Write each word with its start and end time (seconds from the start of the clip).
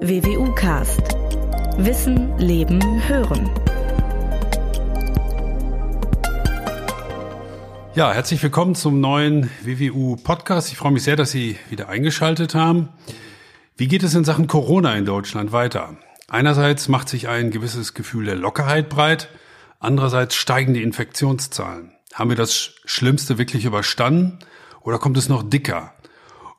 WWU 0.00 0.54
Cast. 0.54 1.16
Wissen, 1.76 2.38
Leben, 2.38 2.80
Hören. 3.08 3.50
Ja, 7.96 8.12
herzlich 8.12 8.40
willkommen 8.40 8.76
zum 8.76 9.00
neuen 9.00 9.50
WWU 9.64 10.14
Podcast. 10.14 10.70
Ich 10.70 10.78
freue 10.78 10.92
mich 10.92 11.02
sehr, 11.02 11.16
dass 11.16 11.32
Sie 11.32 11.56
wieder 11.68 11.88
eingeschaltet 11.88 12.54
haben. 12.54 12.90
Wie 13.76 13.88
geht 13.88 14.04
es 14.04 14.14
in 14.14 14.22
Sachen 14.24 14.46
Corona 14.46 14.94
in 14.94 15.04
Deutschland 15.04 15.50
weiter? 15.50 15.96
Einerseits 16.28 16.86
macht 16.86 17.08
sich 17.08 17.26
ein 17.26 17.50
gewisses 17.50 17.92
Gefühl 17.92 18.26
der 18.26 18.36
Lockerheit 18.36 18.88
breit, 18.88 19.28
andererseits 19.80 20.36
steigen 20.36 20.74
die 20.74 20.84
Infektionszahlen. 20.84 21.90
Haben 22.14 22.30
wir 22.30 22.36
das 22.36 22.74
Schlimmste 22.84 23.36
wirklich 23.36 23.64
überstanden 23.64 24.38
oder 24.80 24.98
kommt 25.00 25.16
es 25.16 25.28
noch 25.28 25.42
dicker? 25.42 25.92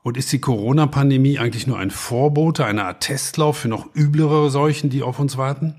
Und 0.01 0.17
ist 0.17 0.31
die 0.31 0.39
Corona-Pandemie 0.39 1.39
eigentlich 1.39 1.67
nur 1.67 1.77
ein 1.77 1.91
Vorbote, 1.91 2.65
eine 2.65 2.85
Art 2.85 3.01
Testlauf 3.01 3.57
für 3.57 3.67
noch 3.67 3.93
üblere 3.95 4.49
Seuchen, 4.49 4.89
die 4.89 5.03
auf 5.03 5.19
uns 5.19 5.37
warten? 5.37 5.75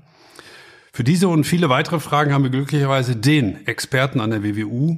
Für 0.93 1.03
diese 1.03 1.27
und 1.27 1.45
viele 1.45 1.69
weitere 1.69 1.99
Fragen 1.99 2.33
haben 2.33 2.43
wir 2.43 2.51
glücklicherweise 2.51 3.15
den 3.15 3.65
Experten 3.65 4.19
an 4.19 4.29
der 4.29 4.43
WWU, 4.43 4.97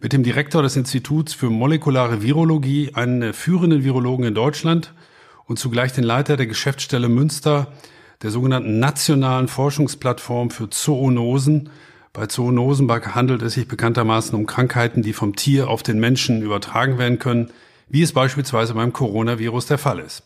mit 0.00 0.12
dem 0.14 0.22
Direktor 0.22 0.62
des 0.62 0.76
Instituts 0.76 1.34
für 1.34 1.50
molekulare 1.50 2.22
Virologie, 2.22 2.92
einen 2.94 3.34
führenden 3.34 3.84
Virologen 3.84 4.24
in 4.24 4.34
Deutschland 4.34 4.94
und 5.44 5.58
zugleich 5.58 5.92
den 5.92 6.04
Leiter 6.04 6.36
der 6.36 6.46
Geschäftsstelle 6.46 7.08
Münster, 7.08 7.72
der 8.22 8.30
sogenannten 8.30 8.78
nationalen 8.78 9.46
Forschungsplattform 9.46 10.50
für 10.50 10.70
Zoonosen. 10.70 11.68
Bei 12.12 12.26
Zoonosen 12.26 12.90
handelt 12.90 13.42
es 13.42 13.54
sich 13.54 13.68
bekanntermaßen 13.68 14.34
um 14.34 14.46
Krankheiten, 14.46 15.02
die 15.02 15.12
vom 15.12 15.36
Tier 15.36 15.68
auf 15.68 15.82
den 15.82 16.00
Menschen 16.00 16.42
übertragen 16.42 16.98
werden 16.98 17.18
können, 17.18 17.50
wie 17.90 18.02
es 18.02 18.12
beispielsweise 18.12 18.74
beim 18.74 18.92
Coronavirus 18.92 19.66
der 19.66 19.78
Fall 19.78 19.98
ist. 19.98 20.22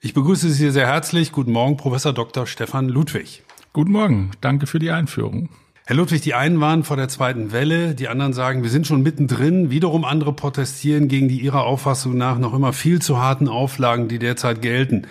Ich 0.00 0.14
begrüße 0.14 0.48
Sie 0.48 0.70
sehr 0.70 0.86
herzlich. 0.86 1.32
Guten 1.32 1.52
Morgen, 1.52 1.76
Professor 1.76 2.14
Dr. 2.14 2.46
Stefan 2.46 2.88
Ludwig. 2.88 3.42
Guten 3.72 3.92
Morgen. 3.92 4.30
Danke 4.40 4.66
für 4.66 4.78
die 4.78 4.90
Einführung. 4.90 5.50
Herr 5.86 5.96
Ludwig, 5.96 6.20
die 6.20 6.34
einen 6.34 6.60
waren 6.60 6.84
vor 6.84 6.96
der 6.96 7.08
zweiten 7.08 7.52
Welle, 7.52 7.96
die 7.96 8.06
anderen 8.06 8.32
sagen, 8.32 8.62
wir 8.62 8.70
sind 8.70 8.86
schon 8.86 9.02
mittendrin. 9.02 9.70
Wiederum 9.70 10.04
andere 10.04 10.32
protestieren 10.32 11.08
gegen 11.08 11.28
die 11.28 11.40
ihrer 11.40 11.64
Auffassung 11.64 12.16
nach 12.16 12.38
noch 12.38 12.54
immer 12.54 12.72
viel 12.72 13.02
zu 13.02 13.18
harten 13.18 13.48
Auflagen, 13.48 14.06
die 14.06 14.20
derzeit 14.20 14.62
gelten. 14.62 15.08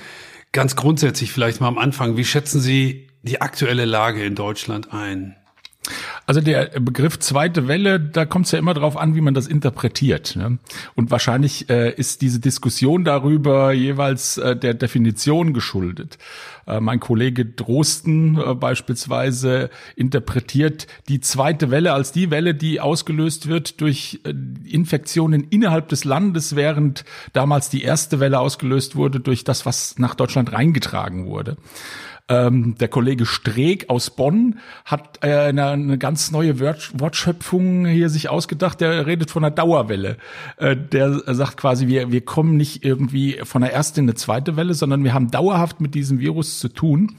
Ganz 0.54 0.78
grundsätzlich 0.78 1.34
vielleicht 1.34 1.60
mal 1.60 1.68
am 1.68 1.78
Anfang, 1.78 2.16
wie 2.16 2.24
schätzen 2.24 2.62
Sie 2.62 3.08
die 3.24 3.42
aktuelle 3.42 3.86
Lage 3.86 4.24
in 4.24 4.36
Deutschland 4.36 4.94
ein? 4.94 5.36
Also 6.30 6.42
der 6.42 6.66
Begriff 6.80 7.18
zweite 7.18 7.68
Welle, 7.68 8.00
da 8.00 8.24
kommt 8.24 8.46
es 8.46 8.52
ja 8.52 8.60
immer 8.60 8.76
darauf 8.76 8.98
an, 8.98 9.16
wie 9.16 9.22
man 9.22 9.34
das 9.34 9.48
interpretiert. 9.48 10.36
Ne? 10.36 10.60
Und 10.94 11.10
wahrscheinlich 11.10 11.72
äh, 11.72 11.92
ist 11.92 12.22
diese 12.22 12.40
Diskussion 12.40 13.04
darüber 13.04 13.72
jeweils 13.72 14.38
äh, 14.38 14.56
der 14.56 14.76
Definition 14.76 15.54
geschuldet. 15.54 16.20
Äh, 16.68 16.82
mein 16.82 17.00
Kollege 17.00 17.48
Drosten 17.48 18.40
äh, 18.40 18.54
beispielsweise 18.54 19.72
interpretiert 19.96 20.86
die 21.08 21.20
zweite 21.20 21.72
Welle 21.72 21.94
als 21.94 22.12
die 22.12 22.30
Welle, 22.30 22.54
die 22.54 22.80
ausgelöst 22.80 23.48
wird 23.48 23.82
durch 23.82 24.20
äh, 24.24 24.34
Infektionen 24.70 25.48
innerhalb 25.50 25.90
des 25.90 26.04
Landes, 26.04 26.56
während 26.56 27.06
damals 27.34 27.70
die 27.70 27.82
erste 27.82 28.20
Welle 28.20 28.40
ausgelöst 28.40 28.96
wurde 28.96 29.20
durch 29.20 29.46
das, 29.46 29.66
was 29.66 29.98
nach 29.98 30.14
Deutschland 30.14 30.54
reingetragen 30.54 31.26
wurde. 31.26 31.58
Ähm, 32.30 32.76
der 32.80 32.88
Kollege 32.88 33.26
Streeck 33.26 33.90
aus 33.90 34.12
Bonn 34.12 34.60
hat 34.86 35.20
äh, 35.22 35.34
eine, 35.34 35.66
eine 35.66 35.98
ganz 35.98 36.32
neue 36.32 36.60
Wort, 36.60 36.92
Wortschöpfung 36.94 37.88
hier 37.88 38.10
sich 38.10 38.30
ausgedacht. 38.30 38.82
Der 38.82 39.08
redet 39.08 39.32
von 39.32 39.44
einer 39.44 39.54
Dauerwelle. 39.54 40.18
Äh, 40.58 40.78
der 40.78 41.22
sagt 41.34 41.58
quasi, 41.58 41.88
wir, 41.88 42.12
wir 42.12 42.22
kommen 42.22 42.56
nicht 42.56 42.86
irgendwie 42.86 43.40
von 43.44 43.64
der 43.64 43.74
ersten 43.74 44.02
in 44.02 44.06
eine 44.06 44.16
zweite 44.16 44.56
Welle, 44.56 44.76
sondern 44.76 45.04
wir 45.04 45.14
haben 45.14 45.32
dauerhaft 45.32 45.82
mit 45.82 45.96
diesem 45.96 46.20
Virus 46.20 46.60
zu 46.60 46.70
tun. 46.70 47.16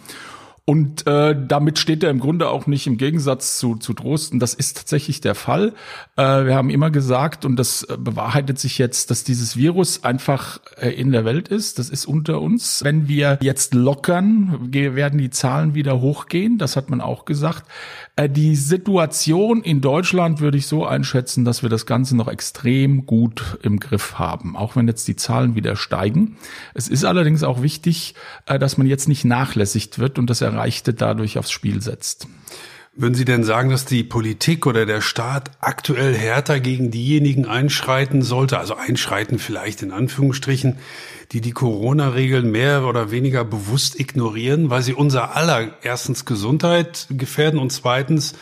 Und 0.71 1.05
äh, 1.09 1.35
damit 1.37 1.81
steht 1.81 2.05
er 2.05 2.11
im 2.11 2.21
Grunde 2.21 2.49
auch 2.49 2.69
nicht 2.69 2.87
im 2.87 2.97
Gegensatz 2.97 3.59
zu, 3.59 3.75
zu 3.75 3.93
Drosten. 3.93 4.39
Das 4.39 4.55
ist 4.55 4.77
tatsächlich 4.77 5.21
der 5.21 5.35
Fall. 5.35 5.75
Äh, 6.15 6.45
wir 6.45 6.55
haben 6.55 6.71
immer 6.71 6.93
gesagt, 6.93 7.45
und 7.45 7.57
das 7.57 7.83
äh, 7.83 7.97
bewahrheitet 7.99 8.61
sich 8.61 8.79
jetzt, 8.79 9.11
dass 9.11 9.25
dieses 9.25 9.57
Virus 9.57 10.05
einfach 10.05 10.61
äh, 10.77 10.91
in 10.91 11.11
der 11.11 11.25
Welt 11.25 11.49
ist. 11.49 11.81
Das 11.81 11.91
ist 11.91 12.07
unter 12.07 12.41
uns. 12.41 12.85
Wenn 12.85 13.09
wir 13.09 13.41
jetzt 13.43 13.75
lockern, 13.75 14.73
werden 14.73 15.19
die 15.19 15.31
Zahlen 15.31 15.75
wieder 15.75 16.01
hochgehen. 16.01 16.57
Das 16.57 16.77
hat 16.77 16.89
man 16.89 17.01
auch 17.01 17.25
gesagt. 17.25 17.65
Äh, 18.21 18.29
die 18.29 18.55
Situation 18.55 19.63
in 19.63 19.81
Deutschland 19.81 20.41
würde 20.41 20.59
ich 20.59 20.67
so 20.67 20.87
einschätzen, 20.87 21.45
dass 21.45 21.63
wir 21.63 21.69
das 21.71 21.87
Ganze 21.87 22.17
noch 22.17 22.29
extrem 22.29 23.07
gut 23.07 23.59
im 23.63 23.81
Griff 23.81 24.21
haben, 24.21 24.57
auch 24.57 24.77
wenn 24.77 24.87
jetzt 24.87 25.09
die 25.09 25.17
Zahlen 25.17 25.55
wieder 25.55 25.75
steigen. 25.75 26.37
Es 26.75 26.87
ist 26.87 27.05
allerdings 27.05 27.43
auch 27.43 27.63
wichtig, 27.63 28.15
äh, 28.47 28.59
dass 28.59 28.79
man 28.79 28.87
jetzt 28.87 29.09
nicht 29.09 29.25
nachlässigt 29.25 29.99
wird 29.99 30.19
und 30.19 30.29
das 30.29 30.41
Erreichte 30.61 30.93
dadurch 30.93 31.39
aufs 31.39 31.51
Spiel 31.51 31.81
setzt. 31.81 32.29
Würden 32.95 33.15
Sie 33.15 33.25
denn 33.25 33.45
sagen, 33.45 33.71
dass 33.71 33.87
die 33.87 34.05
Politik 34.05 34.67
oder 34.67 34.85
der 34.85 35.01
Staat 35.01 35.53
aktuell 35.61 36.15
härter 36.15 36.61
gegen 36.61 36.91
diejenigen 36.91 37.47
einschreiten 37.47 38.21
sollte, 38.21 38.59
also 38.59 38.75
einschreiten 38.75 39.39
vielleicht 39.39 39.81
in 39.81 39.91
Anführungsstrichen, 39.91 40.77
die 41.33 41.41
die 41.41 41.53
Corona-Regeln 41.53 42.51
mehr 42.51 42.85
oder 42.85 43.11
weniger 43.11 43.43
bewusst 43.45 43.99
ignorieren, 43.99 44.69
weil 44.69 44.83
sie 44.83 44.93
unser 44.93 45.35
aller 45.35 45.71
erstens 45.83 46.27
Gesundheit 46.27 47.07
gefährden 47.09 47.59
und 47.59 47.73
zweitens 47.73 48.35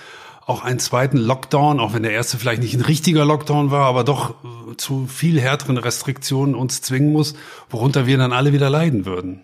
auch 0.44 0.64
einen 0.64 0.80
zweiten 0.80 1.18
Lockdown, 1.18 1.78
auch 1.78 1.94
wenn 1.94 2.02
der 2.02 2.12
erste 2.12 2.36
vielleicht 2.36 2.62
nicht 2.62 2.74
ein 2.74 2.80
richtiger 2.80 3.24
Lockdown 3.24 3.70
war, 3.70 3.84
aber 3.86 4.02
doch 4.02 4.34
zu 4.76 5.06
viel 5.06 5.40
härteren 5.40 5.76
Restriktionen 5.76 6.56
uns 6.56 6.82
zwingen 6.82 7.12
muss, 7.12 7.34
worunter 7.70 8.06
wir 8.06 8.18
dann 8.18 8.32
alle 8.32 8.52
wieder 8.52 8.70
leiden 8.70 9.04
würden. 9.06 9.42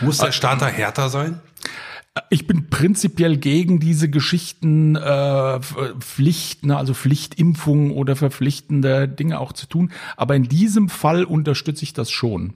Muss 0.00 0.18
der 0.18 0.32
Staat 0.32 0.60
da 0.60 0.66
härter 0.66 1.08
sein? 1.08 1.40
Ich 2.28 2.48
bin 2.48 2.68
prinzipiell 2.70 3.36
gegen 3.36 3.78
diese 3.78 4.10
Geschichten, 4.10 4.96
äh, 4.96 5.60
Pflichten, 6.00 6.72
also 6.72 6.92
Pflichtimpfungen 6.92 7.92
oder 7.92 8.16
verpflichtende 8.16 9.06
Dinge 9.06 9.38
auch 9.38 9.52
zu 9.52 9.66
tun. 9.66 9.92
Aber 10.16 10.34
in 10.34 10.44
diesem 10.44 10.88
Fall 10.88 11.22
unterstütze 11.22 11.84
ich 11.84 11.92
das 11.92 12.10
schon. 12.10 12.54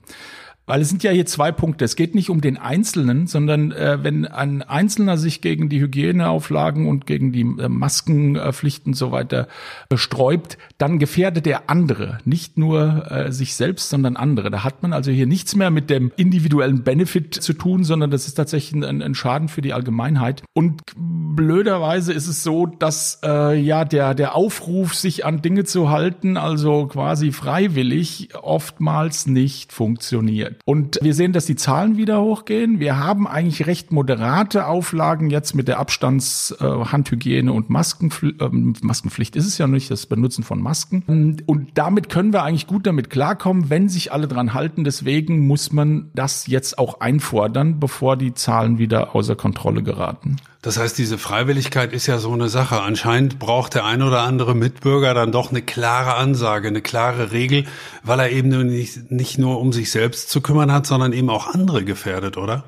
Weil 0.66 0.80
es 0.80 0.88
sind 0.88 1.02
ja 1.02 1.10
hier 1.10 1.26
zwei 1.26 1.52
Punkte. 1.52 1.84
Es 1.84 1.94
geht 1.94 2.14
nicht 2.14 2.30
um 2.30 2.40
den 2.40 2.56
Einzelnen, 2.56 3.26
sondern 3.26 3.70
äh, 3.72 3.98
wenn 4.02 4.24
ein 4.24 4.62
Einzelner 4.62 5.18
sich 5.18 5.42
gegen 5.42 5.68
die 5.68 5.80
Hygieneauflagen 5.80 6.88
und 6.88 7.06
gegen 7.06 7.32
die 7.32 7.42
äh, 7.42 7.68
Maskenpflichten 7.68 8.92
und 8.92 8.96
so 8.96 9.12
weiter 9.12 9.46
äh, 9.90 9.98
sträubt, 9.98 10.56
dann 10.78 10.98
gefährdet 10.98 11.46
er 11.46 11.68
andere. 11.68 12.18
Nicht 12.24 12.56
nur 12.56 13.10
äh, 13.10 13.30
sich 13.30 13.56
selbst, 13.56 13.90
sondern 13.90 14.16
andere. 14.16 14.50
Da 14.50 14.64
hat 14.64 14.82
man 14.82 14.94
also 14.94 15.10
hier 15.10 15.26
nichts 15.26 15.54
mehr 15.54 15.70
mit 15.70 15.90
dem 15.90 16.12
individuellen 16.16 16.82
Benefit 16.82 17.34
zu 17.34 17.52
tun, 17.52 17.84
sondern 17.84 18.10
das 18.10 18.26
ist 18.26 18.34
tatsächlich 18.34 18.82
ein, 18.82 19.02
ein 19.02 19.14
Schaden 19.14 19.48
für 19.48 19.60
die 19.60 19.74
Allgemeinheit. 19.74 20.44
Und 20.54 20.80
blöderweise 20.96 22.14
ist 22.14 22.26
es 22.26 22.42
so, 22.42 22.64
dass 22.66 23.20
äh, 23.22 23.58
ja 23.60 23.84
der, 23.84 24.14
der 24.14 24.34
Aufruf, 24.34 24.94
sich 24.94 25.26
an 25.26 25.42
Dinge 25.42 25.64
zu 25.64 25.90
halten, 25.90 26.38
also 26.38 26.86
quasi 26.86 27.32
freiwillig, 27.32 28.30
oftmals 28.40 29.26
nicht 29.26 29.72
funktioniert. 29.72 30.53
Und 30.64 30.98
wir 31.02 31.14
sehen, 31.14 31.32
dass 31.32 31.46
die 31.46 31.56
Zahlen 31.56 31.96
wieder 31.96 32.20
hochgehen. 32.20 32.80
Wir 32.80 32.98
haben 32.98 33.26
eigentlich 33.26 33.66
recht 33.66 33.92
moderate 33.92 34.66
Auflagen 34.66 35.30
jetzt 35.30 35.54
mit 35.54 35.68
der 35.68 35.78
Abstands-, 35.78 36.54
äh, 36.60 36.64
Handhygiene 36.64 37.52
und 37.52 37.70
Maskenpflicht. 37.70 38.40
Äh, 38.40 38.48
Maskenpflicht 38.50 39.36
ist 39.36 39.46
es 39.46 39.58
ja 39.58 39.66
nicht, 39.66 39.90
das 39.90 40.06
Benutzen 40.06 40.44
von 40.44 40.60
Masken. 40.60 41.42
Und 41.46 41.70
damit 41.74 42.08
können 42.08 42.32
wir 42.32 42.42
eigentlich 42.42 42.66
gut 42.66 42.86
damit 42.86 43.10
klarkommen, 43.10 43.70
wenn 43.70 43.88
sich 43.88 44.12
alle 44.12 44.28
dran 44.28 44.54
halten. 44.54 44.84
Deswegen 44.84 45.46
muss 45.46 45.72
man 45.72 46.10
das 46.14 46.46
jetzt 46.46 46.78
auch 46.78 47.00
einfordern, 47.00 47.80
bevor 47.80 48.16
die 48.16 48.34
Zahlen 48.34 48.78
wieder 48.78 49.14
außer 49.14 49.36
Kontrolle 49.36 49.82
geraten. 49.82 50.36
Das 50.64 50.78
heißt, 50.78 50.96
diese 50.96 51.18
Freiwilligkeit 51.18 51.92
ist 51.92 52.06
ja 52.06 52.16
so 52.16 52.32
eine 52.32 52.48
Sache. 52.48 52.80
Anscheinend 52.80 53.38
braucht 53.38 53.74
der 53.74 53.84
ein 53.84 54.00
oder 54.00 54.22
andere 54.22 54.54
Mitbürger 54.54 55.12
dann 55.12 55.30
doch 55.30 55.50
eine 55.50 55.60
klare 55.60 56.14
Ansage, 56.14 56.68
eine 56.68 56.80
klare 56.80 57.32
Regel, 57.32 57.66
weil 58.02 58.18
er 58.18 58.30
eben 58.30 58.48
nicht, 58.48 59.10
nicht 59.10 59.36
nur 59.36 59.60
um 59.60 59.74
sich 59.74 59.90
selbst 59.90 60.30
zu 60.30 60.40
kümmern 60.40 60.72
hat, 60.72 60.86
sondern 60.86 61.12
eben 61.12 61.28
auch 61.28 61.48
andere 61.48 61.84
gefährdet, 61.84 62.38
oder? 62.38 62.64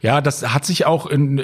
Ja, 0.00 0.20
das 0.20 0.52
hat 0.52 0.64
sich 0.64 0.86
auch 0.86 1.06
in, 1.06 1.42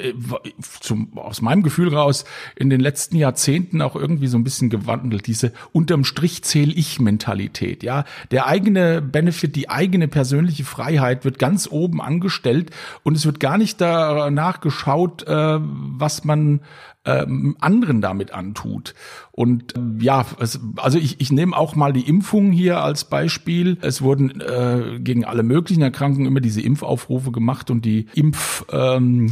zum, 0.79 1.17
aus 1.17 1.41
meinem 1.41 1.63
Gefühl 1.63 1.93
raus 1.93 2.25
in 2.55 2.69
den 2.69 2.79
letzten 2.79 3.15
Jahrzehnten 3.15 3.81
auch 3.81 3.95
irgendwie 3.95 4.27
so 4.27 4.37
ein 4.37 4.43
bisschen 4.43 4.69
gewandelt. 4.69 5.27
Diese 5.27 5.51
unterm 5.71 6.05
Strich 6.05 6.43
zähl 6.43 6.77
ich 6.77 6.99
Mentalität. 6.99 7.83
Ja, 7.83 8.05
der 8.31 8.47
eigene 8.47 9.01
Benefit, 9.01 9.55
die 9.55 9.69
eigene 9.69 10.07
persönliche 10.07 10.63
Freiheit 10.63 11.25
wird 11.25 11.39
ganz 11.39 11.67
oben 11.69 12.01
angestellt 12.01 12.71
und 13.03 13.15
es 13.15 13.25
wird 13.25 13.39
gar 13.39 13.57
nicht 13.57 13.81
danach 13.81 14.61
geschaut, 14.61 15.23
äh, 15.27 15.57
was 15.59 16.23
man 16.23 16.61
ähm, 17.05 17.57
anderen 17.59 18.01
damit 18.01 18.31
antut. 18.31 18.93
Und 19.35 19.75
ähm, 19.75 19.97
ja, 19.99 20.25
es, 20.39 20.59
also 20.77 20.99
ich, 20.99 21.19
ich 21.19 21.31
nehme 21.31 21.57
auch 21.57 21.75
mal 21.75 21.91
die 21.91 22.07
Impfung 22.07 22.51
hier 22.51 22.81
als 22.81 23.05
Beispiel. 23.05 23.77
Es 23.81 24.03
wurden 24.03 24.39
äh, 24.39 24.99
gegen 24.99 25.25
alle 25.25 25.41
möglichen 25.41 25.81
Erkrankungen 25.81 26.27
immer 26.27 26.39
diese 26.39 26.61
Impfaufrufe 26.61 27.31
gemacht 27.31 27.71
und 27.71 27.83
die 27.83 28.05
Impf 28.13 28.63
ähm, 28.71 29.31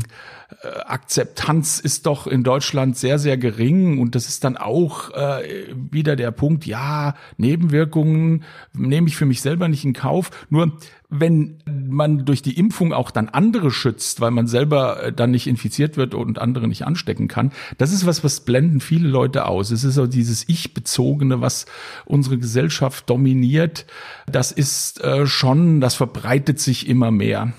äh, 0.63 0.80
Akzeptanz 0.86 1.80
ist 1.80 2.07
doch 2.07 2.25
in 2.25 2.44
Deutschland 2.44 2.98
sehr, 2.98 3.19
sehr 3.19 3.38
gering 3.38 4.00
und 4.00 4.15
das 4.15 4.27
ist 4.27 4.44
dann 4.44 4.57
auch 4.57 5.12
äh, 5.12 5.68
wieder 5.92 6.15
der 6.15 6.31
Punkt, 6.31 6.65
ja, 6.65 7.13
Nebenwirkungen 7.38 8.44
nehme 8.74 9.07
ich 9.07 9.15
für 9.15 9.25
mich 9.25 9.42
selber 9.42 9.68
nicht 9.68 9.86
in 9.86 9.94
Kauf. 9.94 10.31
Nur 10.50 10.74
wenn 11.13 11.57
man 11.68 12.24
durch 12.24 12.42
die 12.42 12.57
Impfung 12.57 12.94
auch 12.94 13.12
dann 13.12 13.27
andere 13.27 13.69
schützt, 13.69 14.21
weil 14.21 14.31
man 14.31 14.48
selber 14.48 15.03
äh, 15.03 15.13
dann 15.13 15.31
nicht 15.31 15.45
infiziert 15.45 15.98
wird 15.98 16.15
und 16.15 16.39
andere 16.39 16.68
nicht 16.68 16.86
anstecken 16.86 17.27
kann, 17.27 17.51
das 17.77 17.92
ist 17.92 18.06
was, 18.06 18.24
was 18.24 18.39
blenden 18.39 18.80
viele 18.80 19.09
Leute 19.09 19.45
aus. 19.45 19.71
Es 19.71 19.83
ist 19.83 19.90
so 19.91 20.07
dieses 20.07 20.47
Ich-bezogene, 20.47 21.41
was 21.41 21.65
unsere 22.05 22.38
Gesellschaft 22.38 23.09
dominiert. 23.09 23.85
Das 24.25 24.51
ist 24.51 25.01
äh, 25.03 25.27
schon, 25.27 25.81
das 25.81 25.95
verbreitet 25.95 26.59
sich 26.59 26.88
immer 26.88 27.11
mehr. 27.11 27.53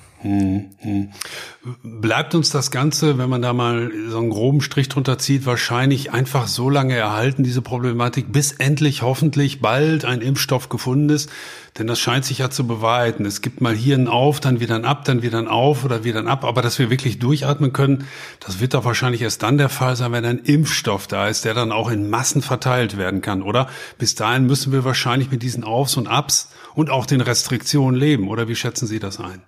Bleibt 1.83 2.35
uns 2.35 2.51
das 2.51 2.71
Ganze, 2.71 3.19
wenn 3.19 3.29
man 3.29 3.43
da 3.43 3.53
mal 3.53 3.91
so 4.09 4.19
einen 4.19 4.31
groben 4.31 4.61
Strich 4.61 4.89
drunter 4.89 5.19
zieht, 5.19 5.47
wahrscheinlich 5.47 6.13
einfach 6.13 6.47
so 6.47 6.71
lange 6.71 6.95
erhalten, 6.95 7.43
diese 7.43 7.63
Problematik, 7.63 8.33
bis 8.33 8.53
endlich 8.53 9.03
hoffentlich 9.03 9.61
bald 9.61 10.05
ein 10.05 10.21
Impfstoff 10.21 10.69
gefunden 10.69 11.09
ist. 11.09 11.31
Denn 11.79 11.87
das 11.87 11.99
scheint 11.99 12.25
sich 12.25 12.39
ja 12.39 12.51
zu 12.51 12.67
bewahrheiten. 12.67 13.25
Es 13.25 13.41
gibt 13.41 13.61
mal 13.63 13.75
hier 13.75 13.95
einen 13.95 14.07
Auf, 14.07 14.41
dann 14.41 14.61
wieder 14.61 14.75
ein 14.75 14.85
Ab, 14.85 15.05
dann 15.07 15.23
wieder 15.23 15.39
ein 15.39 15.49
Auf 15.49 15.85
oder 15.85 16.05
wieder 16.05 16.21
ein 16.21 16.29
Ab. 16.29 16.45
Aber 16.45 16.63
dass 16.63 16.79
wir 16.79 16.91
wirklich 16.91 17.19
durchatmen 17.19 17.73
können, 17.73 18.07
das 18.41 18.61
wird 18.61 18.75
doch 18.75 18.85
wahrscheinlich 18.85 19.23
erst 19.23 19.43
dann 19.43 19.57
der 19.57 19.71
Fall 19.71 19.97
sein, 19.97 20.13
wenn 20.13 20.25
ein 20.25 20.39
Impfstoff 20.39 21.07
da 21.07 21.29
ist, 21.29 21.45
der 21.45 21.55
dann 21.55 21.73
auch 21.73 21.91
in 21.91 22.11
Massen 22.11 22.43
verteilt 22.43 22.99
werden 22.99 23.23
kann, 23.23 23.43
oder? 23.43 23.69
Bis 23.99 24.15
dahin 24.15 24.47
müssen 24.47 24.73
wir 24.73 24.85
wahrscheinlich 24.85 25.31
mit 25.31 25.43
diesen 25.43 25.65
Aufs 25.65 25.97
und 25.97 26.07
Abs 26.07 26.51
und 26.75 26.91
auch 26.91 27.07
den 27.07 27.21
Restriktionen 27.21 27.99
leben. 27.99 28.29
Oder 28.29 28.49
wie 28.49 28.55
schätzen 28.55 28.87
Sie 28.87 28.99
das 28.99 29.21
ein? 29.21 29.43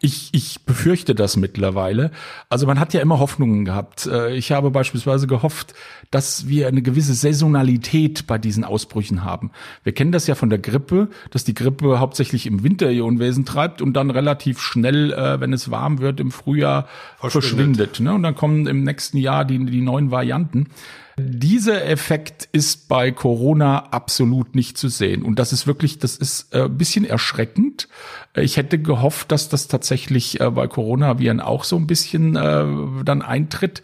Ich, 0.00 0.30
ich 0.32 0.64
befürchte 0.64 1.14
das 1.14 1.36
mittlerweile. 1.36 2.10
Also 2.48 2.66
man 2.66 2.78
hat 2.78 2.94
ja 2.94 3.00
immer 3.00 3.18
Hoffnungen 3.18 3.64
gehabt. 3.64 4.06
Äh, 4.06 4.34
ich 4.34 4.52
habe 4.52 4.70
beispielsweise 4.70 5.26
gehofft, 5.26 5.74
dass 6.10 6.48
wir 6.48 6.68
eine 6.68 6.82
gewisse 6.82 7.14
Saisonalität 7.14 8.26
bei 8.26 8.38
diesen 8.38 8.64
Ausbrüchen 8.64 9.24
haben. 9.24 9.50
Wir 9.82 9.92
kennen 9.92 10.12
das 10.12 10.26
ja 10.26 10.34
von 10.34 10.50
der 10.50 10.58
Grippe, 10.58 11.08
dass 11.30 11.44
die 11.44 11.54
Grippe 11.54 12.00
hauptsächlich 12.00 12.46
im 12.46 12.62
Winter 12.62 12.90
ihr 12.90 13.04
Unwesen 13.04 13.44
treibt 13.44 13.80
und 13.82 13.94
dann 13.94 14.10
relativ 14.10 14.60
schnell, 14.60 15.12
äh, 15.12 15.40
wenn 15.40 15.52
es 15.52 15.70
warm 15.70 16.00
wird, 16.00 16.20
im 16.20 16.30
Frühjahr 16.30 16.88
verschwindet. 17.18 17.96
verschwindet 17.96 18.00
ne? 18.00 18.14
Und 18.14 18.22
dann 18.22 18.34
kommen 18.34 18.66
im 18.66 18.82
nächsten 18.82 19.18
Jahr 19.18 19.44
die, 19.44 19.64
die 19.64 19.80
neuen 19.80 20.10
Varianten. 20.10 20.68
Dieser 21.18 21.86
Effekt 21.86 22.46
ist 22.52 22.88
bei 22.88 23.10
Corona 23.10 23.86
absolut 23.90 24.54
nicht 24.54 24.76
zu 24.76 24.88
sehen. 24.88 25.22
Und 25.22 25.38
das 25.38 25.52
ist 25.52 25.66
wirklich, 25.66 25.98
das 25.98 26.16
ist 26.16 26.54
äh, 26.54 26.64
ein 26.64 26.76
bisschen 26.76 27.06
erschreckend. 27.06 27.88
Ich 28.34 28.58
hätte 28.58 28.78
gehofft, 28.78 29.32
dass 29.32 29.48
das 29.48 29.66
tatsächlich 29.66 30.40
äh, 30.40 30.50
bei 30.50 30.66
Coronaviren 30.66 31.40
auch 31.40 31.64
so 31.64 31.76
ein 31.76 31.86
bisschen 31.86 32.36
äh, 32.36 32.66
dann 33.04 33.22
eintritt. 33.22 33.80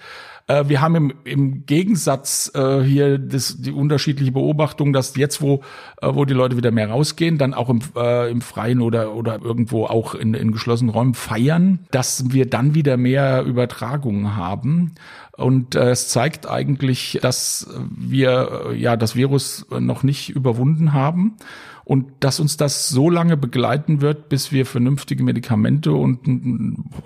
Äh, 0.47 0.69
wir 0.69 0.81
haben 0.81 0.95
im, 0.95 1.13
im 1.25 1.67
Gegensatz 1.67 2.51
äh, 2.55 2.83
hier 2.83 3.19
das, 3.19 3.57
die 3.61 3.73
unterschiedliche 3.73 4.33
Beobachtung, 4.33 4.93
dass 4.93 5.17
jetzt, 5.17 5.41
wo, 5.41 5.63
äh, 6.01 6.09
wo 6.13 6.25
die 6.25 6.35
Leute 6.35 6.57
wieder 6.57 6.71
mehr 6.71 6.91
rausgehen, 6.91 7.39
dann 7.39 7.55
auch 7.55 7.69
im, 7.69 7.81
äh, 7.97 8.31
im 8.31 8.41
Freien 8.41 8.81
oder, 8.81 9.15
oder 9.15 9.41
irgendwo 9.43 9.87
auch 9.87 10.15
in, 10.15 10.35
in 10.35 10.53
geschlossenen 10.53 10.93
Räumen 10.95 11.15
feiern, 11.15 11.81
dass 11.91 12.33
wir 12.33 12.49
dann 12.49 12.75
wieder 12.75 12.97
mehr 12.97 13.43
Übertragungen 13.45 14.37
haben. 14.37 14.95
Und 15.37 15.75
äh, 15.75 15.91
es 15.91 16.09
zeigt 16.09 16.47
eigentlich, 16.47 17.19
dass 17.23 17.69
wir 17.91 18.67
äh, 18.71 18.77
ja 18.77 18.97
das 18.97 19.17
Virus 19.17 19.67
noch 19.71 20.03
nicht 20.03 20.29
überwunden 20.31 20.93
haben 20.93 21.37
und 21.85 22.07
dass 22.21 22.39
uns 22.39 22.57
das 22.57 22.89
so 22.89 23.11
lange 23.11 23.37
begleiten 23.37 24.01
wird, 24.01 24.29
bis 24.29 24.53
wir 24.53 24.67
vernünftige 24.67 25.23
Medikamente 25.23 25.93
und 25.93 26.21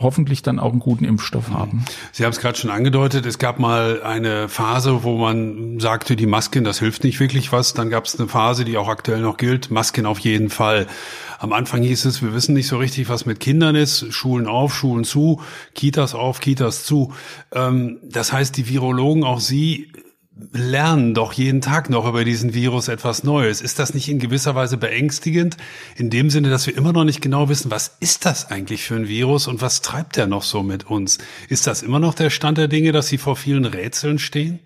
hoffentlich 0.00 0.42
dann 0.42 0.58
auch 0.58 0.70
einen 0.70 0.80
guten 0.80 1.04
Impfstoff 1.04 1.50
haben. 1.50 1.84
Sie 2.12 2.24
haben 2.24 2.32
es 2.32 2.40
gerade 2.40 2.58
schon 2.58 2.70
angedeutet, 2.70 3.24
es 3.26 3.38
gab 3.38 3.58
mal 3.58 4.02
eine 4.02 4.48
Phase, 4.48 5.02
wo 5.02 5.16
man 5.16 5.80
sagte, 5.80 6.16
die 6.16 6.26
Masken, 6.26 6.64
das 6.64 6.78
hilft 6.78 7.04
nicht 7.04 7.20
wirklich 7.20 7.52
was. 7.52 7.74
Dann 7.74 7.90
gab 7.90 8.04
es 8.04 8.18
eine 8.18 8.28
Phase, 8.28 8.64
die 8.64 8.76
auch 8.76 8.88
aktuell 8.88 9.20
noch 9.20 9.38
gilt, 9.38 9.70
Masken 9.70 10.04
auf 10.04 10.18
jeden 10.18 10.50
Fall. 10.50 10.86
Am 11.38 11.52
Anfang 11.52 11.82
hieß 11.82 12.04
es, 12.06 12.22
wir 12.22 12.32
wissen 12.32 12.54
nicht 12.54 12.68
so 12.68 12.78
richtig, 12.78 13.08
was 13.08 13.26
mit 13.26 13.40
Kindern 13.40 13.74
ist. 13.74 14.12
Schulen 14.12 14.46
auf, 14.46 14.74
Schulen 14.74 15.04
zu, 15.04 15.40
Kitas 15.74 16.14
auf, 16.14 16.40
Kitas 16.40 16.84
zu. 16.84 17.12
Ähm, 17.52 17.98
das 18.02 18.32
heißt, 18.32 18.56
die 18.56 18.68
Virologen, 18.68 19.24
auch 19.24 19.40
Sie, 19.40 19.92
lernen 20.52 21.14
doch 21.14 21.32
jeden 21.32 21.62
Tag 21.62 21.88
noch 21.88 22.06
über 22.06 22.22
diesen 22.24 22.52
Virus 22.52 22.88
etwas 22.88 23.24
Neues. 23.24 23.62
Ist 23.62 23.78
das 23.78 23.94
nicht 23.94 24.08
in 24.08 24.18
gewisser 24.18 24.54
Weise 24.54 24.76
beängstigend? 24.76 25.56
In 25.96 26.10
dem 26.10 26.28
Sinne, 26.28 26.50
dass 26.50 26.66
wir 26.66 26.76
immer 26.76 26.92
noch 26.92 27.04
nicht 27.04 27.22
genau 27.22 27.48
wissen, 27.48 27.70
was 27.70 27.96
ist 28.00 28.26
das 28.26 28.50
eigentlich 28.50 28.84
für 28.84 28.96
ein 28.96 29.08
Virus 29.08 29.46
und 29.46 29.62
was 29.62 29.80
treibt 29.80 30.16
der 30.16 30.26
noch 30.26 30.42
so 30.42 30.62
mit 30.62 30.84
uns? 30.90 31.18
Ist 31.48 31.66
das 31.66 31.82
immer 31.82 32.00
noch 32.00 32.14
der 32.14 32.28
Stand 32.28 32.58
der 32.58 32.68
Dinge, 32.68 32.92
dass 32.92 33.08
Sie 33.08 33.18
vor 33.18 33.36
vielen 33.36 33.64
Rätseln 33.64 34.18
stehen? 34.18 34.58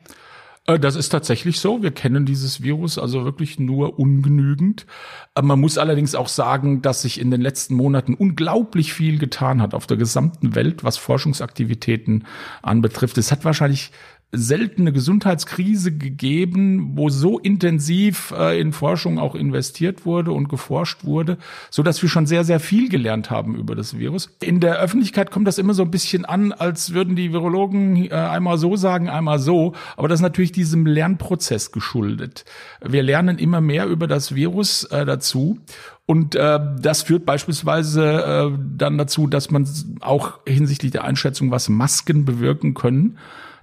Äh, 0.66 0.78
das 0.78 0.96
ist 0.96 1.10
tatsächlich 1.10 1.60
so. 1.60 1.82
Wir 1.82 1.90
kennen 1.90 2.26
dieses 2.26 2.62
Virus 2.62 2.98
also 2.98 3.24
wirklich 3.24 3.58
nur 3.58 3.98
ungenügend. 3.98 4.86
Äh, 5.34 5.42
man 5.42 5.60
muss 5.60 5.78
allerdings 5.78 6.14
auch 6.14 6.28
sagen, 6.28 6.82
dass 6.82 7.02
sich 7.02 7.20
in 7.20 7.30
den 7.30 7.40
letzten 7.40 7.74
Monaten 7.74 8.14
unglaublich 8.14 8.92
viel 8.92 9.18
getan 9.18 9.62
hat 9.62 9.74
auf 9.74 9.86
der 9.86 9.96
gesamten 9.96 10.54
Welt, 10.54 10.84
was 10.84 10.96
Forschungsaktivitäten 10.96 12.26
anbetrifft. 12.62 13.18
Es 13.18 13.32
hat 13.32 13.44
wahrscheinlich 13.44 13.92
seltene 14.32 14.92
Gesundheitskrise 14.92 15.96
gegeben, 15.96 16.92
wo 16.94 17.08
so 17.08 17.38
intensiv 17.38 18.32
äh, 18.36 18.60
in 18.60 18.72
Forschung 18.72 19.18
auch 19.18 19.34
investiert 19.34 20.06
wurde 20.06 20.30
und 20.30 20.48
geforscht 20.48 21.04
wurde, 21.04 21.36
so 21.70 21.82
dass 21.82 22.00
wir 22.00 22.08
schon 22.08 22.26
sehr 22.26 22.44
sehr 22.44 22.60
viel 22.60 22.88
gelernt 22.88 23.30
haben 23.30 23.56
über 23.56 23.74
das 23.74 23.98
Virus. 23.98 24.36
In 24.40 24.60
der 24.60 24.78
Öffentlichkeit 24.78 25.32
kommt 25.32 25.48
das 25.48 25.58
immer 25.58 25.74
so 25.74 25.82
ein 25.82 25.90
bisschen 25.90 26.24
an, 26.24 26.52
als 26.52 26.94
würden 26.94 27.16
die 27.16 27.32
Virologen 27.32 27.96
äh, 27.96 28.10
einmal 28.10 28.56
so 28.58 28.76
sagen, 28.76 29.08
einmal 29.08 29.40
so, 29.40 29.74
aber 29.96 30.06
das 30.06 30.20
ist 30.20 30.22
natürlich 30.22 30.52
diesem 30.52 30.86
Lernprozess 30.86 31.72
geschuldet. 31.72 32.44
Wir 32.84 33.02
lernen 33.02 33.38
immer 33.38 33.60
mehr 33.60 33.86
über 33.86 34.06
das 34.06 34.34
Virus 34.36 34.84
äh, 34.84 35.04
dazu 35.04 35.58
und 36.06 36.36
äh, 36.36 36.58
das 36.80 37.02
führt 37.02 37.26
beispielsweise 37.26 38.04
äh, 38.04 38.58
dann 38.76 38.96
dazu, 38.96 39.26
dass 39.26 39.50
man 39.50 39.68
auch 40.00 40.38
hinsichtlich 40.46 40.92
der 40.92 41.04
Einschätzung, 41.04 41.50
was 41.50 41.68
Masken 41.68 42.24
bewirken 42.24 42.74
können, 42.74 43.18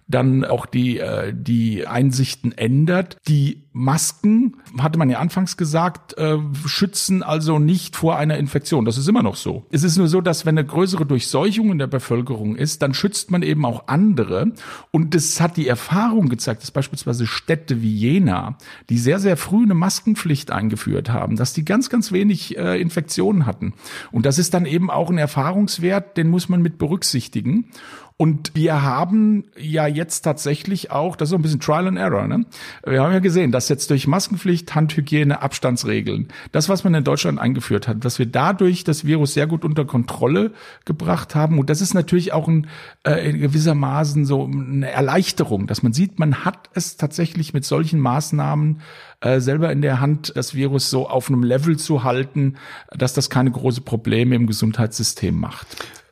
dann 0.07 0.45
auch 0.45 0.65
die, 0.65 0.99
äh, 0.99 1.33
die 1.35 1.85
Einsichten 1.85 2.51
ändert. 2.51 3.17
Die 3.27 3.63
Masken, 3.73 4.57
hatte 4.79 4.97
man 4.97 5.09
ja 5.09 5.19
anfangs 5.19 5.57
gesagt, 5.57 6.17
äh, 6.17 6.37
schützen 6.65 7.21
also 7.21 7.59
nicht 7.59 7.95
vor 7.95 8.17
einer 8.17 8.37
Infektion. 8.37 8.85
Das 8.85 8.97
ist 8.97 9.07
immer 9.07 9.21
noch 9.21 9.35
so. 9.35 9.65
Es 9.69 9.83
ist 9.83 9.97
nur 9.97 10.07
so, 10.07 10.21
dass 10.21 10.45
wenn 10.45 10.57
eine 10.57 10.65
größere 10.65 11.05
Durchseuchung 11.05 11.71
in 11.71 11.77
der 11.77 11.87
Bevölkerung 11.87 12.55
ist, 12.55 12.81
dann 12.81 12.93
schützt 12.93 13.29
man 13.31 13.43
eben 13.43 13.65
auch 13.65 13.87
andere. 13.87 14.53
Und 14.91 15.13
das 15.13 15.39
hat 15.41 15.57
die 15.57 15.67
Erfahrung 15.67 16.29
gezeigt, 16.29 16.63
dass 16.63 16.71
beispielsweise 16.71 17.27
Städte 17.27 17.81
wie 17.81 17.93
Jena, 17.93 18.57
die 18.89 18.97
sehr, 18.97 19.19
sehr 19.19 19.37
früh 19.37 19.63
eine 19.63 19.75
Maskenpflicht 19.75 20.51
eingeführt 20.51 21.09
haben, 21.09 21.35
dass 21.35 21.53
die 21.53 21.65
ganz, 21.65 21.89
ganz 21.89 22.11
wenig 22.11 22.57
äh, 22.57 22.81
Infektionen 22.81 23.45
hatten. 23.45 23.73
Und 24.11 24.25
das 24.25 24.39
ist 24.39 24.53
dann 24.53 24.65
eben 24.65 24.89
auch 24.89 25.09
ein 25.09 25.17
Erfahrungswert, 25.17 26.17
den 26.17 26.29
muss 26.29 26.49
man 26.49 26.61
mit 26.61 26.77
berücksichtigen. 26.77 27.69
Und 28.19 28.55
wir 28.55 28.81
haben 28.81 29.43
ja 29.55 29.85
jetzt 29.85 30.21
tatsächlich 30.21 30.89
auch, 30.89 31.15
das 31.15 31.27
ist 31.27 31.31
so 31.31 31.35
ein 31.35 31.43
bisschen 31.43 31.59
Trial 31.59 31.87
and 31.87 31.99
Error, 31.99 32.27
ne? 32.27 32.45
Wir 32.83 33.03
haben 33.03 33.13
ja 33.13 33.19
gesehen, 33.19 33.51
dass 33.51 33.69
jetzt 33.69 33.91
durch 33.91 34.07
Maskenpflicht, 34.07 34.73
Handhygiene, 34.73 35.43
Abstandsregeln, 35.43 36.29
das, 36.51 36.67
was 36.67 36.83
man 36.83 36.95
in 36.95 37.03
Deutschland 37.03 37.37
eingeführt 37.37 37.87
hat, 37.87 38.03
dass 38.03 38.17
wir 38.17 38.25
dadurch 38.25 38.83
das 38.83 39.05
Virus 39.05 39.35
sehr 39.35 39.45
gut 39.45 39.63
unter 39.63 39.85
Kontrolle 39.85 40.51
gebracht 40.83 41.35
haben. 41.35 41.59
Und 41.59 41.69
das 41.69 41.79
ist 41.79 41.93
natürlich 41.93 42.33
auch 42.33 42.47
ein, 42.47 42.65
äh, 43.03 43.29
in 43.29 43.39
gewissermaßen 43.39 44.25
so 44.25 44.45
eine 44.45 44.89
Erleichterung, 44.89 45.67
dass 45.67 45.83
man 45.83 45.93
sieht, 45.93 46.17
man 46.17 46.43
hat 46.43 46.71
es 46.73 46.97
tatsächlich 46.97 47.53
mit 47.53 47.65
solchen 47.65 47.99
Maßnahmen 47.99 48.81
äh, 49.21 49.39
selber 49.39 49.71
in 49.71 49.83
der 49.83 49.99
Hand, 49.99 50.33
das 50.35 50.55
Virus 50.55 50.89
so 50.89 51.07
auf 51.07 51.29
einem 51.29 51.43
Level 51.43 51.77
zu 51.77 52.03
halten, 52.03 52.55
dass 52.89 53.13
das 53.13 53.29
keine 53.29 53.51
große 53.51 53.81
Probleme 53.81 54.33
im 54.33 54.47
Gesundheitssystem 54.47 55.39
macht. 55.39 55.67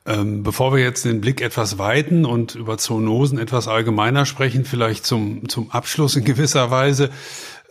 Ähm, 0.06 0.44
bevor 0.44 0.72
wir 0.72 0.82
jetzt 0.82 1.04
den 1.04 1.20
Blick 1.20 1.40
etwas 1.40 1.78
weiten 1.78 2.24
und 2.24 2.54
über 2.54 2.78
Zoonosen 2.78 3.38
etwas 3.38 3.66
allgemeiner 3.66 4.24
sprechen, 4.24 4.64
vielleicht 4.64 5.04
zum, 5.04 5.48
zum 5.48 5.70
Abschluss 5.72 6.14
in 6.14 6.24
gewisser 6.24 6.70
Weise. 6.70 7.10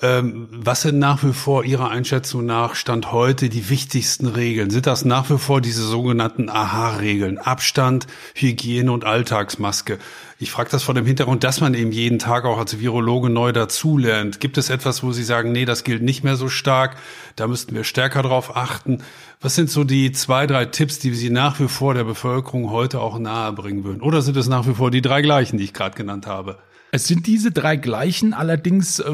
Ähm, 0.06 0.48
was 0.52 0.84
sind 0.84 1.00
nach 1.00 1.24
wie 1.24 1.34
vor 1.34 1.64
Ihrer 1.64 1.90
Einschätzung 1.90 2.46
nach 2.46 2.76
Stand 2.76 3.12
heute 3.12 3.50
die 3.50 3.70
wichtigsten 3.70 4.28
Regeln? 4.28 4.70
Sind 4.70 4.86
das 4.86 5.04
nach 5.04 5.32
wie 5.32 5.40
vor 5.40 5.62
diese 5.62 5.82
sogenannten 5.82 6.48
AHA-Regeln? 6.48 7.40
Abstand, 7.40 8.06
Hygiene 8.36 8.92
und 8.92 9.04
Alltagsmaske? 9.04 9.98
Ich 10.38 10.52
frage 10.52 10.70
das 10.70 10.84
vor 10.84 10.94
dem 10.94 11.08
Hintergrund, 11.08 11.44
dass 11.44 11.60
man 11.60 11.74
eben 11.74 11.92
jeden 11.92 12.20
Tag 12.20 12.46
auch 12.46 12.60
als 12.60 12.80
Virologe 12.80 13.32
neu 13.32 13.52
dazulernt. 13.52 14.40
Gibt 14.40 14.60
es 14.60 14.70
etwas, 14.70 15.02
wo 15.02 15.12
Sie 15.12 15.24
sagen, 15.24 15.52
nee, 15.52 15.66
das 15.66 15.84
gilt 15.84 16.04
nicht 16.04 16.24
mehr 16.24 16.36
so 16.36 16.50
stark, 16.50 16.98
da 17.36 17.48
müssten 17.48 17.74
wir 17.74 17.84
stärker 17.84 18.22
drauf 18.22 18.56
achten? 18.56 19.00
Was 19.42 19.56
sind 19.56 19.72
so 19.72 19.84
die 19.84 20.12
zwei, 20.12 20.46
drei 20.46 20.66
Tipps, 20.66 21.00
die 21.00 21.16
Sie 21.16 21.32
nach 21.32 21.60
wie 21.60 21.68
vor 21.68 21.96
der 21.96 22.04
Bevölkerung 22.04 22.70
heute 22.70 23.00
auch 23.00 23.18
nahebringen 23.18 23.84
würden? 23.84 24.02
Oder 24.02 24.22
sind 24.22 24.38
es 24.38 24.48
nach 24.48 24.68
wie 24.68 24.76
vor 24.76 24.92
die 24.92 25.02
drei 25.02 25.24
gleichen, 25.24 25.58
die 25.58 25.64
ich 25.64 25.74
gerade 25.74 25.98
genannt 25.98 26.28
habe? 26.28 26.60
Es 26.96 27.08
sind 27.08 27.28
diese 27.28 27.52
drei 27.52 27.76
gleichen, 27.76 28.34
allerdings 28.34 29.00
äh, 29.00 29.12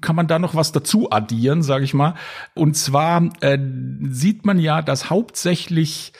kann 0.00 0.16
man 0.16 0.26
da 0.26 0.38
noch 0.38 0.54
was 0.54 0.72
dazu 0.72 1.10
addieren, 1.10 1.62
sage 1.62 1.84
ich 1.84 1.92
mal. 1.92 2.14
Und 2.54 2.78
zwar 2.78 3.28
äh, 3.42 3.58
sieht 4.08 4.46
man 4.46 4.58
ja, 4.58 4.80
dass 4.80 5.10
hauptsächlich 5.10 6.14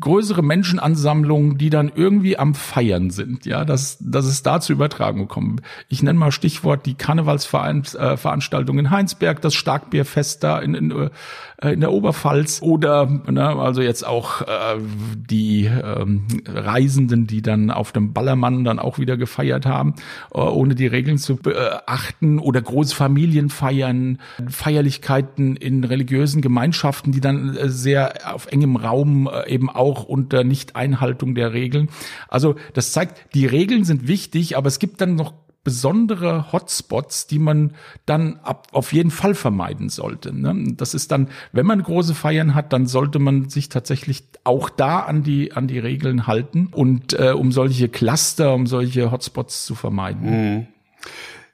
größere 0.00 0.42
Menschenansammlungen, 0.42 1.56
die 1.56 1.70
dann 1.70 1.90
irgendwie 1.94 2.38
am 2.38 2.54
Feiern 2.54 3.08
sind, 3.08 3.46
ja, 3.46 3.64
dass, 3.64 3.96
dass 4.00 4.26
es 4.26 4.42
da 4.42 4.60
zu 4.60 4.74
Übertragung 4.74 5.28
kommt. 5.28 5.62
Ich 5.88 6.02
nenne 6.02 6.18
mal 6.18 6.30
Stichwort 6.30 6.84
die 6.84 6.94
Karnevalsveranstaltung 6.94 8.78
in 8.78 8.90
Heinsberg, 8.90 9.40
das 9.40 9.54
Starkbierfest 9.54 10.44
da 10.44 10.58
in, 10.58 10.74
in, 10.74 11.10
äh, 11.60 11.72
in 11.72 11.80
der 11.80 11.92
Oberpfalz 11.92 12.60
oder 12.62 13.06
ne, 13.06 13.48
also 13.48 13.82
jetzt 13.82 14.06
auch 14.06 14.42
äh, 14.42 14.78
die 15.16 15.64
ähm, 15.64 16.26
Reisenden, 16.46 17.26
die 17.26 17.42
dann 17.42 17.70
auf 17.70 17.92
dem 17.92 18.12
Ballermann 18.12 18.64
dann 18.64 18.78
auch 18.78 18.98
wieder 18.98 19.16
gefeiert 19.16 19.66
haben, 19.66 19.94
äh, 20.32 20.38
ohne 20.38 20.74
die 20.74 20.86
Regeln 20.86 21.18
zu 21.18 21.36
beachten 21.36 22.38
oder 22.38 22.62
Großfamilienfeiern, 22.62 24.18
Feierlichkeiten 24.48 25.56
in 25.56 25.84
religiösen 25.84 26.42
Gemeinschaften, 26.42 27.12
die 27.12 27.20
dann 27.20 27.56
äh, 27.56 27.68
sehr 27.68 28.34
auf 28.34 28.46
engem 28.46 28.76
Raum 28.76 29.28
äh, 29.28 29.50
eben 29.52 29.68
auch 29.68 30.04
unter 30.04 30.44
Nicht-Einhaltung 30.44 31.34
der 31.34 31.52
Regeln. 31.52 31.88
Also 32.28 32.54
das 32.74 32.92
zeigt, 32.92 33.34
die 33.34 33.46
Regeln 33.46 33.84
sind 33.84 34.06
wichtig, 34.06 34.56
aber 34.56 34.68
es 34.68 34.78
gibt 34.78 35.00
dann 35.00 35.16
noch 35.16 35.34
besondere 35.64 36.52
Hotspots, 36.52 37.26
die 37.26 37.38
man 37.38 37.74
dann 38.06 38.38
ab, 38.42 38.68
auf 38.72 38.92
jeden 38.92 39.10
Fall 39.10 39.34
vermeiden 39.34 39.88
sollte. 39.88 40.32
Ne? 40.32 40.74
Das 40.76 40.94
ist 40.94 41.10
dann, 41.10 41.28
wenn 41.52 41.66
man 41.66 41.82
große 41.82 42.14
Feiern 42.14 42.54
hat, 42.54 42.72
dann 42.72 42.86
sollte 42.86 43.18
man 43.18 43.48
sich 43.48 43.68
tatsächlich 43.68 44.24
auch 44.44 44.70
da 44.70 45.00
an 45.00 45.22
die 45.22 45.52
an 45.52 45.68
die 45.68 45.78
Regeln 45.78 46.26
halten 46.26 46.68
und 46.70 47.12
äh, 47.12 47.32
um 47.32 47.52
solche 47.52 47.88
Cluster, 47.88 48.54
um 48.54 48.66
solche 48.66 49.10
Hotspots 49.10 49.66
zu 49.66 49.74
vermeiden. 49.74 50.30
Mhm. 50.30 50.66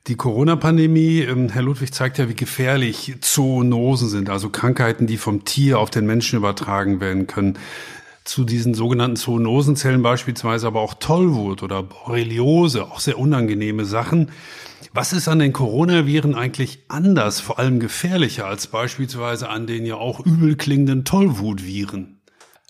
Die 0.06 0.16
Corona-Pandemie, 0.16 1.20
ähm, 1.20 1.49
Herr 1.49 1.62
Ludwig, 1.62 1.94
zeigt 1.94 2.18
ja, 2.18 2.28
wie 2.28 2.34
gefährlich 2.34 3.14
Zoonosen 3.23 4.08
sind, 4.08 4.28
also 4.28 4.50
Krankheiten, 4.50 5.06
die 5.06 5.16
vom 5.16 5.44
Tier 5.44 5.78
auf 5.78 5.88
den 5.88 6.04
Menschen 6.04 6.37
übertragen 6.37 7.00
werden 7.00 7.26
können 7.26 7.58
zu 8.25 8.45
diesen 8.45 8.75
sogenannten 8.75 9.16
Zoonosenzellen 9.16 10.02
beispielsweise 10.02 10.66
aber 10.66 10.81
auch 10.81 10.95
Tollwut 10.95 11.62
oder 11.62 11.83
Borreliose, 11.83 12.85
auch 12.85 13.00
sehr 13.00 13.19
unangenehme 13.19 13.85
Sachen. 13.85 14.31
Was 14.93 15.12
ist 15.12 15.28
an 15.28 15.40
den 15.40 15.52
Coronaviren 15.52 16.35
eigentlich 16.35 16.85
anders, 16.88 17.40
vor 17.40 17.59
allem 17.59 17.81
gefährlicher 17.81 18.47
als 18.47 18.66
beispielsweise 18.66 19.49
an 19.49 19.66
den 19.66 19.85
ja 19.85 19.97
auch 19.97 20.25
übel 20.25 20.57
klingenden 20.57 21.04
Tollwutviren? 21.04 22.21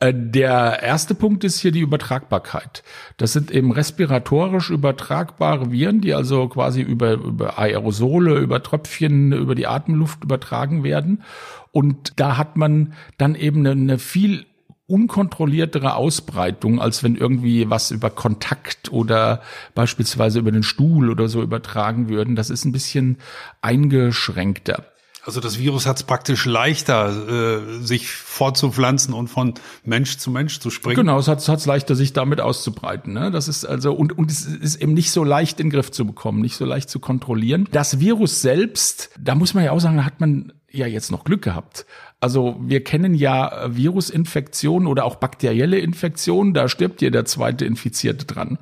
Äh, 0.01 0.13
der 0.15 0.83
erste 0.83 1.15
Punkt 1.15 1.45
ist 1.45 1.61
hier 1.61 1.71
die 1.71 1.81
Übertragbarkeit. 1.81 2.83
Das 3.17 3.33
sind 3.33 3.51
eben 3.51 3.71
respiratorisch 3.71 4.71
übertragbare 4.71 5.71
Viren, 5.71 6.01
die 6.01 6.15
also 6.15 6.49
quasi 6.49 6.81
über, 6.81 7.13
über 7.13 7.59
Aerosole, 7.59 8.39
über 8.39 8.63
Tröpfchen, 8.63 9.33
über 9.33 9.55
die 9.55 9.67
Atemluft 9.67 10.25
übertragen 10.25 10.83
werden. 10.83 11.23
Und 11.71 12.15
da 12.17 12.37
hat 12.37 12.57
man 12.57 12.95
dann 13.19 13.35
eben 13.35 13.61
eine, 13.61 13.71
eine 13.71 13.99
viel 13.99 14.47
unkontrolliertere 14.87 15.95
Ausbreitung, 15.95 16.81
als 16.81 17.03
wenn 17.03 17.17
irgendwie 17.17 17.71
was 17.71 17.91
über 17.91 18.11
Kontakt 18.11 18.93
oder 18.93 19.41
beispielsweise 19.75 20.39
über 20.39 20.53
den 20.53 20.63
Stuhl 20.63 21.11
oder 21.11 21.29
so 21.29 21.43
übertragen 21.43 22.09
würden. 22.09 22.37
Das 22.37 22.51
ist 22.51 22.65
ein 22.65 22.73
bisschen 22.73 23.19
eingeschränkter. 23.63 24.85
Also 25.27 25.41
das 25.41 25.59
Virus 25.59 25.87
hat 25.87 25.97
es 25.97 26.03
praktisch 26.03 26.45
leichter, 26.45 27.59
äh, 27.59 27.83
sich 27.83 28.11
fortzupflanzen 28.11 29.15
und 29.15 29.29
von 29.29 29.55
Mensch 29.83 30.19
zu 30.19 30.31
Mensch 30.31 30.61
zu 30.61 30.69
springen. 30.69 30.97
Genau, 30.97 31.19
es 31.19 31.29
hat 31.29 31.39
es 31.41 31.65
leichter, 31.67 31.95
sich 31.95 32.13
damit 32.13 32.43
auszubreiten. 32.43 33.15
Ne? 33.15 33.31
Das 33.31 33.49
ist 33.49 33.65
also 33.65 33.95
und 33.95 34.19
und 34.19 34.31
es 34.31 34.45
ist 34.45 34.77
eben 34.77 34.93
nicht 34.93 35.13
so 35.13 35.25
leicht 35.25 35.61
in 35.61 35.69
den 35.69 35.73
Griff 35.73 35.91
zu 35.91 36.05
bekommen, 36.05 36.43
nicht 36.43 36.57
so 36.57 36.67
leicht 36.67 36.91
zu 36.91 37.01
kontrollieren. 37.01 37.69
Das 37.73 38.01
Virus 38.01 38.43
selbst, 38.43 39.11
da 39.19 39.35
muss 39.35 39.55
man 39.55 39.65
ja 39.65 39.73
auch 39.73 39.81
sagen, 39.81 39.97
da 39.97 40.05
hat 40.05 40.21
man 40.21 40.53
ja 40.75 40.87
jetzt 40.87 41.11
noch 41.11 41.25
Glück 41.25 41.43
gehabt. 41.43 41.87
Also 42.25 42.57
wir 42.59 42.83
kennen 42.83 43.15
ja 43.15 43.67
Virusinfektionen 43.69 44.89
oder 44.89 45.05
auch 45.05 45.17
bakterielle 45.17 45.79
Infektionen, 45.79 46.55
da 46.55 46.69
stirbt 46.69 47.03
ja 47.03 47.11
der 47.11 47.27
zweite 47.27 47.67
Infizierte 47.67 48.25
dran. 48.25 48.59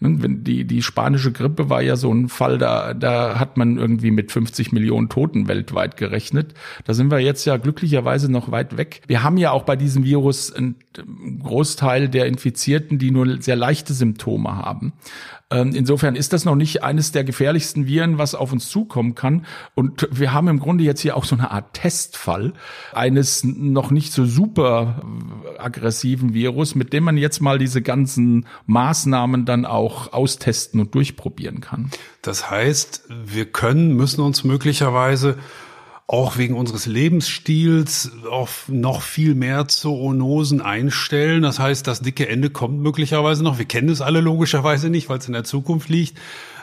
Die, 0.00 0.66
die 0.66 0.82
spanische 0.82 1.32
Grippe 1.32 1.70
war 1.70 1.80
ja 1.80 1.96
so 1.96 2.12
ein 2.12 2.28
Fall, 2.28 2.58
da, 2.58 2.92
da 2.92 3.38
hat 3.40 3.56
man 3.56 3.78
irgendwie 3.78 4.10
mit 4.10 4.32
50 4.32 4.72
Millionen 4.72 5.08
Toten 5.08 5.48
weltweit 5.48 5.96
gerechnet. 5.96 6.52
Da 6.84 6.92
sind 6.92 7.10
wir 7.10 7.20
jetzt 7.20 7.46
ja 7.46 7.56
glücklicherweise 7.56 8.30
noch 8.30 8.50
weit 8.50 8.76
weg. 8.76 9.00
Wir 9.06 9.22
haben 9.22 9.38
ja 9.38 9.50
auch 9.50 9.62
bei 9.62 9.76
diesem 9.76 10.04
Virus 10.04 10.52
einen 10.52 10.76
Großteil 11.42 12.10
der 12.10 12.26
Infizierten, 12.26 12.98
die 12.98 13.10
nur 13.10 13.40
sehr 13.40 13.56
leichte 13.56 13.94
Symptome 13.94 14.56
haben. 14.56 14.92
Ähm, 15.48 15.72
insofern 15.76 16.16
ist 16.16 16.32
das 16.32 16.44
noch 16.44 16.56
nicht 16.56 16.82
eines 16.82 17.12
der 17.12 17.22
gefährlichsten 17.22 17.86
Viren, 17.86 18.18
was 18.18 18.34
auf 18.34 18.52
uns 18.52 18.68
zukommen 18.68 19.14
kann. 19.14 19.46
Und 19.76 20.08
wir 20.10 20.32
haben 20.32 20.48
im 20.48 20.58
Grunde 20.58 20.82
jetzt 20.82 21.02
hier 21.02 21.16
auch 21.16 21.24
so 21.24 21.36
eine 21.36 21.52
Art 21.52 21.72
Testfall 21.72 22.52
eines 22.92 23.44
noch 23.44 23.92
nicht 23.92 24.12
so 24.12 24.24
super 24.24 25.02
aggressiven 25.58 26.34
Virus, 26.34 26.74
mit 26.74 26.92
dem 26.92 27.04
man 27.04 27.16
jetzt 27.16 27.40
mal 27.40 27.58
diese 27.58 27.80
ganzen 27.80 28.46
Maßnahmen 28.66 29.44
dann 29.44 29.66
auch 29.66 30.12
austesten 30.12 30.80
und 30.80 30.94
durchprobieren 30.96 31.60
kann. 31.60 31.90
Das 32.22 32.50
heißt, 32.50 33.04
wir 33.24 33.46
können, 33.46 33.94
müssen 33.94 34.22
uns 34.22 34.42
möglicherweise 34.42 35.38
auch 36.08 36.36
wegen 36.36 36.54
unseres 36.54 36.86
Lebensstils 36.86 38.12
auf 38.30 38.68
noch 38.68 39.02
viel 39.02 39.34
mehr 39.34 39.66
Zoonosen 39.66 40.60
einstellen. 40.60 41.42
Das 41.42 41.58
heißt, 41.58 41.86
das 41.86 42.00
dicke 42.00 42.28
Ende 42.28 42.50
kommt 42.50 42.80
möglicherweise 42.80 43.42
noch. 43.42 43.58
Wir 43.58 43.64
kennen 43.64 43.88
es 43.88 44.00
alle 44.00 44.20
logischerweise 44.20 44.88
nicht, 44.88 45.08
weil 45.08 45.18
es 45.18 45.26
in 45.26 45.32
der 45.32 45.44
Zukunft 45.44 45.88
liegt. 45.88 46.18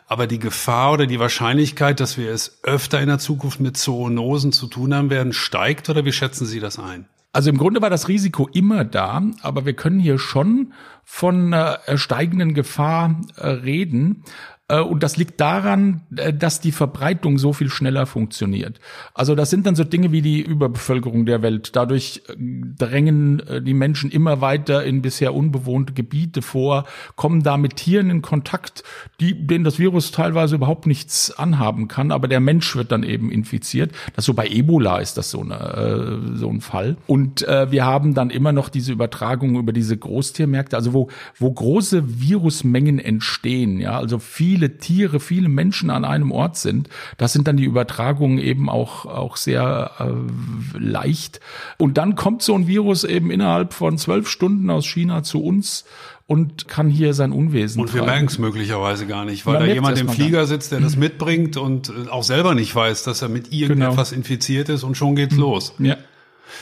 Aber 0.08 0.28
die 0.28 0.40
Gefahr 0.40 0.94
oder 0.94 1.08
die 1.08 1.20
Wahrscheinlichkeit, 1.20 2.00
dass 2.00 2.18
wir 2.18 2.32
es 2.32 2.60
öfter 2.64 3.02
in 3.02 3.08
der 3.08 3.20
Zukunft 3.20 3.60
mit 3.60 3.76
Zoonosen 3.78 4.54
zu 4.54 4.68
tun 4.68 4.94
haben 4.94 5.10
werden, 5.10 5.34
steigt 5.34 5.90
oder 5.90 6.06
wie 6.06 6.12
schätzen 6.12 6.46
Sie 6.46 6.60
das 6.60 6.80
ein? 6.80 7.06
Also 7.34 7.50
im 7.50 7.58
Grunde 7.58 7.82
war 7.82 7.90
das 7.90 8.08
Risiko 8.08 8.48
immer 8.54 8.86
da, 8.86 9.24
aber 9.42 9.66
wir 9.66 9.74
können 9.74 10.00
hier 10.00 10.20
schon 10.20 10.74
von 11.04 11.52
äh, 11.52 11.98
steigenden 11.98 12.54
Gefahr 12.54 13.20
äh, 13.36 13.48
reden. 13.48 14.24
Äh, 14.68 14.80
und 14.80 15.04
das 15.04 15.18
liegt 15.18 15.40
daran, 15.42 16.02
äh, 16.16 16.34
dass 16.34 16.62
die 16.62 16.72
Verbreitung 16.72 17.38
so 17.38 17.54
viel 17.54 17.70
schneller 17.70 18.06
funktioniert. 18.06 18.80
Also 19.14 19.36
das 19.36 19.50
sind 19.50 19.66
dann 19.66 19.76
so 19.76 19.84
Dinge 19.84 20.12
wie 20.12 20.22
die 20.22 20.42
Überbevölkerung 20.42 21.26
der 21.26 21.42
Welt. 21.42 21.76
Dadurch 21.76 22.24
äh, 22.28 22.36
drängen 22.38 23.42
die 23.66 23.74
Menschen 23.74 24.12
immer 24.12 24.42
weiter 24.42 24.84
in 24.84 25.02
bisher 25.02 25.34
unbewohnte 25.34 25.94
Gebiete 25.94 26.42
vor, 26.42 26.86
kommen 27.16 27.44
da 27.44 27.58
mit 27.58 27.76
Tieren 27.76 28.10
in 28.10 28.22
Kontakt, 28.22 28.84
die, 29.20 29.48
denen 29.48 29.64
das 29.64 29.80
Virus 29.80 30.12
teilweise 30.12 30.56
überhaupt 30.56 30.88
nichts 30.88 31.32
anhaben 31.32 31.88
kann, 31.88 32.12
aber 32.12 32.28
der 32.28 32.40
Mensch 32.40 32.76
wird 32.76 32.92
dann 32.92 33.04
eben 33.04 33.32
infiziert. 33.32 33.92
Das 34.16 34.26
so 34.26 34.34
bei 34.34 34.48
Ebola 34.48 35.00
ist 35.00 35.18
das 35.18 35.30
so, 35.30 35.42
eine, 35.42 36.36
so 36.36 36.50
ein 36.50 36.62
Fall. 36.62 36.98
Und 37.08 37.42
wir 37.42 37.86
haben 37.86 38.14
dann 38.14 38.30
immer 38.30 38.52
noch 38.52 38.70
diese 38.70 38.92
Übertragung 38.92 39.56
über 39.56 39.74
diese 39.74 39.98
Großtiermärkte, 39.98 40.76
also 40.76 40.94
wo, 40.94 41.10
wo 41.38 41.52
große 41.52 42.22
Virusmengen 42.22 43.00
entstehen, 43.00 43.80
ja, 43.80 43.98
also 43.98 44.20
viele 44.20 44.53
viele 44.54 44.78
Tiere, 44.78 45.20
viele 45.20 45.50
Menschen 45.50 45.90
an 45.90 46.06
einem 46.06 46.32
Ort 46.32 46.58
sind, 46.58 46.88
das 47.18 47.34
sind 47.34 47.48
dann 47.48 47.58
die 47.58 47.64
Übertragungen 47.64 48.38
eben 48.38 48.70
auch, 48.70 49.08
auch 49.08 49.36
sehr 49.36 49.92
äh, 49.98 50.78
leicht. 50.78 51.40
Und 51.80 51.98
dann 51.98 52.14
kommt 52.16 52.44
so 52.44 52.54
ein 52.54 52.68
Virus 52.68 53.04
eben 53.04 53.32
innerhalb 53.32 53.74
von 53.74 53.98
zwölf 53.98 54.30
Stunden 54.30 54.70
aus 54.70 54.86
China 54.86 55.24
zu 55.24 55.44
uns 55.44 55.86
und 56.28 56.68
kann 56.68 56.88
hier 56.88 57.16
sein 57.16 57.32
Unwesen 57.32 57.82
Und 57.82 57.96
wir 57.96 58.04
merken 58.04 58.28
es 58.28 58.38
möglicherweise 58.38 59.08
gar 59.08 59.26
nicht, 59.26 59.48
weil 59.48 59.58
da 59.58 59.66
jemand 59.66 59.98
im 59.98 60.08
Flieger 60.08 60.46
sitzt, 60.46 60.72
der 60.72 60.82
das 60.82 60.96
mitbringt 60.96 61.58
und 61.58 61.90
äh, 61.90 62.10
auch 62.10 62.24
selber 62.24 62.54
nicht 62.54 62.76
weiß, 62.76 63.02
dass 63.04 63.24
er 63.24 63.30
mit 63.30 63.52
irgendetwas 63.52 64.12
genau. 64.12 64.20
infiziert 64.20 64.70
ist 64.70 64.84
und 64.84 64.96
schon 64.96 65.16
geht's 65.16 65.36
los. 65.36 65.74
Ja. 65.80 65.98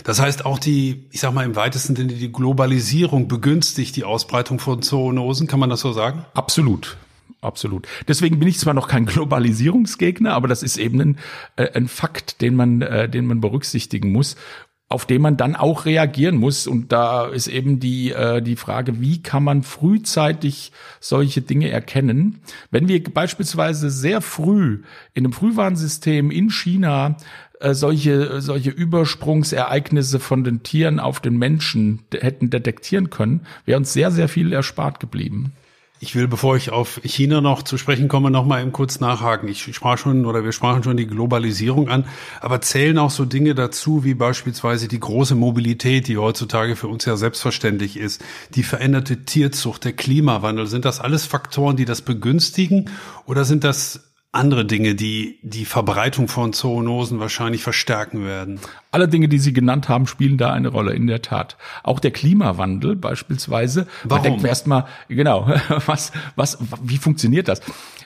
Das 0.06 0.22
heißt, 0.22 0.46
auch 0.46 0.60
die, 0.60 1.08
ich 1.12 1.20
sag 1.20 1.34
mal 1.34 1.44
im 1.44 1.58
weitesten 1.58 1.98
Sinne, 1.98 2.14
die 2.14 2.32
Globalisierung 2.32 3.28
begünstigt 3.28 3.98
die 3.98 4.06
Ausbreitung 4.06 4.60
von 4.60 4.82
Zoonosen, 4.82 5.48
kann 5.48 5.60
man 5.60 5.70
das 5.70 5.82
so 5.82 5.92
sagen? 5.92 6.26
Absolut 6.34 6.96
absolut. 7.42 7.88
Deswegen 8.08 8.40
bin 8.40 8.48
ich 8.48 8.60
zwar 8.60 8.74
noch 8.74 8.88
kein 8.88 9.06
Globalisierungsgegner, 9.06 10.34
aber 10.34 10.48
das 10.48 10.64
ist 10.64 10.78
eben 10.78 11.02
ein, 11.02 11.18
äh, 11.58 11.70
ein 11.74 11.88
Fakt, 11.88 12.42
den 12.42 12.56
man, 12.56 12.82
äh, 12.82 13.10
den 13.10 13.26
man 13.26 13.42
berücksichtigen 13.42 14.12
muss 14.12 14.36
auf 14.92 15.06
den 15.06 15.22
man 15.22 15.38
dann 15.38 15.56
auch 15.56 15.86
reagieren 15.86 16.36
muss. 16.36 16.68
Und 16.68 16.92
da 16.92 17.28
ist 17.28 17.48
eben 17.48 17.80
die, 17.80 18.12
äh, 18.12 18.42
die 18.42 18.58
Frage, 18.58 19.00
wie 19.00 19.24
kann 19.24 19.44
man 19.44 19.64
frühzeitig 19.64 20.74
solche 21.00 21.42
Dinge 21.42 21.70
erkennen? 21.70 22.40
Wenn 22.72 22.88
wir 22.88 23.02
beispielsweise 23.02 23.90
sehr 23.90 24.22
früh 24.22 24.84
in 25.14 25.24
einem 25.24 25.34
Frühwarnsystem 25.34 26.30
in 26.30 26.50
China 26.50 27.16
äh, 27.62 27.74
solche, 27.74 28.42
solche 28.42 28.72
Übersprungsereignisse 28.72 30.20
von 30.20 30.44
den 30.44 30.62
Tieren 30.64 31.00
auf 31.00 31.20
den 31.20 31.38
Menschen 31.38 32.00
hätten 32.12 32.50
detektieren 32.50 33.10
können, 33.10 33.42
wäre 33.66 33.78
uns 33.78 33.94
sehr, 33.94 34.12
sehr 34.12 34.28
viel 34.28 34.52
erspart 34.52 35.00
geblieben. 35.00 35.54
Ich 36.03 36.15
will, 36.15 36.27
bevor 36.27 36.58
ich 36.58 36.72
auf 36.72 37.00
China 37.03 37.41
noch 37.41 37.62
zu 37.62 37.77
sprechen 37.77 38.08
komme, 38.08 38.31
noch 38.31 38.43
mal 38.43 38.60
eben 38.60 38.72
kurz 38.72 39.00
nachhaken. 39.00 39.48
Ich 39.48 39.75
sprach 39.75 40.00
schon 40.00 40.25
oder 40.25 40.43
wir 40.43 40.51
sprachen 40.51 40.81
schon 40.81 40.98
die 40.98 41.05
Globalisierung 41.05 41.89
an, 41.89 42.08
aber 42.39 42.60
zählen 42.60 42.98
auch 42.98 43.12
so 43.12 43.24
Dinge 43.24 43.53
dazu 43.53 44.03
wie 44.03 44.15
beispielsweise 44.15 44.88
die 44.88 45.00
große 45.00 45.36
Mobilität, 45.36 46.08
die 46.08 46.17
heutzutage 46.17 46.75
für 46.75 46.88
uns 46.88 47.05
ja 47.05 47.17
selbstverständlich 47.17 47.98
ist, 47.98 48.24
die 48.55 48.63
veränderte 48.63 49.25
Tierzucht, 49.25 49.86
der 49.86 49.93
Klimawandel. 49.93 50.65
Sind 50.65 50.86
das 50.86 51.00
alles 51.00 51.27
Faktoren, 51.27 51.77
die 51.77 51.86
das 51.86 52.01
begünstigen 52.01 52.89
oder 53.27 53.46
sind 53.46 53.63
das 53.63 54.11
andere 54.34 54.66
Dinge, 54.66 54.96
die 54.96 55.40
die 55.42 55.66
Verbreitung 55.66 56.30
von 56.30 56.54
Zoonosen 56.54 57.20
wahrscheinlich 57.20 57.64
verstärken 57.64 58.26
werden. 58.26 58.60
Alle 58.90 59.10
Dinge, 59.10 59.28
die 59.28 59.40
Sie 59.40 59.52
genannt 59.52 59.90
haben, 59.90 60.08
spielen 60.08 60.38
da 60.38 60.54
eine 60.54 60.70
Rolle, 60.70 60.94
in 60.94 61.08
der 61.08 61.22
Tat. 61.22 61.58
Auch 61.84 62.00
der 62.00 62.12
Klimawandel 62.12 62.96
beispielsweise. 62.96 63.88
Warum? 64.04 64.24
Da 64.24 64.30
denken 64.30 64.44
wir 64.44 64.50
erstmal, 64.50 64.86
genau, 65.10 65.48
was, 65.86 66.14
was, 66.36 66.58
wie 66.82 66.98
funktioniert 66.98 67.50
das? 67.50 67.62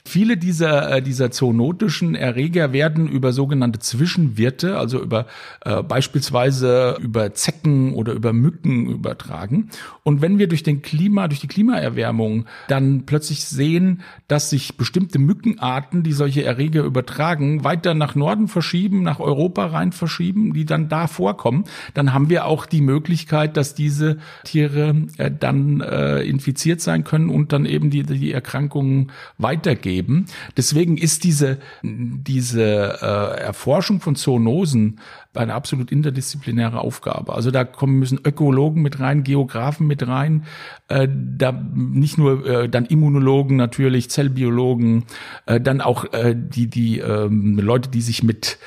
Viele 0.07 0.37
dieser, 0.37 0.97
äh, 0.97 1.01
dieser 1.01 1.31
zoonotischen 1.31 2.13
Erreger 2.13 2.71
werden 2.71 3.07
über 3.07 3.33
sogenannte 3.33 3.79
Zwischenwirte, 3.79 4.77
also 4.77 5.01
über 5.01 5.25
äh, 5.65 5.81
beispielsweise 5.81 6.97
über 7.01 7.33
Zecken 7.33 7.91
oder 7.93 8.13
über 8.13 8.31
Mücken 8.31 8.85
übertragen. 8.85 9.71
Und 10.03 10.21
wenn 10.21 10.37
wir 10.37 10.47
durch 10.47 10.61
den 10.61 10.83
Klima, 10.83 11.27
durch 11.27 11.39
die 11.39 11.47
Klimaerwärmung 11.47 12.45
dann 12.67 13.07
plötzlich 13.07 13.45
sehen, 13.45 14.03
dass 14.27 14.51
sich 14.51 14.77
bestimmte 14.77 15.17
Mückenarten, 15.17 16.03
die 16.03 16.13
solche 16.13 16.43
Erreger 16.43 16.83
übertragen, 16.83 17.63
weiter 17.63 17.95
nach 17.95 18.13
Norden 18.13 18.47
verschieben, 18.47 19.01
nach 19.01 19.19
Europa 19.19 19.65
rein 19.65 19.91
verschieben, 19.91 20.53
die 20.53 20.65
dann 20.65 20.87
da 20.87 21.07
vorkommen, 21.07 21.63
dann 21.95 22.13
haben 22.13 22.29
wir 22.29 22.45
auch 22.45 22.67
die 22.67 22.81
Möglichkeit, 22.81 23.57
dass 23.57 23.73
diese 23.73 24.17
Tiere 24.43 24.95
äh, 25.17 25.31
dann 25.31 25.81
äh, 25.81 26.21
infiziert 26.21 26.79
sein 26.79 27.03
können 27.03 27.29
und 27.29 27.51
dann 27.53 27.65
eben 27.65 27.89
die, 27.89 28.03
die 28.03 28.31
Erkrankungen 28.31 29.11
weitergehen 29.39 29.94
geben. 29.95 30.25
Deswegen 30.57 30.97
ist 30.97 31.23
diese, 31.23 31.57
diese 31.81 32.97
äh, 33.01 33.39
Erforschung 33.41 34.01
von 34.01 34.15
Zoonosen 34.15 34.99
eine 35.33 35.53
absolut 35.53 35.91
interdisziplinäre 35.91 36.79
Aufgabe. 36.79 37.33
Also 37.33 37.51
da 37.51 37.63
kommen 37.63 37.99
müssen 37.99 38.19
Ökologen 38.25 38.81
mit 38.81 38.99
rein, 38.99 39.23
Geografen 39.23 39.87
mit 39.87 40.05
rein, 40.05 40.45
äh, 40.89 41.07
da 41.09 41.51
nicht 41.51 42.17
nur 42.17 42.45
äh, 42.45 42.69
dann 42.69 42.85
Immunologen 42.85 43.55
natürlich, 43.55 44.09
Zellbiologen, 44.09 45.05
äh, 45.45 45.61
dann 45.61 45.81
auch 45.81 46.11
äh, 46.13 46.35
die 46.35 46.67
die 46.67 46.99
ähm, 46.99 47.57
Leute, 47.57 47.89
die 47.89 48.01
sich 48.01 48.23
mit 48.23 48.57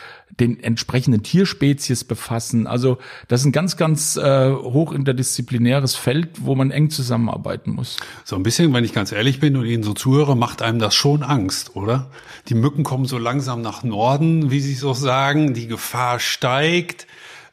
den 0.40 0.62
entsprechenden 0.62 1.22
Tierspezies 1.22 2.04
befassen. 2.04 2.66
Also 2.66 2.98
das 3.26 3.40
ist 3.40 3.46
ein 3.46 3.52
ganz, 3.52 3.76
ganz 3.76 4.16
äh, 4.16 4.50
hoch 4.52 4.92
interdisziplinäres 4.92 5.96
Feld, 5.96 6.28
wo 6.40 6.54
man 6.54 6.70
eng 6.70 6.90
zusammenarbeiten 6.90 7.72
muss. 7.72 7.96
So 8.24 8.36
ein 8.36 8.42
bisschen, 8.42 8.72
wenn 8.72 8.84
ich 8.84 8.92
ganz 8.92 9.12
ehrlich 9.12 9.40
bin 9.40 9.56
und 9.56 9.66
Ihnen 9.66 9.82
so 9.82 9.94
zuhöre, 9.94 10.36
macht 10.36 10.62
einem 10.62 10.78
das 10.78 10.94
schon 10.94 11.22
Angst, 11.22 11.76
oder? 11.76 12.10
Die 12.48 12.54
Mücken 12.54 12.84
kommen 12.84 13.04
so 13.04 13.18
langsam 13.18 13.62
nach 13.62 13.82
Norden, 13.82 14.50
wie 14.50 14.60
Sie 14.60 14.74
so 14.74 14.94
sagen, 14.94 15.54
die 15.54 15.66
Gefahr 15.66 16.20
steigt. 16.20 17.06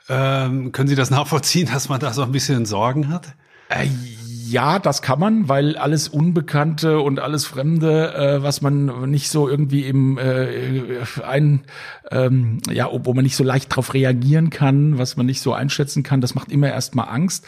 Ähm, 0.08 0.72
können 0.72 0.88
Sie 0.88 0.96
das 0.96 1.10
nachvollziehen, 1.12 1.68
dass 1.72 1.90
man 1.90 2.00
da 2.00 2.14
so 2.14 2.24
ein 2.24 2.32
bisschen 2.32 2.66
Sorgen 2.66 3.10
hat? 3.10 3.34
Äh, 3.70 3.88
ja, 4.48 4.80
das 4.80 5.02
kann 5.02 5.20
man, 5.20 5.50
weil 5.50 5.78
alles 5.78 6.08
Unbekannte 6.08 7.00
und 7.00 7.20
alles 7.20 7.46
Fremde, 7.46 8.14
äh, 8.14 8.44
was 8.44 8.62
man 8.62 9.10
nicht 9.10 9.30
so 9.30 9.50
irgendwie 9.50 9.86
im 9.86 10.18
äh, 10.18 11.00
ein, 11.26 11.62
ähm, 12.12 12.60
ja, 12.70 12.90
wo 12.92 13.14
man 13.14 13.24
nicht 13.24 13.36
so 13.36 13.44
leicht 13.44 13.76
drauf 13.76 13.94
reagieren 13.94 14.50
kann, 14.52 14.98
was 14.98 15.18
man 15.18 15.26
nicht 15.26 15.42
so 15.42 15.54
einschätzen 15.54 16.04
kann, 16.04 16.22
das 16.22 16.36
macht 16.36 16.52
immer 16.52 16.70
erstmal 16.70 17.10
Angst. 17.10 17.48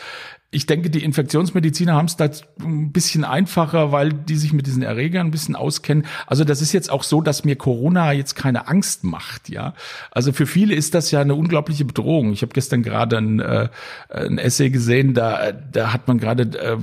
Ich 0.49 0.65
denke, 0.65 0.89
die 0.89 1.03
Infektionsmediziner 1.03 1.93
haben 1.93 2.05
es 2.05 2.15
da 2.15 2.29
ein 2.61 2.93
bisschen 2.93 3.25
einfacher, 3.25 3.91
weil 3.91 4.13
die 4.13 4.37
sich 4.37 4.53
mit 4.53 4.65
diesen 4.65 4.81
Erregern 4.81 5.27
ein 5.27 5.31
bisschen 5.31 5.57
auskennen. 5.57 6.05
Also 6.25 6.45
das 6.45 6.61
ist 6.61 6.71
jetzt 6.71 6.89
auch 6.89 7.03
so, 7.03 7.19
dass 7.19 7.43
mir 7.43 7.57
Corona 7.57 8.13
jetzt 8.13 8.35
keine 8.35 8.69
Angst 8.69 9.03
macht, 9.03 9.49
ja. 9.49 9.73
Also 10.09 10.31
für 10.31 10.45
viele 10.45 10.73
ist 10.73 10.93
das 10.93 11.11
ja 11.11 11.19
eine 11.19 11.35
unglaubliche 11.35 11.83
Bedrohung. 11.83 12.31
Ich 12.31 12.43
habe 12.43 12.53
gestern 12.53 12.81
gerade 12.81 13.17
ein, 13.17 13.39
äh, 13.41 13.67
ein 14.09 14.37
Essay 14.37 14.69
gesehen, 14.69 15.13
da, 15.13 15.51
da 15.51 15.91
hat 15.91 16.07
man 16.07 16.17
gerade 16.17 16.43
äh, 16.43 16.77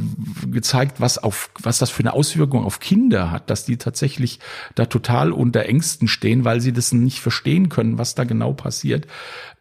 gezeigt, 0.47 1.01
was 1.01 1.17
auf 1.17 1.51
was 1.63 1.79
das 1.79 1.91
für 1.91 2.01
eine 2.01 2.13
Auswirkung 2.13 2.65
auf 2.65 2.81
Kinder 2.81 3.31
hat, 3.31 3.51
dass 3.51 3.65
die 3.65 3.77
tatsächlich 3.77 4.41
da 4.75 4.87
total 4.87 5.33
unter 5.33 5.67
Ängsten 5.67 6.09
stehen, 6.09 6.45
weil 6.45 6.61
sie 6.61 6.73
das 6.73 6.93
nicht 6.93 7.21
verstehen 7.21 7.69
können, 7.69 7.99
was 7.99 8.15
da 8.15 8.25
genau 8.25 8.53
passiert. 8.53 9.07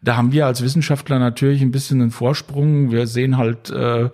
Da 0.04 0.16
haben 0.16 0.32
wir 0.32 0.46
als 0.46 0.62
Wissenschaftler 0.62 1.18
natürlich 1.18 1.62
ein 1.62 1.70
bisschen 1.70 2.00
einen 2.02 2.10
Vorsprung. 2.10 2.90
Wir 2.90 3.06
sehen 3.06 3.38
halt, 3.38 3.70
äh, 3.70 4.10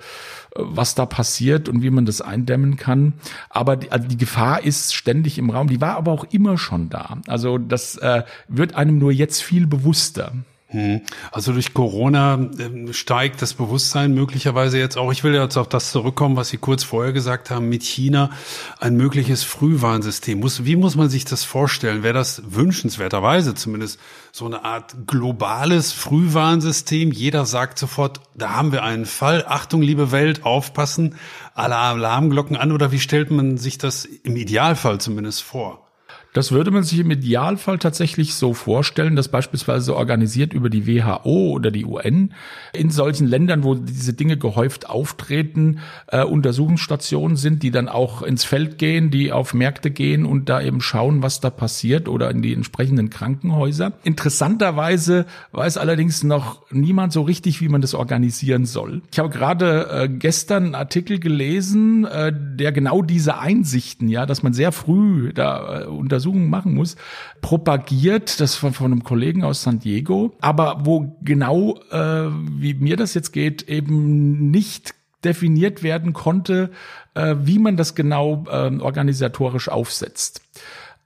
was 0.54 0.94
da 0.94 1.04
passiert 1.04 1.68
und 1.68 1.82
wie 1.82 1.90
man 1.90 2.06
das 2.06 2.20
eindämmen 2.20 2.76
kann. 2.76 3.14
Aber 3.49 3.76
die, 3.76 3.90
also 3.90 4.06
die 4.06 4.16
Gefahr 4.16 4.62
ist 4.62 4.94
ständig 4.94 5.37
im 5.37 5.50
Raum. 5.50 5.68
Die 5.68 5.80
war 5.80 5.97
aber 5.97 6.12
auch 6.12 6.25
immer 6.30 6.59
schon 6.59 6.90
da. 6.90 7.18
Also 7.26 7.59
das 7.59 7.97
äh, 7.97 8.23
wird 8.47 8.76
einem 8.76 8.99
nur 8.99 9.11
jetzt 9.11 9.42
viel 9.42 9.66
bewusster. 9.66 10.32
Hm. 10.72 11.00
Also 11.32 11.52
durch 11.52 11.74
Corona 11.74 12.34
ähm, 12.34 12.92
steigt 12.92 13.42
das 13.42 13.54
Bewusstsein 13.54 14.14
möglicherweise 14.14 14.78
jetzt 14.78 14.96
auch. 14.96 15.10
Ich 15.10 15.24
will 15.24 15.34
jetzt 15.34 15.56
auf 15.56 15.68
das 15.68 15.90
zurückkommen, 15.90 16.36
was 16.36 16.50
Sie 16.50 16.58
kurz 16.58 16.84
vorher 16.84 17.12
gesagt 17.12 17.50
haben, 17.50 17.68
mit 17.68 17.83
China 17.83 18.30
ein 18.78 18.96
mögliches 18.96 19.42
Frühwarnsystem. 19.42 20.40
wie 20.40 20.76
muss 20.76 20.94
man 20.94 21.11
sich 21.11 21.24
das 21.24 21.42
vorstellen? 21.42 22.04
Wäre 22.04 22.14
das 22.14 22.42
wünschenswerterweise 22.46 23.56
zumindest 23.56 23.98
so 24.30 24.46
eine 24.46 24.64
Art 24.64 25.09
globales 25.09 25.90
Frühwarnsystem? 25.90 27.11
Jeder 27.11 27.46
sagt 27.46 27.76
sofort, 27.76 28.20
da 28.37 28.50
haben 28.50 28.70
wir 28.70 28.85
einen 28.85 29.06
Fall. 29.06 29.44
Achtung, 29.48 29.83
liebe 29.83 30.12
Welt, 30.12 30.44
aufpassen, 30.44 31.16
alle 31.52 31.76
Alarmglocken 31.76 32.56
an. 32.56 32.70
Oder 32.70 32.92
wie 32.92 33.00
stellt 33.00 33.33
man 33.33 33.59
sich 33.59 33.78
das 33.78 34.04
im 34.04 34.37
Idealfall 34.37 35.00
zumindest 35.00 35.42
vor? 35.42 35.89
Das 36.33 36.53
würde 36.53 36.71
man 36.71 36.85
sich 36.85 37.01
im 37.01 37.11
Idealfall 37.11 37.79
tatsächlich 37.79 38.35
so 38.35 38.55
vorstellen, 38.55 39.16
dass 39.16 39.29
beispielsweise 39.29 39.97
organisiert 39.97 40.53
über 40.53 40.71
die 40.71 40.87
WHO 40.87 41.51
oder 41.51 41.73
die 41.73 41.85
UN 41.85 42.33
in 42.73 42.90
solchen 42.90 43.27
Ländern, 43.27 43.64
wo 43.64 43.75
diese 43.75 44.12
Dinge 44.12 44.37
gehäuft 44.37 44.88
auftreten, 44.88 45.81
äh, 46.07 46.23
Untersuchungsstationen 46.23 47.37
sind, 47.37 47.64
die 47.64 47.73
dann 47.73 47.88
auch 47.88 48.23
ins 48.23 48.45
Feld 48.45 48.79
gehen, 48.79 49.11
die 49.11 49.33
auf 49.33 49.55
Märkte 49.55 49.90
gehen 49.90 50.25
und 50.25 50.49
da 50.49 50.61
eben 50.61 50.81
schauen, 50.81 51.23
was 51.23 51.40
da 51.40 51.51
passiert 51.51 52.09
oder 52.09 52.31
in 52.31 52.43
die 52.43 52.55
entsprechenden 52.55 53.11
Krankenhäuser. 53.11 53.95
Interessanterweise 54.05 55.27
weiß 55.51 55.79
allerdings 55.79 56.23
noch 56.23 56.62
niemand 56.71 57.12
so 57.12 57.23
richtig, 57.23 57.61
wie 57.61 57.69
man 57.69 57.81
das 57.81 57.95
organisieren 57.95 58.66
soll. 58.66 59.03
Ich 59.11 59.19
habe 59.19 59.31
gerade 59.31 59.88
äh, 59.90 60.09
gestern 60.09 60.66
einen 60.66 60.75
Artikel 60.77 61.19
gelesen, 61.19 62.05
äh, 62.05 62.33
der 62.33 62.71
genau 62.71 63.03
diese 63.03 63.38
Einsichten, 63.38 64.09
ja, 64.09 64.27
dass 64.27 64.45
man 64.45 64.53
sehr 64.53 64.71
früh 64.71 65.33
da 65.33 65.81
äh, 65.81 65.85
unter 65.87 66.19
Untersuchungen 66.20 66.50
machen 66.50 66.74
muss, 66.74 66.96
propagiert, 67.40 68.40
das 68.40 68.54
von, 68.54 68.72
von 68.72 68.92
einem 68.92 69.04
Kollegen 69.04 69.44
aus 69.44 69.62
San 69.62 69.78
Diego, 69.78 70.35
aber 70.40 70.80
wo 70.85 71.16
genau, 71.22 71.80
äh, 71.90 72.28
wie 72.59 72.74
mir 72.74 72.96
das 72.96 73.14
jetzt 73.14 73.33
geht, 73.33 73.68
eben 73.68 74.50
nicht 74.50 74.94
definiert 75.24 75.83
werden 75.83 76.12
konnte, 76.12 76.70
äh, 77.14 77.37
wie 77.40 77.59
man 77.59 77.76
das 77.76 77.94
genau 77.94 78.44
äh, 78.48 78.76
organisatorisch 78.78 79.68
aufsetzt. 79.68 80.42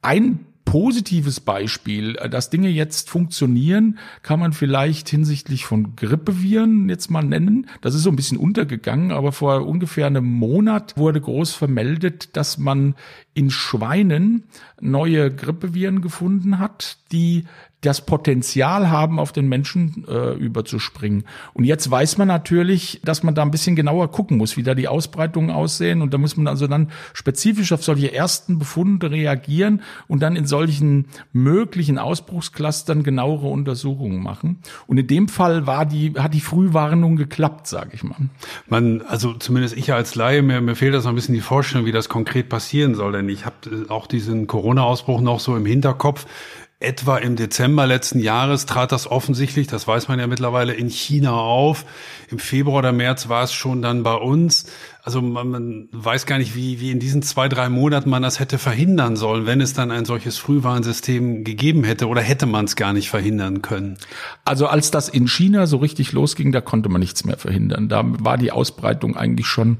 Ein 0.02 0.46
positives 0.64 1.40
Beispiel, 1.40 2.16
äh, 2.16 2.28
dass 2.28 2.50
Dinge 2.50 2.68
jetzt 2.68 3.10
funktionieren, 3.10 3.98
kann 4.22 4.40
man 4.40 4.52
vielleicht 4.52 5.08
hinsichtlich 5.08 5.66
von 5.66 5.94
Grippeviren 5.96 6.88
jetzt 6.88 7.10
mal 7.10 7.22
nennen. 7.22 7.68
Das 7.80 7.94
ist 7.94 8.02
so 8.02 8.10
ein 8.10 8.16
bisschen 8.16 8.38
untergegangen, 8.38 9.12
aber 9.12 9.32
vor 9.32 9.66
ungefähr 9.66 10.06
einem 10.06 10.24
Monat 10.24 10.96
wurde 10.96 11.20
groß 11.20 11.52
vermeldet, 11.54 12.36
dass 12.36 12.58
man 12.58 12.94
in 13.34 13.50
Schweinen 13.50 14.44
neue 14.80 15.34
Grippeviren 15.34 16.00
gefunden 16.00 16.58
hat, 16.58 16.98
die 17.12 17.44
das 17.84 18.04
Potenzial 18.04 18.90
haben, 18.90 19.18
auf 19.18 19.32
den 19.32 19.48
Menschen 19.48 20.06
äh, 20.08 20.32
überzuspringen. 20.34 21.24
Und 21.52 21.64
jetzt 21.64 21.90
weiß 21.90 22.18
man 22.18 22.28
natürlich, 22.28 23.00
dass 23.04 23.22
man 23.22 23.34
da 23.34 23.42
ein 23.42 23.50
bisschen 23.50 23.76
genauer 23.76 24.10
gucken 24.10 24.38
muss, 24.38 24.56
wie 24.56 24.62
da 24.62 24.74
die 24.74 24.88
Ausbreitungen 24.88 25.50
aussehen. 25.50 26.00
Und 26.00 26.14
da 26.14 26.18
muss 26.18 26.36
man 26.36 26.46
also 26.46 26.66
dann 26.66 26.90
spezifisch 27.12 27.72
auf 27.72 27.84
solche 27.84 28.12
ersten 28.12 28.58
Befunde 28.58 29.10
reagieren 29.10 29.82
und 30.08 30.22
dann 30.22 30.36
in 30.36 30.46
solchen 30.46 31.06
möglichen 31.32 31.98
Ausbruchsclustern 31.98 33.02
genauere 33.02 33.48
Untersuchungen 33.48 34.22
machen. 34.22 34.58
Und 34.86 34.98
in 34.98 35.06
dem 35.06 35.28
Fall 35.28 35.66
war 35.66 35.84
die, 35.84 36.14
hat 36.16 36.34
die 36.34 36.40
Frühwarnung 36.40 37.16
geklappt, 37.16 37.66
sage 37.66 37.90
ich 37.92 38.02
mal. 38.02 38.16
Man, 38.68 39.02
also 39.02 39.34
zumindest 39.34 39.76
ich 39.76 39.92
als 39.92 40.14
Laie, 40.14 40.42
mir, 40.42 40.60
mir 40.60 40.74
fehlt 40.74 40.94
das 40.94 41.04
noch 41.04 41.12
ein 41.12 41.16
bisschen 41.16 41.34
die 41.34 41.40
Vorstellung, 41.40 41.86
wie 41.86 41.92
das 41.92 42.08
konkret 42.08 42.48
passieren 42.48 42.94
soll. 42.94 43.12
Denn 43.12 43.23
ich 43.28 43.46
habe 43.46 43.86
auch 43.88 44.06
diesen 44.06 44.46
Corona-Ausbruch 44.46 45.20
noch 45.20 45.40
so 45.40 45.56
im 45.56 45.66
Hinterkopf 45.66 46.26
etwa 46.84 47.16
im 47.16 47.34
Dezember 47.36 47.86
letzten 47.86 48.18
Jahres 48.18 48.66
trat 48.66 48.92
das 48.92 49.10
offensichtlich, 49.10 49.66
das 49.66 49.88
weiß 49.88 50.08
man 50.08 50.18
ja 50.18 50.26
mittlerweile, 50.26 50.74
in 50.74 50.88
China 50.90 51.32
auf. 51.32 51.84
Im 52.30 52.38
Februar 52.38 52.78
oder 52.78 52.92
März 52.92 53.28
war 53.28 53.42
es 53.42 53.52
schon 53.52 53.80
dann 53.80 54.02
bei 54.02 54.14
uns. 54.14 54.66
Also 55.02 55.20
man, 55.22 55.48
man 55.48 55.88
weiß 55.92 56.26
gar 56.26 56.38
nicht, 56.38 56.54
wie, 56.54 56.80
wie 56.80 56.90
in 56.90 56.98
diesen 56.98 57.22
zwei, 57.22 57.48
drei 57.48 57.68
Monaten 57.68 58.10
man 58.10 58.22
das 58.22 58.40
hätte 58.40 58.58
verhindern 58.58 59.16
sollen, 59.16 59.46
wenn 59.46 59.60
es 59.60 59.72
dann 59.72 59.90
ein 59.90 60.04
solches 60.04 60.38
Frühwarnsystem 60.38 61.44
gegeben 61.44 61.84
hätte 61.84 62.08
oder 62.08 62.20
hätte 62.20 62.46
man 62.46 62.66
es 62.66 62.76
gar 62.76 62.92
nicht 62.92 63.08
verhindern 63.08 63.62
können. 63.62 63.96
Also 64.44 64.66
als 64.66 64.90
das 64.90 65.08
in 65.08 65.26
China 65.28 65.66
so 65.66 65.78
richtig 65.78 66.12
losging, 66.12 66.52
da 66.52 66.60
konnte 66.60 66.88
man 66.88 67.00
nichts 67.00 67.24
mehr 67.24 67.38
verhindern. 67.38 67.88
Da 67.88 68.02
war 68.04 68.38
die 68.38 68.52
Ausbreitung 68.52 69.16
eigentlich 69.16 69.46
schon 69.46 69.78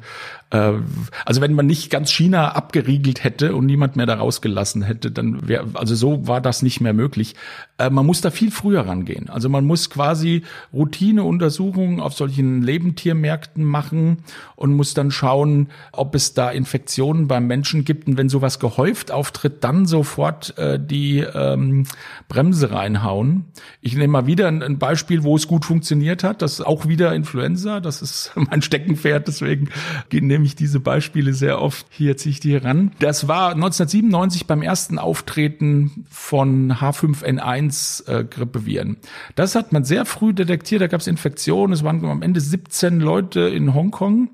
also 0.54 1.40
wenn 1.40 1.54
man 1.54 1.66
nicht 1.66 1.90
ganz 1.90 2.12
China 2.12 2.52
abgeriegelt 2.52 3.24
hätte 3.24 3.56
und 3.56 3.66
niemand 3.66 3.96
mehr 3.96 4.06
da 4.06 4.14
rausgelassen 4.14 4.82
hätte, 4.82 5.10
dann 5.10 5.48
wäre, 5.48 5.66
also 5.74 5.94
so 5.94 6.28
war 6.28 6.40
das 6.40 6.62
nicht 6.62 6.80
mehr 6.80 6.92
möglich. 6.92 7.34
Äh, 7.78 7.90
man 7.90 8.06
muss 8.06 8.20
da 8.20 8.30
viel 8.30 8.50
früher 8.50 8.86
rangehen. 8.86 9.28
Also 9.30 9.48
man 9.48 9.64
muss 9.64 9.90
quasi 9.90 10.42
Routineuntersuchungen 10.72 12.00
auf 12.00 12.14
solchen 12.14 12.62
Lebendtiermärkten 12.62 13.64
machen 13.64 14.18
und 14.54 14.74
muss 14.74 14.94
dann 14.94 15.10
schauen, 15.10 15.68
ob 15.92 16.14
es 16.14 16.34
da 16.34 16.50
Infektionen 16.50 17.26
beim 17.26 17.46
Menschen 17.46 17.84
gibt. 17.84 18.06
Und 18.06 18.16
wenn 18.16 18.28
sowas 18.28 18.60
gehäuft 18.60 19.10
auftritt, 19.10 19.64
dann 19.64 19.86
sofort 19.86 20.56
äh, 20.58 20.78
die 20.78 21.18
ähm, 21.20 21.84
Bremse 22.28 22.70
reinhauen. 22.70 23.46
Ich 23.80 23.94
nehme 23.94 24.08
mal 24.08 24.26
wieder 24.26 24.48
ein, 24.48 24.78
Beispiel, 24.78 25.24
wo 25.24 25.34
es 25.36 25.48
gut 25.48 25.64
funktioniert 25.64 26.22
hat. 26.22 26.42
Das 26.42 26.54
ist 26.54 26.60
auch 26.60 26.86
wieder 26.86 27.14
Influenza. 27.14 27.80
Das 27.80 28.02
ist 28.02 28.32
mein 28.36 28.62
Steckenpferd. 28.62 29.26
Deswegen 29.26 29.68
nehme 30.12 30.43
ich 30.44 30.56
diese 30.56 30.80
Beispiele 30.80 31.32
sehr 31.34 31.60
oft. 31.60 31.86
Hier 31.90 32.16
ziehe 32.16 32.32
ich 32.32 32.40
die 32.40 32.52
heran. 32.52 32.92
Das 32.98 33.28
war 33.28 33.52
1997 33.52 34.46
beim 34.46 34.62
ersten 34.62 34.98
Auftreten 34.98 36.06
von 36.10 36.72
H5N1 36.72 38.08
äh, 38.08 38.24
Grippeviren. 38.24 38.96
Das 39.34 39.54
hat 39.54 39.72
man 39.72 39.84
sehr 39.84 40.04
früh 40.06 40.32
detektiert. 40.32 40.82
Da 40.82 40.86
gab 40.86 41.00
es 41.00 41.06
Infektionen. 41.06 41.72
Es 41.72 41.84
waren 41.84 42.04
am 42.04 42.22
Ende 42.22 42.40
17 42.40 43.00
Leute 43.00 43.40
in 43.40 43.74
Hongkong, 43.74 44.30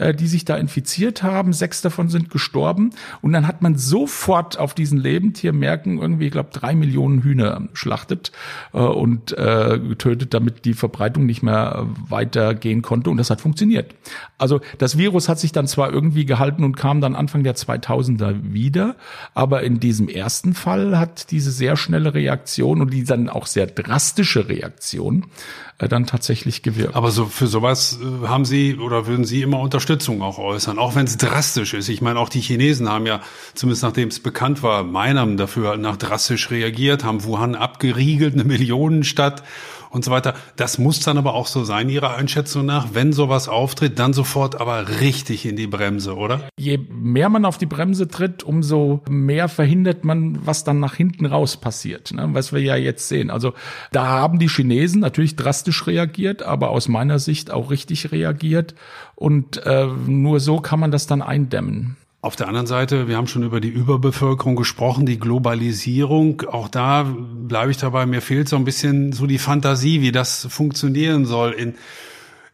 äh, 0.00 0.14
die 0.14 0.26
sich 0.26 0.44
da 0.44 0.56
infiziert 0.56 1.22
haben. 1.22 1.52
Sechs 1.52 1.82
davon 1.82 2.08
sind 2.08 2.30
gestorben. 2.30 2.90
Und 3.20 3.32
dann 3.32 3.46
hat 3.46 3.62
man 3.62 3.76
sofort 3.76 4.58
auf 4.58 4.74
diesen 4.74 4.98
Lebendtiermärkten 4.98 5.98
irgendwie, 5.98 6.26
ich 6.26 6.32
glaube, 6.32 6.50
drei 6.52 6.74
Millionen 6.74 7.22
Hühner 7.22 7.68
schlachtet 7.74 8.32
äh, 8.72 8.78
und 8.78 9.32
äh, 9.32 9.78
getötet, 9.78 10.32
damit 10.34 10.64
die 10.64 10.74
Verbreitung 10.74 11.26
nicht 11.26 11.42
mehr 11.42 11.86
weitergehen 12.08 12.82
konnte. 12.82 13.10
Und 13.10 13.18
das 13.18 13.30
hat 13.30 13.40
funktioniert. 13.40 13.94
Also 14.38 14.60
das 14.78 14.96
Virus 14.96 15.28
hat 15.28 15.38
sich 15.38 15.52
dann 15.52 15.66
zwar 15.66 15.92
irgendwie 15.92 16.24
gehalten 16.24 16.64
und 16.64 16.76
kam 16.76 17.00
dann 17.00 17.14
Anfang 17.14 17.44
der 17.44 17.54
2000er 17.54 18.52
wieder, 18.52 18.96
aber 19.34 19.62
in 19.62 19.80
diesem 19.80 20.08
ersten 20.08 20.54
Fall 20.54 20.98
hat 20.98 21.30
diese 21.30 21.50
sehr 21.50 21.76
schnelle 21.76 22.14
Reaktion 22.14 22.80
und 22.80 22.92
die 22.92 23.04
dann 23.04 23.28
auch 23.28 23.46
sehr 23.46 23.66
drastische 23.66 24.48
Reaktion 24.48 25.24
äh, 25.24 25.69
dann 25.88 26.06
tatsächlich 26.06 26.62
gewirkt. 26.62 26.94
Aber 26.94 27.10
so 27.10 27.26
für 27.26 27.46
sowas 27.46 27.98
äh, 28.02 28.26
haben 28.26 28.44
Sie 28.44 28.76
oder 28.76 29.06
würden 29.06 29.24
Sie 29.24 29.42
immer 29.42 29.60
Unterstützung 29.60 30.22
auch 30.22 30.38
äußern, 30.38 30.78
auch 30.78 30.94
wenn 30.94 31.06
es 31.06 31.16
drastisch 31.16 31.74
ist. 31.74 31.88
Ich 31.88 32.02
meine, 32.02 32.18
auch 32.18 32.28
die 32.28 32.40
Chinesen 32.40 32.88
haben 32.88 33.06
ja, 33.06 33.20
zumindest 33.54 33.82
nachdem 33.82 34.08
es 34.08 34.20
bekannt 34.20 34.62
war, 34.62 34.84
meinem 34.84 35.36
dafür 35.36 35.76
nach 35.76 35.96
drastisch 35.96 36.50
reagiert, 36.50 37.04
haben 37.04 37.24
Wuhan 37.24 37.54
abgeriegelt, 37.54 38.34
eine 38.34 38.44
Millionenstadt 38.44 39.42
und 39.90 40.04
so 40.04 40.10
weiter. 40.10 40.34
Das 40.56 40.78
muss 40.78 41.00
dann 41.00 41.18
aber 41.18 41.34
auch 41.34 41.46
so 41.46 41.64
sein, 41.64 41.88
Ihrer 41.88 42.16
Einschätzung 42.16 42.64
nach, 42.64 42.88
wenn 42.94 43.12
sowas 43.12 43.48
auftritt, 43.48 43.98
dann 43.98 44.12
sofort 44.12 44.60
aber 44.60 45.00
richtig 45.00 45.44
in 45.44 45.56
die 45.56 45.66
Bremse, 45.66 46.16
oder? 46.16 46.48
Je 46.58 46.78
mehr 46.78 47.28
man 47.28 47.44
auf 47.44 47.58
die 47.58 47.66
Bremse 47.66 48.08
tritt, 48.08 48.42
umso 48.42 49.02
mehr 49.08 49.48
verhindert 49.48 50.04
man, 50.04 50.38
was 50.46 50.64
dann 50.64 50.80
nach 50.80 50.94
hinten 50.94 51.26
raus 51.26 51.56
passiert, 51.56 52.12
ne? 52.12 52.28
was 52.32 52.52
wir 52.52 52.60
ja 52.60 52.76
jetzt 52.76 53.08
sehen. 53.08 53.30
Also 53.30 53.52
da 53.92 54.06
haben 54.06 54.38
die 54.38 54.48
Chinesen 54.48 55.00
natürlich 55.00 55.36
drastisch 55.36 55.86
reagiert, 55.86 56.42
aber 56.42 56.70
aus 56.70 56.88
meiner 56.88 57.18
Sicht 57.18 57.50
auch 57.50 57.70
richtig 57.70 58.12
reagiert. 58.12 58.74
Und 59.16 59.58
äh, 59.66 59.86
nur 60.06 60.40
so 60.40 60.60
kann 60.60 60.80
man 60.80 60.90
das 60.90 61.06
dann 61.06 61.20
eindämmen. 61.20 61.96
Auf 62.22 62.36
der 62.36 62.48
anderen 62.48 62.66
Seite, 62.66 63.08
wir 63.08 63.16
haben 63.16 63.26
schon 63.26 63.44
über 63.44 63.62
die 63.62 63.70
Überbevölkerung 63.70 64.54
gesprochen, 64.54 65.06
die 65.06 65.18
Globalisierung. 65.18 66.42
Auch 66.42 66.68
da 66.68 67.04
bleibe 67.04 67.70
ich 67.70 67.78
dabei, 67.78 68.04
mir 68.04 68.20
fehlt 68.20 68.46
so 68.46 68.56
ein 68.56 68.64
bisschen 68.64 69.12
so 69.12 69.26
die 69.26 69.38
Fantasie, 69.38 70.02
wie 70.02 70.12
das 70.12 70.46
funktionieren 70.50 71.24
soll 71.24 71.52
in, 71.52 71.76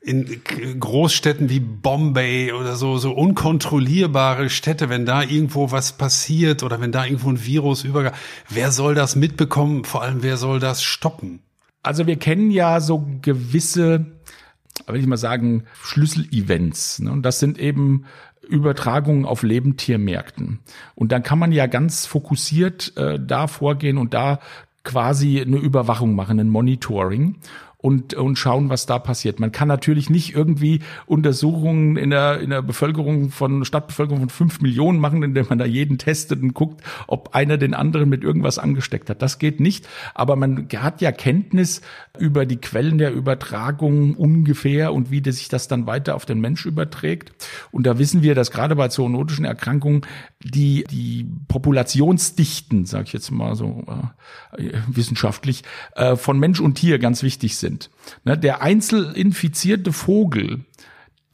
in 0.00 0.40
Großstädten 0.79 1.50
wie 1.50 1.59
Bombay 1.59 2.52
oder 2.52 2.76
so, 2.76 2.98
so 2.98 3.11
unkontrollierbare 3.11 4.50
Städte, 4.50 4.88
wenn 4.88 5.05
da 5.05 5.22
irgendwo 5.24 5.72
was 5.72 5.94
passiert 5.94 6.62
oder 6.62 6.81
wenn 6.81 6.92
da 6.92 7.05
irgendwo 7.05 7.31
ein 7.31 7.44
Virus 7.44 7.83
übergeht. 7.83 8.12
Wer 8.48 8.70
soll 8.70 8.94
das 8.94 9.16
mitbekommen? 9.16 9.83
Vor 9.83 10.00
allem, 10.00 10.22
wer 10.22 10.37
soll 10.37 10.61
das 10.61 10.85
stoppen? 10.85 11.40
Also 11.83 12.07
wir 12.07 12.16
kennen 12.16 12.52
ja 12.52 12.79
so 12.81 13.05
gewisse, 13.20 14.07
will 14.87 15.00
ich 15.00 15.07
mal 15.09 15.16
sagen, 15.16 15.64
Schlüsselevents. 15.83 17.00
Ne? 17.00 17.11
Und 17.11 17.22
das 17.22 17.40
sind 17.40 17.59
eben 17.59 18.05
Übertragungen 18.48 19.24
auf 19.24 19.42
Lebendtiermärkten. 19.42 20.61
Und 20.94 21.12
dann 21.12 21.22
kann 21.22 21.38
man 21.38 21.52
ja 21.52 21.66
ganz 21.66 22.06
fokussiert 22.06 22.96
äh, 22.96 23.18
da 23.20 23.46
vorgehen 23.46 23.98
und 23.98 24.14
da 24.14 24.40
quasi 24.85 25.40
eine 25.40 25.56
Überwachung 25.56 26.14
machen, 26.14 26.38
ein 26.38 26.48
Monitoring 26.48 27.37
und, 27.87 28.14
und 28.14 28.37
schauen, 28.37 28.68
was 28.68 28.87
da 28.87 28.99
passiert. 28.99 29.38
Man 29.38 29.53
kann 29.53 29.68
natürlich 29.68 30.11
nicht 30.11 30.35
irgendwie 30.35 30.81
Untersuchungen 31.07 31.96
in 31.96 32.11
der, 32.11 32.40
in 32.40 32.51
der 32.51 32.61
Bevölkerung 32.61 33.31
von, 33.31 33.64
Stadtbevölkerung 33.64 34.22
von 34.22 34.29
fünf 34.29 34.61
Millionen 34.61 34.99
machen, 34.99 35.22
indem 35.22 35.46
man 35.49 35.59
da 35.59 35.66
jeden 35.66 35.96
testet 35.96 36.42
und 36.42 36.53
guckt, 36.53 36.83
ob 37.07 37.37
einer 37.37 37.59
den 37.59 37.75
anderen 37.75 38.09
mit 38.09 38.25
irgendwas 38.25 38.59
angesteckt 38.59 39.09
hat. 39.09 39.22
Das 39.22 39.38
geht 39.38 39.61
nicht. 39.61 39.87
Aber 40.14 40.35
man 40.35 40.66
hat 40.77 41.01
ja 41.01 41.12
Kenntnis 41.12 41.81
über 42.18 42.44
die 42.44 42.57
Quellen 42.57 42.99
der 42.99 43.12
Übertragung 43.12 44.16
ungefähr 44.16 44.92
und 44.92 45.12
wie 45.12 45.22
sich 45.31 45.49
das 45.49 45.68
dann 45.68 45.87
weiter 45.87 46.16
auf 46.16 46.27
den 46.27 46.40
Mensch 46.40 46.66
überträgt. 46.66 47.31
Und 47.70 47.87
da 47.87 48.01
wissen 48.01 48.20
wir, 48.20 48.35
dass 48.35 48.51
gerade 48.51 48.75
bei 48.75 48.88
zoonotischen 48.88 49.44
Erkrankungen 49.44 50.01
die, 50.42 50.83
die 50.90 51.25
Populationsdichten, 51.46 52.85
sage 52.85 53.05
ich 53.05 53.12
jetzt 53.12 53.31
mal 53.31 53.55
so 53.55 53.85
äh, 54.59 54.72
wissenschaftlich, 54.88 55.62
äh, 55.94 56.16
von 56.16 56.40
Mensch 56.40 56.59
und 56.59 56.75
Tier 56.75 56.99
ganz 56.99 57.22
wichtig 57.22 57.57
sind 57.57 57.75
sind. 57.76 57.90
Ne, 58.24 58.38
der 58.38 58.62
einzelinfizierte 58.62 59.92
Vogel, 59.92 60.64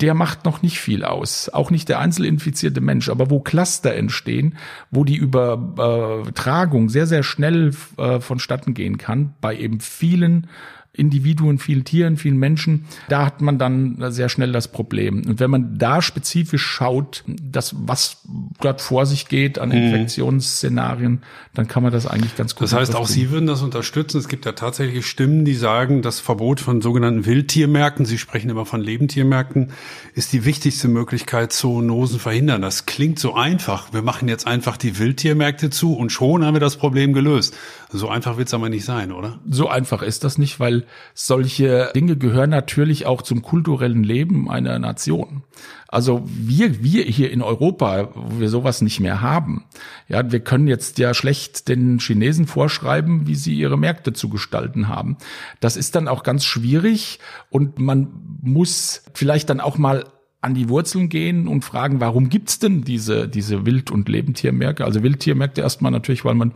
der 0.00 0.14
macht 0.14 0.44
noch 0.44 0.62
nicht 0.62 0.78
viel 0.78 1.04
aus. 1.04 1.48
Auch 1.48 1.70
nicht 1.70 1.88
der 1.88 2.00
einzelinfizierte 2.00 2.80
Mensch. 2.80 3.08
Aber 3.08 3.30
wo 3.30 3.40
Cluster 3.40 3.94
entstehen, 3.94 4.56
wo 4.90 5.04
die 5.04 5.16
Übertragung 5.16 6.88
sehr, 6.88 7.06
sehr 7.06 7.22
schnell 7.22 7.72
äh, 7.98 8.20
vonstatten 8.20 8.74
gehen 8.74 8.98
kann, 8.98 9.34
bei 9.40 9.56
eben 9.56 9.80
vielen 9.80 10.48
Individuen, 10.94 11.58
vielen 11.58 11.84
Tieren, 11.84 12.18
vielen 12.18 12.36
Menschen, 12.36 12.84
da 13.08 13.24
hat 13.24 13.40
man 13.40 13.58
dann 13.58 13.96
sehr 14.12 14.28
schnell 14.28 14.52
das 14.52 14.68
Problem. 14.68 15.22
Und 15.26 15.40
wenn 15.40 15.50
man 15.50 15.78
da 15.78 16.02
spezifisch 16.02 16.66
schaut, 16.66 17.24
das, 17.26 17.74
was 17.78 18.18
dort 18.60 18.82
vor 18.82 19.06
sich 19.06 19.28
geht 19.28 19.58
an 19.58 19.70
mhm. 19.70 19.76
Infektionsszenarien, 19.76 21.22
dann 21.54 21.66
kann 21.66 21.82
man 21.82 21.92
das 21.92 22.06
eigentlich 22.06 22.36
ganz 22.36 22.54
gut. 22.54 22.64
Das 22.64 22.74
heißt, 22.74 22.94
auch 22.94 23.06
Sie 23.06 23.30
würden 23.30 23.46
das 23.46 23.62
unterstützen. 23.62 24.18
Es 24.18 24.28
gibt 24.28 24.44
ja 24.44 24.52
tatsächlich 24.52 25.06
Stimmen, 25.06 25.46
die 25.46 25.54
sagen, 25.54 26.02
das 26.02 26.20
Verbot 26.20 26.60
von 26.60 26.82
sogenannten 26.82 27.24
Wildtiermärkten, 27.24 28.04
Sie 28.04 28.18
sprechen 28.18 28.50
immer 28.50 28.66
von 28.66 28.82
Lebendtiermärkten, 28.82 29.70
ist 30.14 30.34
die 30.34 30.44
wichtigste 30.44 30.88
Möglichkeit, 30.88 31.54
Zoonosen 31.54 32.18
verhindern. 32.18 32.60
Das 32.60 32.84
klingt 32.84 33.18
so 33.18 33.34
einfach. 33.34 33.94
Wir 33.94 34.02
machen 34.02 34.28
jetzt 34.28 34.46
einfach 34.46 34.76
die 34.76 34.98
Wildtiermärkte 34.98 35.70
zu 35.70 35.94
und 35.94 36.12
schon 36.12 36.44
haben 36.44 36.54
wir 36.54 36.60
das 36.60 36.76
Problem 36.76 37.14
gelöst. 37.14 37.56
So 37.94 38.08
einfach 38.08 38.38
wird 38.38 38.48
es 38.48 38.54
aber 38.54 38.70
nicht 38.70 38.86
sein, 38.86 39.12
oder? 39.12 39.38
So 39.46 39.68
einfach 39.68 40.00
ist 40.02 40.24
das 40.24 40.38
nicht, 40.38 40.58
weil 40.58 40.84
solche 41.12 41.90
Dinge 41.94 42.16
gehören 42.16 42.48
natürlich 42.48 43.04
auch 43.04 43.20
zum 43.20 43.42
kulturellen 43.42 44.02
Leben 44.02 44.50
einer 44.50 44.78
Nation. 44.78 45.42
Also 45.88 46.22
wir, 46.24 46.82
wir 46.82 47.04
hier 47.04 47.30
in 47.30 47.42
Europa, 47.42 48.08
wo 48.14 48.40
wir 48.40 48.48
sowas 48.48 48.80
nicht 48.80 49.00
mehr 49.00 49.20
haben, 49.20 49.64
ja, 50.08 50.32
wir 50.32 50.40
können 50.40 50.68
jetzt 50.68 50.96
ja 50.98 51.12
schlecht 51.12 51.68
den 51.68 51.98
Chinesen 51.98 52.46
vorschreiben, 52.46 53.26
wie 53.26 53.34
sie 53.34 53.54
ihre 53.54 53.76
Märkte 53.76 54.14
zu 54.14 54.30
gestalten 54.30 54.88
haben. 54.88 55.18
Das 55.60 55.76
ist 55.76 55.94
dann 55.94 56.08
auch 56.08 56.22
ganz 56.22 56.46
schwierig 56.46 57.18
und 57.50 57.78
man 57.78 58.08
muss 58.40 59.02
vielleicht 59.12 59.50
dann 59.50 59.60
auch 59.60 59.76
mal 59.76 60.04
an 60.42 60.54
die 60.54 60.68
Wurzeln 60.68 61.08
gehen 61.08 61.46
und 61.46 61.64
fragen, 61.64 62.00
warum 62.00 62.28
gibt's 62.28 62.58
denn 62.58 62.82
diese, 62.82 63.28
diese 63.28 63.64
Wild- 63.64 63.92
und 63.92 64.08
Lebendtiermärkte? 64.08 64.84
Also 64.84 65.04
Wildtiermärkte 65.04 65.60
erstmal 65.60 65.92
natürlich, 65.92 66.24
weil 66.24 66.34
man 66.34 66.50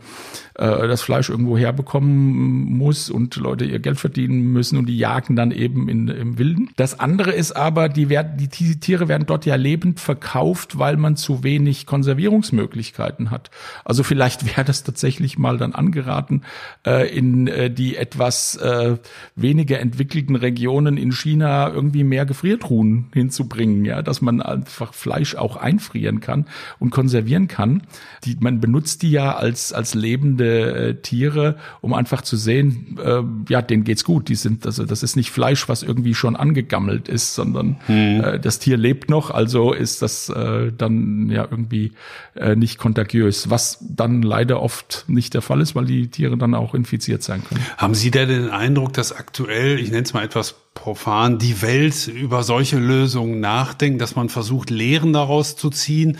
äh, 0.55 0.87
das 0.87 1.01
Fleisch 1.01 1.29
irgendwo 1.29 1.57
herbekommen 1.57 2.77
muss 2.77 3.09
und 3.09 3.37
Leute 3.37 3.63
ihr 3.63 3.79
Geld 3.79 3.97
verdienen 3.97 4.51
müssen 4.51 4.77
und 4.77 4.87
die 4.87 4.97
jagen 4.97 5.37
dann 5.37 5.51
eben 5.51 5.87
in, 5.87 6.09
im 6.09 6.37
Wilden. 6.37 6.69
Das 6.75 6.99
andere 6.99 7.31
ist 7.31 7.53
aber, 7.53 7.87
die, 7.87 8.09
werden, 8.09 8.37
die 8.37 8.49
Tiere 8.49 9.07
werden 9.07 9.25
dort 9.25 9.45
ja 9.45 9.55
lebend 9.55 10.01
verkauft, 10.01 10.77
weil 10.77 10.97
man 10.97 11.15
zu 11.15 11.43
wenig 11.43 11.85
Konservierungsmöglichkeiten 11.85 13.31
hat. 13.31 13.51
Also 13.85 14.03
vielleicht 14.03 14.45
wäre 14.45 14.65
das 14.65 14.83
tatsächlich 14.83 15.37
mal 15.37 15.57
dann 15.57 15.73
angeraten, 15.73 16.41
äh, 16.85 17.07
in 17.15 17.47
äh, 17.47 17.71
die 17.71 17.95
etwas 17.95 18.57
äh, 18.57 18.97
weniger 19.37 19.79
entwickelten 19.79 20.35
Regionen 20.35 20.97
in 20.97 21.13
China 21.13 21.69
irgendwie 21.69 22.03
mehr 22.03 22.25
Gefriertruhen 22.25 23.05
hinzubringen 23.13 23.76
bringen, 23.77 23.85
ja, 23.85 24.01
dass 24.01 24.21
man 24.21 24.41
einfach 24.41 24.93
Fleisch 24.93 25.35
auch 25.35 25.57
einfrieren 25.57 26.19
kann 26.19 26.45
und 26.79 26.89
konservieren 26.89 27.47
kann. 27.47 27.83
Die, 28.23 28.37
man 28.39 28.59
benutzt 28.59 29.01
die 29.01 29.11
ja 29.11 29.35
als, 29.35 29.73
als 29.73 29.93
lebende 29.93 30.89
äh, 30.89 30.95
Tiere, 30.95 31.57
um 31.81 31.93
einfach 31.93 32.21
zu 32.21 32.37
sehen, 32.37 32.97
äh, 33.03 33.21
ja, 33.49 33.61
denen 33.61 33.83
geht's 33.83 34.03
gut. 34.03 34.29
Die 34.29 34.35
sind, 34.35 34.65
also 34.65 34.85
das 34.85 35.03
ist 35.03 35.15
nicht 35.15 35.31
Fleisch, 35.31 35.69
was 35.69 35.83
irgendwie 35.83 36.15
schon 36.15 36.35
angegammelt 36.35 37.07
ist, 37.07 37.35
sondern 37.35 37.77
mhm. 37.87 38.21
äh, 38.23 38.39
das 38.39 38.59
Tier 38.59 38.77
lebt 38.77 39.09
noch, 39.09 39.31
also 39.31 39.73
ist 39.73 40.01
das 40.01 40.29
äh, 40.29 40.71
dann 40.75 41.29
ja 41.29 41.47
irgendwie 41.49 41.93
äh, 42.35 42.55
nicht 42.55 42.77
kontagiös, 42.77 43.49
was 43.49 43.79
dann 43.81 44.21
leider 44.21 44.61
oft 44.61 45.05
nicht 45.07 45.33
der 45.33 45.41
Fall 45.41 45.61
ist, 45.61 45.75
weil 45.75 45.85
die 45.85 46.07
Tiere 46.09 46.37
dann 46.37 46.53
auch 46.53 46.73
infiziert 46.73 47.23
sein 47.23 47.43
können. 47.47 47.61
Haben 47.77 47.93
Sie 47.93 48.11
denn 48.11 48.29
den 48.29 48.49
Eindruck, 48.49 48.93
dass 48.93 49.11
aktuell, 49.11 49.79
ich 49.79 49.91
nenne 49.91 50.03
es 50.03 50.13
mal 50.13 50.23
etwas 50.23 50.55
profan, 50.77 51.39
die 51.39 51.61
Welt 51.61 52.07
über 52.07 52.43
solche 52.43 52.77
Lösungen 52.77 53.39
nachdenkt, 53.39 53.99
dass 53.99 54.15
man 54.15 54.29
versucht, 54.29 54.69
Lehren 54.69 55.11
daraus 55.11 55.55
zu 55.55 55.69
ziehen, 55.71 56.17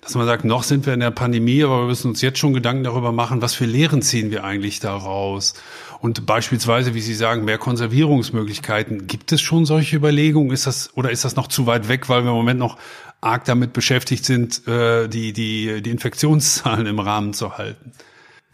dass 0.00 0.14
man 0.14 0.26
sagt, 0.26 0.44
noch 0.44 0.62
sind 0.62 0.86
wir 0.86 0.94
in 0.94 1.00
der 1.00 1.10
Pandemie, 1.10 1.64
aber 1.64 1.80
wir 1.80 1.86
müssen 1.88 2.10
uns 2.10 2.22
jetzt 2.22 2.38
schon 2.38 2.54
Gedanken 2.54 2.84
darüber 2.84 3.10
machen, 3.10 3.42
was 3.42 3.54
für 3.54 3.64
Lehren 3.64 4.02
ziehen 4.02 4.30
wir 4.30 4.44
eigentlich 4.44 4.78
daraus. 4.78 5.54
Und 6.00 6.24
beispielsweise, 6.24 6.94
wie 6.94 7.00
Sie 7.00 7.14
sagen, 7.14 7.44
mehr 7.44 7.58
Konservierungsmöglichkeiten. 7.58 9.08
Gibt 9.08 9.32
es 9.32 9.40
schon 9.40 9.66
solche 9.66 9.96
Überlegungen? 9.96 10.52
Ist 10.52 10.68
das, 10.68 10.90
oder 10.94 11.10
ist 11.10 11.24
das 11.24 11.34
noch 11.34 11.48
zu 11.48 11.66
weit 11.66 11.88
weg, 11.88 12.08
weil 12.08 12.22
wir 12.22 12.30
im 12.30 12.36
Moment 12.36 12.60
noch 12.60 12.78
arg 13.20 13.44
damit 13.46 13.72
beschäftigt 13.72 14.24
sind, 14.24 14.66
äh, 14.68 15.08
die, 15.08 15.32
die, 15.32 15.82
die 15.82 15.90
Infektionszahlen 15.90 16.86
im 16.86 17.00
Rahmen 17.00 17.34
zu 17.34 17.58
halten? 17.58 17.90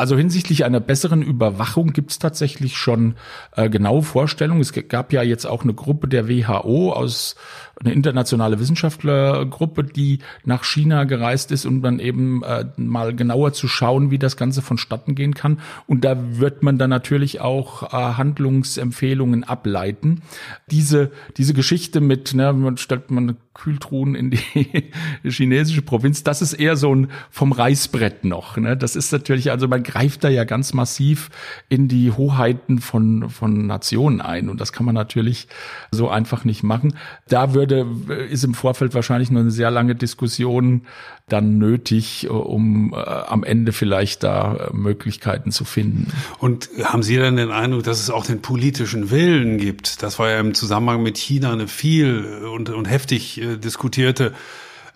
Also 0.02 0.16
hinsichtlich 0.16 0.64
einer 0.64 0.80
besseren 0.80 1.22
Überwachung 1.22 1.92
gibt 1.92 2.10
es 2.10 2.18
tatsächlich 2.18 2.76
schon 2.76 3.14
äh, 3.54 3.70
genaue 3.70 4.02
Vorstellungen. 4.02 4.60
Es 4.60 4.72
gab 4.72 5.12
ja 5.12 5.22
jetzt 5.22 5.44
auch 5.44 5.62
eine 5.62 5.74
Gruppe 5.74 6.08
der 6.08 6.28
WHO 6.28 6.92
aus 6.92 7.36
eine 7.78 7.92
internationale 7.92 8.58
Wissenschaftlergruppe, 8.58 9.84
die 9.84 10.18
nach 10.44 10.64
China 10.64 11.04
gereist 11.04 11.52
ist, 11.52 11.66
um 11.66 11.82
dann 11.82 12.00
eben 12.00 12.42
äh, 12.42 12.64
mal 12.76 13.14
genauer 13.14 13.52
zu 13.52 13.68
schauen, 13.68 14.10
wie 14.10 14.18
das 14.18 14.36
Ganze 14.36 14.60
vonstatten 14.60 15.14
gehen 15.14 15.34
kann. 15.34 15.60
Und 15.86 16.04
da 16.04 16.16
wird 16.38 16.64
man 16.64 16.78
dann 16.78 16.90
natürlich 16.90 17.40
auch 17.40 17.84
äh, 17.84 18.14
Handlungsempfehlungen 18.14 19.44
ableiten. 19.44 20.22
Diese 20.68 21.12
diese 21.36 21.54
Geschichte 21.54 22.00
mit, 22.00 22.34
ne, 22.34 22.52
man 22.52 22.76
stellt 22.76 23.12
man 23.12 23.36
Kühltruhen 23.54 24.14
in 24.14 24.30
die 24.30 24.90
chinesische 25.24 25.82
Provinz, 25.82 26.24
das 26.24 26.40
ist 26.40 26.54
eher 26.54 26.76
so 26.76 26.94
ein 26.94 27.10
vom 27.30 27.52
Reißbrett 27.52 28.24
noch. 28.24 28.56
Ne? 28.56 28.76
Das 28.76 28.96
ist 28.96 29.12
natürlich, 29.12 29.50
also 29.50 29.68
man 29.68 29.82
greift 29.92 30.24
da 30.24 30.30
ja 30.30 30.44
ganz 30.44 30.72
massiv 30.72 31.28
in 31.68 31.86
die 31.86 32.10
Hoheiten 32.10 32.78
von, 32.78 33.28
von 33.28 33.66
Nationen 33.66 34.22
ein 34.22 34.48
und 34.48 34.58
das 34.60 34.72
kann 34.72 34.86
man 34.86 34.94
natürlich 34.94 35.48
so 35.90 36.08
einfach 36.08 36.44
nicht 36.44 36.62
machen. 36.62 36.94
Da 37.28 37.52
würde, 37.52 37.86
ist 38.30 38.42
im 38.42 38.54
Vorfeld 38.54 38.94
wahrscheinlich 38.94 39.30
nur 39.30 39.42
eine 39.42 39.50
sehr 39.50 39.70
lange 39.70 39.94
Diskussion 39.94 40.86
dann 41.28 41.58
nötig, 41.58 42.28
um 42.30 42.94
äh, 42.94 42.96
am 42.96 43.44
Ende 43.44 43.72
vielleicht 43.72 44.22
da 44.22 44.54
äh, 44.54 44.72
Möglichkeiten 44.72 45.52
zu 45.52 45.64
finden. 45.64 46.10
Und 46.38 46.70
haben 46.84 47.02
Sie 47.02 47.16
dann 47.16 47.36
den 47.36 47.50
Eindruck, 47.50 47.84
dass 47.84 48.00
es 48.00 48.10
auch 48.10 48.24
den 48.24 48.40
politischen 48.40 49.10
Willen 49.10 49.58
gibt? 49.58 50.02
Das 50.02 50.18
war 50.18 50.30
ja 50.30 50.40
im 50.40 50.54
Zusammenhang 50.54 51.02
mit 51.02 51.18
China 51.18 51.52
eine 51.52 51.68
viel 51.68 52.24
und, 52.52 52.70
und 52.70 52.86
heftig 52.86 53.40
äh, 53.40 53.56
diskutierte 53.58 54.32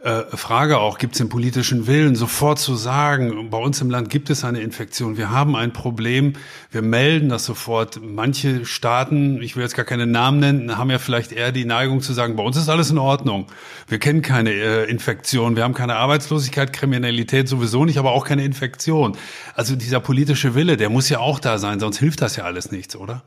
äh, 0.03 0.25
Frage 0.37 0.79
auch, 0.79 0.99
gibt 0.99 1.15
es 1.15 1.19
den 1.19 1.29
politischen 1.31 1.87
Willen, 1.87 2.17
sofort 2.17 2.59
zu 2.59 2.77
sagen, 2.77 3.49
bei 3.51 3.59
uns 3.59 3.81
im 3.81 3.91
Land 3.91 4.11
gibt 4.11 4.29
es 4.29 4.45
eine 4.45 4.61
Infektion, 4.61 5.17
wir 5.17 5.31
haben 5.31 5.57
ein 5.57 5.73
Problem, 5.73 6.35
wir 6.71 6.83
melden 6.83 7.31
das 7.31 7.47
sofort. 7.47 8.01
Manche 8.03 8.67
Staaten, 8.67 9.41
ich 9.41 9.57
will 9.57 9.63
jetzt 9.63 9.75
gar 9.75 9.87
keine 9.87 10.07
Namen 10.07 10.39
nennen, 10.39 10.77
haben 10.77 10.91
ja 10.91 10.99
vielleicht 10.99 11.33
eher 11.33 11.51
die 11.51 11.65
Neigung 11.65 12.03
zu 12.03 12.13
sagen, 12.13 12.37
bei 12.37 12.43
uns 12.43 12.57
ist 12.57 12.69
alles 12.69 12.91
in 12.91 12.99
Ordnung. 12.99 13.47
Wir 13.89 13.99
kennen 13.99 14.21
keine 14.21 14.51
äh, 14.51 14.85
Infektion, 14.91 15.57
wir 15.57 15.65
haben 15.65 15.75
keine 15.75 15.97
Arbeitslosigkeit, 15.97 16.73
Kriminalität 16.73 17.49
sowieso 17.49 17.85
nicht, 17.87 17.99
aber 17.99 18.13
auch 18.13 18.27
keine 18.27 18.45
Infektion. 18.45 19.17
Also 19.55 19.77
dieser 19.77 20.01
politische 20.01 20.55
Wille, 20.55 20.77
der 20.77 20.91
muss 20.91 21.09
ja 21.09 21.21
auch 21.21 21.41
da 21.41 21.59
sein, 21.59 21.81
sonst 21.81 21.99
hilft 21.99 22.21
das 22.21 22.37
ja 22.37 22.45
alles 22.45 22.71
nichts, 22.71 22.97
oder? 22.97 23.23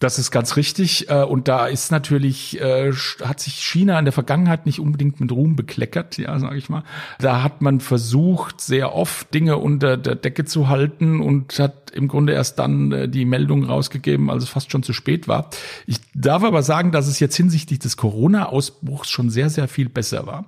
Das 0.00 0.18
ist 0.18 0.30
ganz 0.30 0.56
richtig. 0.56 1.10
Äh, 1.10 1.22
und 1.22 1.46
da 1.46 1.66
ist 1.66 1.92
natürlich, 1.92 2.58
äh, 2.60 2.90
hat 3.22 3.38
sich 3.38 3.54
China 3.54 3.98
in 3.98 4.06
der 4.06 4.12
Vergangenheit 4.12 4.64
nicht 4.64 4.80
unbedingt 4.80 5.20
mit 5.20 5.30
Ruhm 5.30 5.56
bekleckert, 5.56 6.16
ja, 6.16 6.36
sage 6.38 6.56
ich 6.56 6.70
mal. 6.70 6.84
Da 7.18 7.42
hat 7.42 7.60
man 7.60 7.80
versucht, 7.80 8.62
sehr 8.62 8.94
oft 8.94 9.32
Dinge 9.34 9.58
unter 9.58 9.98
der 9.98 10.14
Decke 10.14 10.46
zu 10.46 10.68
halten 10.68 11.20
und 11.20 11.58
hat 11.58 11.90
im 11.90 12.08
Grunde 12.08 12.32
erst 12.32 12.58
dann 12.58 12.92
äh, 12.92 13.08
die 13.10 13.26
Meldung 13.26 13.64
rausgegeben, 13.64 14.30
als 14.30 14.44
es 14.44 14.48
fast 14.48 14.72
schon 14.72 14.82
zu 14.82 14.94
spät 14.94 15.28
war. 15.28 15.50
Ich 15.86 15.98
darf 16.14 16.44
aber 16.44 16.62
sagen, 16.62 16.92
dass 16.92 17.06
es 17.06 17.20
jetzt 17.20 17.36
hinsichtlich 17.36 17.78
des 17.78 17.98
Corona-Ausbruchs 17.98 19.10
schon 19.10 19.28
sehr, 19.28 19.50
sehr 19.50 19.68
viel 19.68 19.90
besser 19.90 20.26
war. 20.26 20.46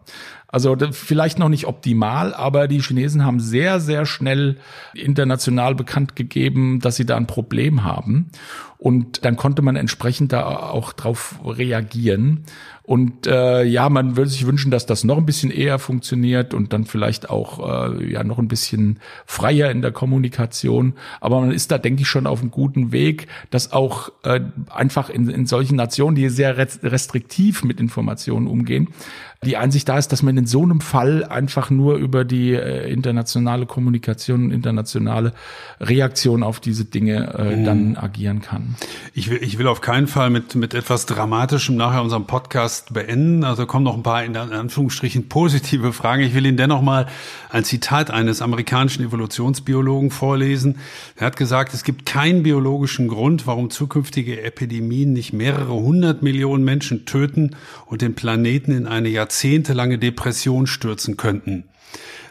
Also 0.52 0.76
vielleicht 0.92 1.38
noch 1.38 1.48
nicht 1.48 1.66
optimal, 1.66 2.34
aber 2.34 2.68
die 2.68 2.82
Chinesen 2.82 3.24
haben 3.24 3.40
sehr, 3.40 3.80
sehr 3.80 4.04
schnell 4.04 4.58
international 4.92 5.74
bekannt 5.74 6.14
gegeben, 6.14 6.78
dass 6.78 6.96
sie 6.96 7.06
da 7.06 7.16
ein 7.16 7.26
Problem 7.26 7.84
haben. 7.84 8.30
Und 8.76 9.24
dann 9.24 9.36
konnte 9.36 9.62
man 9.62 9.76
entsprechend 9.76 10.32
da 10.32 10.44
auch 10.44 10.92
drauf 10.92 11.36
reagieren. 11.42 12.44
Und 12.84 13.26
äh, 13.26 13.62
ja, 13.62 13.88
man 13.88 14.16
würde 14.16 14.30
sich 14.30 14.46
wünschen, 14.46 14.70
dass 14.70 14.86
das 14.86 15.04
noch 15.04 15.16
ein 15.16 15.26
bisschen 15.26 15.50
eher 15.50 15.78
funktioniert 15.78 16.52
und 16.52 16.72
dann 16.72 16.84
vielleicht 16.84 17.30
auch 17.30 17.90
äh, 17.90 18.10
ja 18.10 18.24
noch 18.24 18.38
ein 18.38 18.48
bisschen 18.48 18.98
freier 19.24 19.70
in 19.70 19.82
der 19.82 19.92
Kommunikation. 19.92 20.94
Aber 21.20 21.40
man 21.40 21.52
ist 21.52 21.70
da, 21.70 21.78
denke 21.78 22.02
ich, 22.02 22.08
schon 22.08 22.26
auf 22.26 22.40
einem 22.40 22.50
guten 22.50 22.90
Weg, 22.90 23.28
dass 23.50 23.72
auch 23.72 24.10
äh, 24.24 24.40
einfach 24.68 25.10
in, 25.10 25.28
in 25.28 25.46
solchen 25.46 25.76
Nationen, 25.76 26.16
die 26.16 26.28
sehr 26.28 26.56
restriktiv 26.58 27.62
mit 27.62 27.78
Informationen 27.78 28.48
umgehen, 28.48 28.88
die 29.44 29.56
Einsicht 29.56 29.88
da 29.88 29.98
ist, 29.98 30.12
dass 30.12 30.22
man 30.22 30.36
in 30.36 30.46
so 30.46 30.62
einem 30.62 30.80
Fall 30.80 31.24
einfach 31.24 31.68
nur 31.68 31.96
über 31.96 32.24
die 32.24 32.52
äh, 32.52 32.88
internationale 32.92 33.66
Kommunikation, 33.66 34.52
internationale 34.52 35.32
Reaktion 35.80 36.44
auf 36.44 36.60
diese 36.60 36.84
Dinge 36.84 37.34
äh, 37.36 37.56
mhm. 37.56 37.64
dann 37.64 37.96
agieren 37.96 38.40
kann. 38.40 38.76
Ich 39.14 39.30
will, 39.30 39.40
ich 39.42 39.58
will 39.58 39.66
auf 39.66 39.80
keinen 39.80 40.06
Fall 40.06 40.30
mit, 40.30 40.54
mit 40.54 40.74
etwas 40.74 41.06
Dramatischem 41.06 41.76
nachher 41.76 42.02
unseren 42.02 42.26
Podcast 42.26 42.71
beenden. 42.80 43.44
Also 43.44 43.66
kommen 43.66 43.84
noch 43.84 43.96
ein 43.96 44.02
paar 44.02 44.24
in 44.24 44.36
Anführungsstrichen 44.36 45.28
positive 45.28 45.92
Fragen. 45.92 46.22
Ich 46.22 46.34
will 46.34 46.46
Ihnen 46.46 46.56
dennoch 46.56 46.82
mal 46.82 47.06
ein 47.50 47.64
Zitat 47.64 48.10
eines 48.10 48.42
amerikanischen 48.42 49.04
Evolutionsbiologen 49.04 50.10
vorlesen. 50.10 50.78
Er 51.16 51.26
hat 51.26 51.36
gesagt, 51.36 51.74
es 51.74 51.84
gibt 51.84 52.06
keinen 52.06 52.42
biologischen 52.42 53.08
Grund, 53.08 53.46
warum 53.46 53.70
zukünftige 53.70 54.42
Epidemien 54.42 55.12
nicht 55.12 55.32
mehrere 55.32 55.74
hundert 55.74 56.22
Millionen 56.22 56.64
Menschen 56.64 57.04
töten 57.04 57.56
und 57.86 58.02
den 58.02 58.14
Planeten 58.14 58.72
in 58.72 58.86
eine 58.86 59.08
Jahrzehnte 59.08 59.42
jahrzehntelange 59.42 59.98
Depression 59.98 60.66
stürzen 60.66 61.16
könnten. 61.16 61.64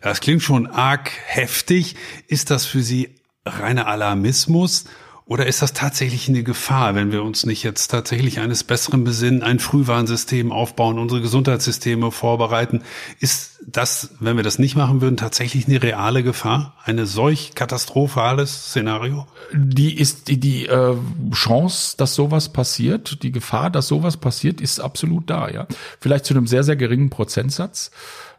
Das 0.01 0.21
klingt 0.21 0.41
schon 0.41 0.67
arg 0.67 1.11
heftig. 1.25 1.95
Ist 2.27 2.49
das 2.49 2.65
für 2.65 2.81
Sie 2.81 3.15
reiner 3.45 3.87
Alarmismus 3.87 4.85
oder 5.31 5.47
ist 5.47 5.61
das 5.61 5.71
tatsächlich 5.71 6.27
eine 6.27 6.43
Gefahr, 6.43 6.93
wenn 6.93 7.13
wir 7.13 7.23
uns 7.23 7.45
nicht 7.45 7.63
jetzt 7.63 7.87
tatsächlich 7.87 8.41
eines 8.41 8.65
Besseren 8.65 9.05
besinnen, 9.05 9.43
ein 9.43 9.59
Frühwarnsystem 9.59 10.51
aufbauen, 10.51 10.99
unsere 10.99 11.21
Gesundheitssysteme 11.21 12.11
vorbereiten? 12.11 12.81
Ist 13.21 13.57
das, 13.65 14.09
wenn 14.19 14.35
wir 14.35 14.43
das 14.43 14.59
nicht 14.59 14.75
machen 14.75 14.99
würden, 14.99 15.15
tatsächlich 15.15 15.69
eine 15.69 15.81
reale 15.81 16.23
Gefahr? 16.23 16.75
Eine 16.83 17.05
solch 17.05 17.55
katastrophales 17.55 18.71
Szenario? 18.71 19.25
Die 19.53 19.97
ist 19.97 20.27
die, 20.27 20.37
die 20.37 20.65
äh, 20.65 20.97
Chance, 21.31 21.95
dass 21.95 22.13
sowas 22.13 22.51
passiert, 22.51 23.23
die 23.23 23.31
Gefahr, 23.31 23.69
dass 23.69 23.87
sowas 23.87 24.17
passiert, 24.17 24.59
ist 24.59 24.81
absolut 24.81 25.29
da, 25.29 25.47
ja. 25.47 25.65
Vielleicht 26.01 26.25
zu 26.25 26.33
einem 26.33 26.45
sehr, 26.45 26.65
sehr 26.65 26.75
geringen 26.75 27.09
Prozentsatz. 27.09 27.91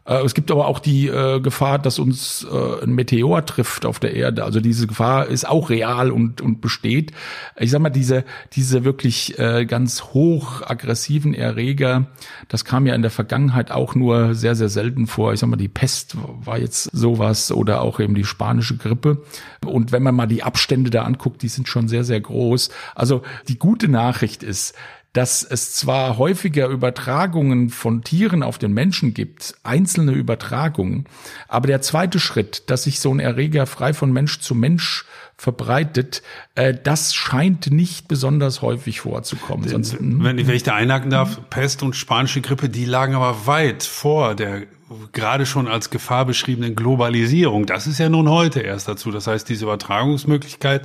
Äh, 0.05 0.23
es 0.23 0.33
gibt 0.33 0.51
aber 0.51 0.67
auch 0.67 0.79
die 0.79 1.07
äh, 1.07 1.39
Gefahr, 1.39 1.79
dass 1.79 1.99
uns 1.99 2.45
äh, 2.49 2.83
ein 2.83 2.93
Meteor 2.93 3.45
trifft 3.45 3.85
auf 3.85 3.99
der 3.99 4.15
Erde. 4.15 4.43
Also 4.43 4.59
diese 4.59 4.87
Gefahr 4.87 5.27
ist 5.27 5.47
auch 5.47 5.69
real 5.69 6.11
und, 6.11 6.41
und 6.41 6.61
besteht. 6.61 7.11
Ich 7.57 7.71
sag 7.71 7.81
mal, 7.81 7.89
diese, 7.89 8.25
diese 8.53 8.83
wirklich 8.83 9.39
äh, 9.39 9.65
ganz 9.65 10.03
hoch 10.13 10.61
aggressiven 10.61 11.33
Erreger, 11.33 12.07
das 12.47 12.65
kam 12.65 12.85
ja 12.85 12.95
in 12.95 13.01
der 13.01 13.11
Vergangenheit 13.11 13.71
auch 13.71 13.95
nur 13.95 14.35
sehr, 14.35 14.55
sehr 14.55 14.69
selten 14.69 15.07
vor. 15.07 15.33
Ich 15.33 15.39
sag 15.39 15.49
mal, 15.49 15.55
die 15.55 15.67
Pest 15.67 16.17
war 16.43 16.59
jetzt 16.59 16.89
sowas 16.91 17.51
oder 17.51 17.81
auch 17.81 17.99
eben 17.99 18.15
die 18.15 18.25
spanische 18.25 18.77
Grippe. 18.77 19.23
Und 19.65 19.91
wenn 19.91 20.03
man 20.03 20.15
mal 20.15 20.27
die 20.27 20.43
Abstände 20.43 20.89
da 20.89 21.03
anguckt, 21.03 21.41
die 21.41 21.47
sind 21.47 21.67
schon 21.67 21.87
sehr, 21.87 22.03
sehr 22.03 22.19
groß. 22.19 22.69
Also 22.95 23.21
die 23.47 23.57
gute 23.57 23.87
Nachricht 23.87 24.43
ist, 24.43 24.75
dass 25.13 25.43
es 25.43 25.73
zwar 25.73 26.17
häufiger 26.17 26.67
Übertragungen 26.67 27.69
von 27.69 28.03
Tieren 28.03 28.41
auf 28.41 28.57
den 28.57 28.73
Menschen 28.73 29.13
gibt, 29.13 29.55
einzelne 29.63 30.11
Übertragungen, 30.11 31.05
aber 31.47 31.67
der 31.67 31.81
zweite 31.81 32.19
Schritt, 32.19 32.63
dass 32.69 32.83
sich 32.83 32.99
so 32.99 33.13
ein 33.13 33.19
Erreger 33.19 33.67
frei 33.67 33.93
von 33.93 34.11
Mensch 34.11 34.39
zu 34.39 34.55
Mensch 34.55 35.05
verbreitet, 35.37 36.23
äh, 36.55 36.73
das 36.73 37.13
scheint 37.13 37.71
nicht 37.71 38.07
besonders 38.07 38.61
häufig 38.61 39.01
vorzukommen. 39.01 39.67
Sonst, 39.67 39.97
wenn, 39.99 40.23
wenn 40.23 40.49
ich 40.49 40.63
da 40.63 40.75
einhaken 40.75 41.11
darf, 41.11 41.49
Pest 41.49 41.83
und 41.83 41.95
spanische 41.95 42.41
Grippe, 42.41 42.69
die 42.69 42.85
lagen 42.85 43.13
aber 43.15 43.45
weit 43.45 43.83
vor 43.83 44.35
der 44.35 44.63
gerade 45.11 45.45
schon 45.45 45.67
als 45.67 45.89
Gefahr 45.89 46.25
beschriebenen 46.25 46.75
Globalisierung. 46.75 47.65
Das 47.65 47.87
ist 47.87 47.99
ja 47.99 48.09
nun 48.09 48.29
heute 48.29 48.61
erst 48.61 48.87
dazu. 48.87 49.11
Das 49.11 49.27
heißt, 49.27 49.47
diese 49.49 49.65
Übertragungsmöglichkeit 49.65 50.83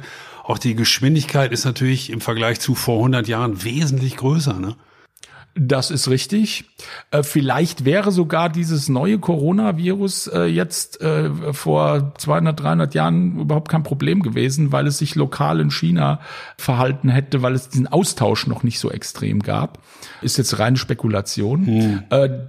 auch 0.49 0.57
die 0.57 0.75
Geschwindigkeit 0.75 1.53
ist 1.53 1.67
natürlich 1.67 2.09
im 2.09 2.23
Vergleich 2.23 2.59
zu 2.59 2.75
vor 2.75 2.97
100 2.97 3.29
Jahren 3.29 3.65
wesentlich 3.65 4.17
größer. 4.17 4.59
Ne? 4.59 4.77
Das 5.55 5.91
ist 5.91 6.09
richtig. 6.09 6.65
Äh, 7.11 7.25
vielleicht 7.25 7.85
wäre 7.85 8.13
sogar 8.13 8.49
dieses 8.49 8.89
neue 8.89 9.19
Coronavirus 9.19 10.29
äh, 10.29 10.45
jetzt 10.45 11.01
äh, 11.01 11.31
vor 11.53 12.15
200, 12.17 12.61
300 12.61 12.95
Jahren 12.95 13.41
überhaupt 13.41 13.69
kein 13.69 13.83
Problem 13.83 14.23
gewesen, 14.23 14.71
weil 14.71 14.87
es 14.87 14.99
sich 14.99 15.17
lokal 15.17 15.59
in 15.61 15.71
China 15.71 16.21
verhalten 16.57 17.09
hätte, 17.09 17.43
weil 17.43 17.55
es 17.55 17.69
diesen 17.69 17.89
Austausch 17.89 18.47
noch 18.47 18.63
nicht 18.63 18.79
so 18.79 18.91
extrem 18.91 19.41
gab. 19.41 19.79
Ist 20.23 20.39
jetzt 20.39 20.59
reine 20.59 20.77
Spekulation. 20.77 21.67
Hm. 21.67 22.03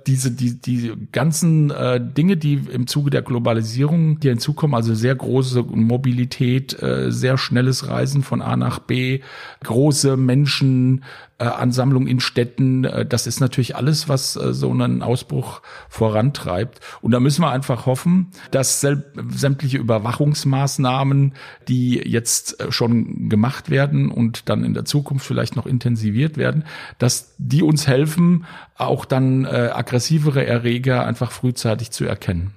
Diese, 0.05 0.31
die, 0.31 0.59
die 0.59 0.93
ganzen 1.11 1.73
Dinge, 2.15 2.37
die 2.37 2.53
im 2.53 2.87
Zuge 2.87 3.09
der 3.09 3.21
Globalisierung 3.21 4.17
hier 4.21 4.31
hinzukommen, 4.31 4.75
also 4.75 4.93
sehr 4.93 5.15
große 5.15 5.63
Mobilität, 5.63 6.77
sehr 7.07 7.37
schnelles 7.37 7.87
Reisen 7.87 8.23
von 8.23 8.41
A 8.41 8.55
nach 8.55 8.79
B, 8.79 9.21
große 9.63 10.17
Menschen, 10.17 11.03
äh, 11.39 11.45
Ansammlung 11.45 12.05
in 12.05 12.19
Städten. 12.19 12.83
Äh, 12.83 13.05
das 13.05 13.27
ist 13.27 13.39
natürlich 13.39 13.75
alles, 13.75 14.09
was 14.09 14.35
äh, 14.35 14.53
so 14.53 14.69
einen 14.71 15.01
Ausbruch 15.01 15.61
vorantreibt. 15.87 16.79
Und 17.01 17.11
da 17.11 17.19
müssen 17.19 17.41
wir 17.41 17.51
einfach 17.51 17.85
hoffen, 17.85 18.31
dass 18.51 18.81
sämtliche 18.81 19.77
Überwachungsmaßnahmen, 19.77 21.33
die 21.67 21.95
jetzt 21.95 22.59
äh, 22.59 22.71
schon 22.71 23.29
gemacht 23.29 23.69
werden 23.69 24.11
und 24.11 24.49
dann 24.49 24.63
in 24.63 24.73
der 24.73 24.85
Zukunft 24.85 25.25
vielleicht 25.25 25.55
noch 25.55 25.65
intensiviert 25.65 26.37
werden, 26.37 26.65
dass 26.97 27.35
die 27.37 27.63
uns 27.63 27.87
helfen, 27.87 28.45
auch 28.75 29.05
dann 29.05 29.45
äh, 29.45 29.69
aggressivere 29.73 30.45
Erreger 30.45 31.05
einfach 31.05 31.31
frühzeitig 31.31 31.91
zu 31.91 32.05
erkennen. 32.05 32.53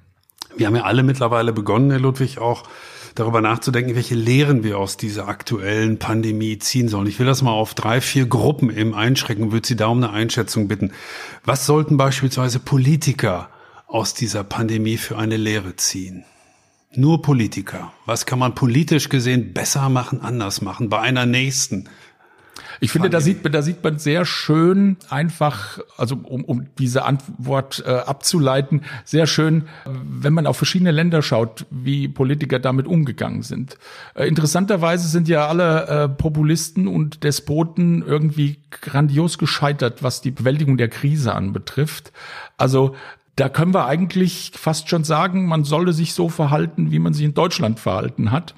Wir 0.55 0.67
haben 0.67 0.75
ja 0.75 0.83
alle 0.83 1.03
mittlerweile 1.03 1.51
begonnen, 1.51 1.89
Herr 1.89 1.99
Ludwig, 1.99 2.37
auch 2.37 2.63
darüber 3.15 3.41
nachzudenken, 3.41 3.95
welche 3.95 4.15
Lehren 4.15 4.63
wir 4.63 4.77
aus 4.77 4.97
dieser 4.97 5.27
aktuellen 5.27 5.99
Pandemie 5.99 6.57
ziehen 6.59 6.87
sollen. 6.89 7.07
Ich 7.07 7.19
will 7.19 7.25
das 7.25 7.41
mal 7.41 7.51
auf 7.51 7.73
drei, 7.73 8.01
vier 8.01 8.25
Gruppen 8.25 8.75
eben 8.75 8.93
einschrecken 8.93 9.43
und 9.43 9.51
würde 9.51 9.67
Sie 9.67 9.75
da 9.75 9.87
um 9.87 10.03
eine 10.03 10.11
Einschätzung 10.11 10.67
bitten. 10.67 10.91
Was 11.45 11.65
sollten 11.65 11.97
beispielsweise 11.97 12.59
Politiker 12.59 13.49
aus 13.87 14.13
dieser 14.13 14.43
Pandemie 14.43 14.97
für 14.97 15.17
eine 15.17 15.37
Lehre 15.37 15.75
ziehen? 15.75 16.25
Nur 16.95 17.21
Politiker. 17.21 17.91
Was 18.05 18.25
kann 18.25 18.39
man 18.39 18.53
politisch 18.53 19.09
gesehen 19.09 19.53
besser 19.53 19.89
machen, 19.89 20.21
anders 20.21 20.61
machen, 20.61 20.89
bei 20.89 20.99
einer 20.99 21.25
nächsten 21.25 21.89
ich 22.83 22.91
finde, 22.91 23.09
da 23.09 23.21
sieht, 23.21 23.43
man, 23.43 23.53
da 23.53 23.61
sieht 23.61 23.81
man 23.81 23.97
sehr 23.97 24.25
schön 24.25 24.97
einfach, 25.09 25.79
also 25.95 26.19
um, 26.23 26.43
um 26.43 26.67
diese 26.77 27.05
Antwort 27.05 27.81
äh, 27.85 27.91
abzuleiten, 27.91 28.81
sehr 29.05 29.25
schön, 29.25 29.69
wenn 29.85 30.33
man 30.33 30.45
auf 30.45 30.57
verschiedene 30.57 30.91
Länder 30.91 31.21
schaut, 31.21 31.65
wie 31.69 32.09
Politiker 32.09 32.59
damit 32.59 32.85
umgegangen 32.85 33.41
sind. 33.41 33.77
Äh, 34.15 34.27
interessanterweise 34.27 35.07
sind 35.07 35.29
ja 35.29 35.47
alle 35.47 35.87
äh, 35.87 36.09
Populisten 36.09 36.87
und 36.87 37.23
Despoten 37.23 38.03
irgendwie 38.05 38.57
grandios 38.69 39.37
gescheitert, 39.37 40.03
was 40.03 40.21
die 40.21 40.31
Bewältigung 40.31 40.75
der 40.75 40.89
Krise 40.89 41.33
anbetrifft. 41.33 42.11
Also 42.57 42.95
da 43.37 43.47
können 43.47 43.73
wir 43.73 43.85
eigentlich 43.85 44.51
fast 44.55 44.89
schon 44.89 45.05
sagen, 45.05 45.47
man 45.47 45.63
solle 45.63 45.93
sich 45.93 46.13
so 46.13 46.27
verhalten, 46.27 46.91
wie 46.91 46.99
man 46.99 47.13
sich 47.13 47.23
in 47.23 47.33
Deutschland 47.33 47.79
verhalten 47.79 48.31
hat. 48.31 48.55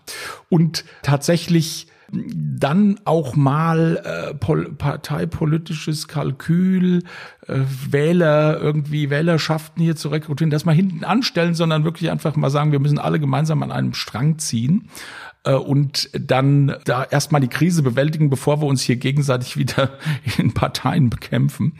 Und 0.49 0.83
tatsächlich 1.03 1.87
dann 2.11 2.99
auch 3.05 3.35
mal 3.35 4.01
äh, 4.03 4.33
pol 4.35 4.73
parteipolitisches 4.73 6.07
Kalkül, 6.07 7.03
äh, 7.47 7.59
Wähler 7.89 8.59
irgendwie 8.59 9.09
Wählerschaften 9.09 9.83
hier 9.83 9.95
zu 9.95 10.09
rekrutieren, 10.09 10.51
das 10.51 10.65
mal 10.65 10.75
hinten 10.75 11.03
anstellen, 11.03 11.55
sondern 11.55 11.83
wirklich 11.83 12.11
einfach 12.11 12.35
mal 12.35 12.49
sagen, 12.49 12.71
wir 12.71 12.79
müssen 12.79 12.99
alle 12.99 13.19
gemeinsam 13.19 13.63
an 13.63 13.71
einem 13.71 13.93
Strang 13.93 14.37
ziehen 14.37 14.89
und 15.53 16.09
dann 16.13 16.75
da 16.85 17.03
erstmal 17.03 17.41
die 17.41 17.47
Krise 17.47 17.83
bewältigen, 17.83 18.29
bevor 18.29 18.61
wir 18.61 18.67
uns 18.67 18.81
hier 18.81 18.95
gegenseitig 18.95 19.57
wieder 19.57 19.91
in 20.37 20.53
Parteien 20.53 21.09
bekämpfen. 21.09 21.73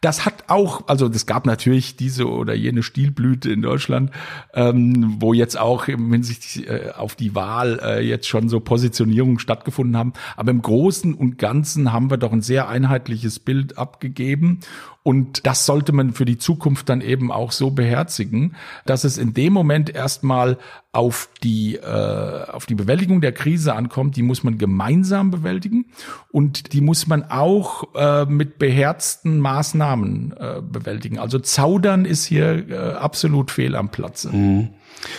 Das 0.00 0.24
hat 0.24 0.44
auch, 0.46 0.86
also 0.86 1.08
es 1.08 1.26
gab 1.26 1.44
natürlich 1.44 1.96
diese 1.96 2.28
oder 2.28 2.54
jene 2.54 2.82
Stilblüte 2.82 3.50
in 3.50 3.62
Deutschland, 3.62 4.12
ähm, 4.54 5.16
wo 5.18 5.32
jetzt 5.32 5.58
auch 5.58 5.86
hinsichtlich 5.86 6.68
äh, 6.68 6.90
auf 6.96 7.16
die 7.16 7.34
Wahl 7.34 7.80
äh, 7.82 8.06
jetzt 8.06 8.28
schon 8.28 8.48
so 8.48 8.60
Positionierungen 8.60 9.40
stattgefunden 9.40 9.96
haben. 9.96 10.12
Aber 10.36 10.52
im 10.52 10.62
Großen 10.62 11.14
und 11.14 11.38
Ganzen 11.38 11.92
haben 11.92 12.10
wir 12.10 12.16
doch 12.16 12.32
ein 12.32 12.42
sehr 12.42 12.68
einheitliches 12.68 13.40
Bild 13.40 13.76
abgegeben. 13.76 14.60
Und 15.08 15.46
das 15.46 15.64
sollte 15.64 15.92
man 15.92 16.12
für 16.12 16.26
die 16.26 16.36
Zukunft 16.36 16.90
dann 16.90 17.00
eben 17.00 17.32
auch 17.32 17.50
so 17.50 17.70
beherzigen, 17.70 18.56
dass 18.84 19.04
es 19.04 19.16
in 19.16 19.32
dem 19.32 19.54
Moment 19.54 19.88
erstmal 19.88 20.58
auf 20.92 21.30
die, 21.42 21.76
äh, 21.76 22.44
auf 22.50 22.66
die 22.66 22.74
Bewältigung 22.74 23.07
der 23.20 23.32
Krise 23.32 23.74
ankommt. 23.74 24.16
Die 24.16 24.22
muss 24.22 24.44
man 24.44 24.58
gemeinsam 24.58 25.30
bewältigen 25.30 25.86
und 26.30 26.72
die 26.72 26.80
muss 26.80 27.06
man 27.06 27.24
auch 27.24 27.94
äh, 27.94 28.24
mit 28.26 28.58
beherzten 28.58 29.40
Maßnahmen 29.40 30.34
äh, 30.38 30.62
bewältigen. 30.62 31.18
Also 31.18 31.38
zaudern 31.38 32.04
ist 32.04 32.24
hier 32.24 32.68
äh, 32.68 32.76
absolut 32.92 33.50
fehl 33.50 33.74
am 33.74 33.90
Platze. 33.90 34.30
Mhm. 34.30 34.68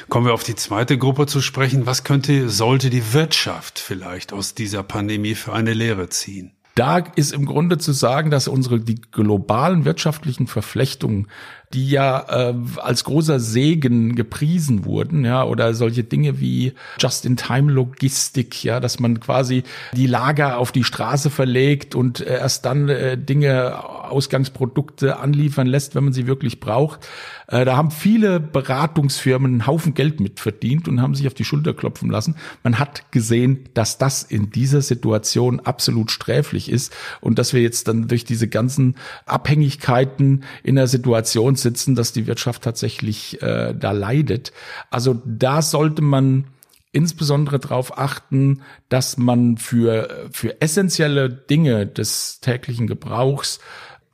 Kommen 0.10 0.26
wir 0.26 0.34
auf 0.34 0.44
die 0.44 0.56
zweite 0.56 0.98
Gruppe 0.98 1.26
zu 1.26 1.42
sprechen. 1.42 1.86
Was 1.86 2.04
könnte, 2.04 2.50
sollte 2.50 2.90
die 2.90 3.14
Wirtschaft 3.14 3.80
vielleicht 3.80 4.34
aus 4.34 4.54
dieser 4.54 4.84
Pandemie 4.84 5.36
für 5.36 5.54
eine 5.54 5.74
Lehre 5.74 6.10
ziehen? 6.10 6.52
Da 6.76 7.00
ist 7.00 7.34
im 7.34 7.46
Grunde 7.46 7.78
zu 7.78 7.92
sagen, 7.92 8.32
dass 8.32 8.48
unsere 8.48 8.80
die 8.80 9.02
globalen 9.12 9.84
wirtschaftlichen 9.84 10.48
Verflechtungen 10.48 11.28
die 11.74 11.90
ja 11.90 12.50
äh, 12.50 12.56
als 12.78 13.04
großer 13.04 13.40
Segen 13.40 14.16
gepriesen 14.16 14.86
wurden, 14.86 15.24
ja, 15.24 15.44
oder 15.44 15.76
solche 15.76 16.04
Dinge 16.04 16.40
wie 16.40 16.74
Just-in-Time-Logistik, 17.00 18.64
ja, 18.64 18.80
dass 18.80 19.00
man 19.00 19.20
quasi 19.20 19.64
die 19.94 20.08
Lager 20.08 20.58
auf 20.58 20.72
die 20.72 20.84
Straße 20.84 21.30
verlegt 21.30 21.94
und 21.94 22.22
äh, 22.22 22.40
erst 22.40 22.66
dann 22.66 22.90
äh, 22.90 23.18
Dinge, 23.18 23.84
Ausgangsprodukte 24.10 25.18
anliefern 25.20 25.68
lässt, 25.68 25.94
wenn 25.94 26.06
man 26.06 26.14
sie 26.14 26.26
wirklich 26.26 26.60
braucht. 26.60 27.08
Äh, 27.48 27.66
da 27.66 27.78
haben 27.78 27.92
viele 27.92 28.40
Beratungsfirmen 28.40 29.52
einen 29.52 29.68
Haufen 29.68 29.94
Geld 29.94 30.20
mitverdient 30.20 30.88
und 30.88 31.02
haben 31.02 31.14
sich 31.14 31.28
auf 31.28 31.34
die 31.36 31.46
Schulter 31.46 31.74
klopfen 31.74 32.10
lassen. 32.10 32.36
Man 32.64 32.80
hat 32.80 33.12
gesehen, 33.12 33.70
dass 33.76 33.98
das 33.98 34.24
in 34.24 34.50
dieser 34.50 34.82
Situation 34.82 35.60
absolut 35.60 36.12
sträflich 36.12 36.72
ist 36.72 36.96
und 37.22 37.38
dass 37.38 37.54
wir 37.54 37.62
jetzt 37.62 37.88
dann 37.88 38.08
durch 38.08 38.24
diese 38.24 38.48
ganzen 38.48 38.96
Abhängigkeiten 39.26 40.44
in 40.64 40.76
der 40.76 40.88
Situation 40.88 41.56
sitzen, 41.62 41.96
dass 41.96 42.14
die 42.14 42.28
Wirtschaft 42.28 42.64
tatsächlich 42.64 43.42
äh, 43.42 43.74
da 43.74 43.92
leidet. 43.92 44.52
Also 44.90 45.22
da 45.26 45.62
sollte 45.62 46.02
man 46.02 46.46
insbesondere 46.92 47.60
darauf 47.60 47.98
achten, 47.98 48.62
dass 48.90 49.18
man 49.18 49.58
für, 49.58 50.30
für 50.32 50.60
essentielle 50.62 51.30
Dinge 51.30 51.86
des 51.86 52.40
täglichen 52.42 52.88
Gebrauchs 52.88 53.60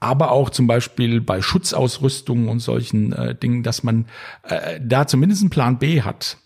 aber 0.05 0.31
auch 0.31 0.49
zum 0.49 0.67
Beispiel 0.67 1.21
bei 1.21 1.41
Schutzausrüstung 1.41 2.47
und 2.47 2.59
solchen 2.59 3.13
äh, 3.13 3.33
Dingen, 3.33 3.63
dass 3.63 3.81
man 3.81 4.05
äh, 4.43 4.79
da 4.79 5.07
zumindest 5.07 5.41
einen 5.41 5.49
Plan 5.49 5.79
B 5.79 6.01
hat. 6.01 6.37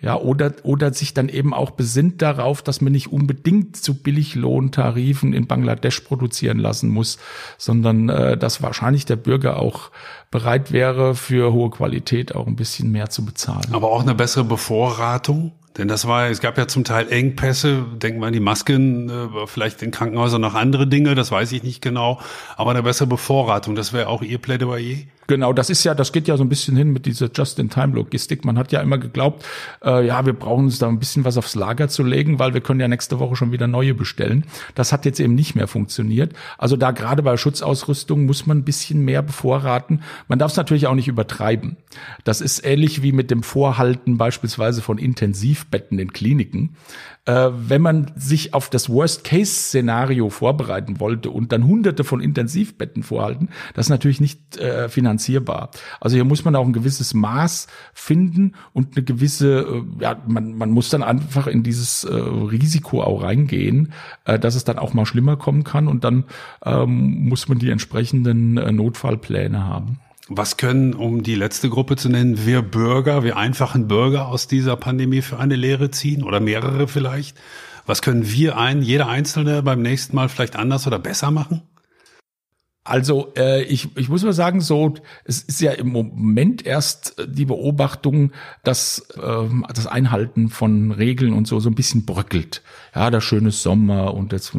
Ja, 0.00 0.16
oder, 0.16 0.52
oder 0.62 0.92
sich 0.92 1.14
dann 1.14 1.30
eben 1.30 1.54
auch 1.54 1.70
besinnt 1.70 2.20
darauf, 2.20 2.60
dass 2.60 2.82
man 2.82 2.92
nicht 2.92 3.12
unbedingt 3.12 3.78
zu 3.78 3.94
Billiglohntarifen 3.94 5.32
in 5.32 5.46
Bangladesch 5.46 6.00
produzieren 6.00 6.58
lassen 6.58 6.90
muss, 6.90 7.18
sondern 7.56 8.10
äh, 8.10 8.36
dass 8.36 8.62
wahrscheinlich 8.62 9.06
der 9.06 9.16
Bürger 9.16 9.58
auch 9.58 9.90
bereit 10.30 10.70
wäre, 10.70 11.14
für 11.14 11.54
hohe 11.54 11.70
Qualität 11.70 12.34
auch 12.34 12.46
ein 12.46 12.56
bisschen 12.56 12.92
mehr 12.92 13.08
zu 13.08 13.24
bezahlen. 13.24 13.68
Aber 13.72 13.90
auch 13.90 14.02
eine 14.02 14.14
bessere 14.14 14.44
Bevorratung? 14.44 15.52
Denn 15.78 15.88
das 15.88 16.06
war, 16.06 16.28
es 16.28 16.40
gab 16.40 16.56
ja 16.56 16.68
zum 16.68 16.84
Teil 16.84 17.10
Engpässe, 17.10 17.84
denken 17.96 18.20
wir 18.20 18.26
an 18.26 18.32
die 18.32 18.40
Masken, 18.40 19.08
äh, 19.08 19.46
vielleicht 19.46 19.82
in 19.82 19.90
Krankenhäusern 19.90 20.40
noch 20.40 20.54
andere 20.54 20.86
Dinge, 20.86 21.14
das 21.14 21.30
weiß 21.30 21.52
ich 21.52 21.62
nicht 21.62 21.82
genau, 21.82 22.20
aber 22.56 22.70
eine 22.70 22.82
bessere 22.82 23.06
Bevorratung, 23.06 23.74
das 23.74 23.92
wäre 23.92 24.08
auch 24.08 24.22
Ihr 24.22 24.38
Plädoyer? 24.38 24.96
Genau, 25.26 25.52
das 25.52 25.70
ist 25.70 25.82
ja, 25.84 25.94
das 25.94 26.12
geht 26.12 26.28
ja 26.28 26.36
so 26.36 26.44
ein 26.44 26.48
bisschen 26.48 26.76
hin 26.76 26.92
mit 26.92 27.06
dieser 27.06 27.28
Just-in-Time-Logistik. 27.32 28.44
Man 28.44 28.58
hat 28.58 28.72
ja 28.72 28.80
immer 28.80 28.98
geglaubt, 28.98 29.44
äh, 29.84 30.06
ja, 30.06 30.24
wir 30.24 30.32
brauchen 30.32 30.66
uns 30.66 30.78
da 30.78 30.88
ein 30.88 30.98
bisschen 30.98 31.24
was 31.24 31.36
aufs 31.36 31.54
Lager 31.54 31.88
zu 31.88 32.04
legen, 32.04 32.38
weil 32.38 32.54
wir 32.54 32.60
können 32.60 32.80
ja 32.80 32.88
nächste 32.88 33.18
Woche 33.18 33.36
schon 33.36 33.52
wieder 33.52 33.66
neue 33.66 33.94
bestellen. 33.94 34.44
Das 34.74 34.92
hat 34.92 35.04
jetzt 35.04 35.18
eben 35.20 35.34
nicht 35.34 35.54
mehr 35.54 35.66
funktioniert. 35.66 36.32
Also 36.58 36.76
da 36.76 36.92
gerade 36.92 37.22
bei 37.22 37.36
Schutzausrüstung 37.36 38.26
muss 38.26 38.46
man 38.46 38.58
ein 38.58 38.64
bisschen 38.64 39.04
mehr 39.04 39.22
bevorraten. 39.22 40.02
Man 40.28 40.38
darf 40.38 40.52
es 40.52 40.56
natürlich 40.56 40.86
auch 40.86 40.94
nicht 40.94 41.08
übertreiben. 41.08 41.76
Das 42.24 42.40
ist 42.40 42.64
ähnlich 42.64 43.02
wie 43.02 43.12
mit 43.12 43.30
dem 43.30 43.42
Vorhalten 43.42 44.18
beispielsweise 44.18 44.80
von 44.82 44.98
Intensivbetten 44.98 45.98
in 45.98 46.12
Kliniken 46.12 46.76
äh, 47.26 47.50
wenn 47.52 47.82
man 47.82 48.12
sich 48.16 48.54
auf 48.54 48.70
das 48.70 48.88
Worst-Case-Szenario 48.88 50.30
vorbereiten 50.30 51.00
wollte 51.00 51.30
und 51.30 51.52
dann 51.52 51.66
hunderte 51.66 52.04
von 52.04 52.20
Intensivbetten 52.20 53.02
vorhalten, 53.02 53.48
das 53.74 53.86
ist 53.86 53.90
natürlich 53.90 54.20
nicht 54.20 54.56
äh, 54.56 54.88
finanzierbar. 54.88 55.70
Also 56.00 56.14
hier 56.14 56.24
muss 56.24 56.44
man 56.44 56.56
auch 56.56 56.64
ein 56.64 56.72
gewisses 56.72 57.14
Maß 57.14 57.66
finden 57.92 58.52
und 58.72 58.96
eine 58.96 59.04
gewisse, 59.04 59.60
äh, 59.60 60.02
ja, 60.02 60.16
man, 60.26 60.56
man 60.56 60.70
muss 60.70 60.88
dann 60.88 61.02
einfach 61.02 61.46
in 61.46 61.62
dieses 61.62 62.04
äh, 62.04 62.14
Risiko 62.14 63.02
auch 63.02 63.22
reingehen, 63.22 63.92
äh, 64.24 64.38
dass 64.38 64.54
es 64.54 64.64
dann 64.64 64.78
auch 64.78 64.94
mal 64.94 65.06
schlimmer 65.06 65.36
kommen 65.36 65.64
kann 65.64 65.88
und 65.88 66.04
dann 66.04 66.24
ähm, 66.64 67.28
muss 67.28 67.48
man 67.48 67.58
die 67.58 67.70
entsprechenden 67.70 68.56
äh, 68.56 68.72
Notfallpläne 68.72 69.64
haben. 69.64 69.98
Was 70.28 70.56
können, 70.56 70.94
um 70.94 71.22
die 71.22 71.36
letzte 71.36 71.70
Gruppe 71.70 71.94
zu 71.94 72.08
nennen, 72.08 72.44
wir 72.46 72.60
Bürger, 72.62 73.22
wir 73.22 73.36
einfachen 73.36 73.86
Bürger 73.86 74.26
aus 74.26 74.48
dieser 74.48 74.74
Pandemie 74.74 75.22
für 75.22 75.38
eine 75.38 75.54
Lehre 75.54 75.92
ziehen 75.92 76.24
oder 76.24 76.40
mehrere 76.40 76.88
vielleicht? 76.88 77.36
Was 77.86 78.02
können 78.02 78.28
wir 78.28 78.58
ein, 78.58 78.82
jeder 78.82 79.08
Einzelne 79.08 79.62
beim 79.62 79.82
nächsten 79.82 80.16
Mal 80.16 80.28
vielleicht 80.28 80.56
anders 80.56 80.88
oder 80.88 80.98
besser 80.98 81.30
machen? 81.30 81.62
Also 82.86 83.32
äh, 83.36 83.62
ich, 83.64 83.96
ich 83.96 84.08
muss 84.08 84.22
mal 84.22 84.32
sagen, 84.32 84.60
so 84.60 84.94
es 85.24 85.42
ist 85.42 85.60
ja 85.60 85.72
im 85.72 85.88
Moment 85.88 86.64
erst 86.64 87.16
die 87.26 87.44
Beobachtung, 87.44 88.30
dass 88.62 89.00
äh, 89.20 89.48
das 89.74 89.86
Einhalten 89.86 90.48
von 90.48 90.92
Regeln 90.92 91.32
und 91.32 91.48
so 91.48 91.58
so 91.58 91.68
ein 91.68 91.74
bisschen 91.74 92.06
bröckelt. 92.06 92.62
Ja, 92.94 93.10
der 93.10 93.20
schöne 93.20 93.50
Sommer 93.50 94.14
und 94.14 94.32
jetzt 94.32 94.52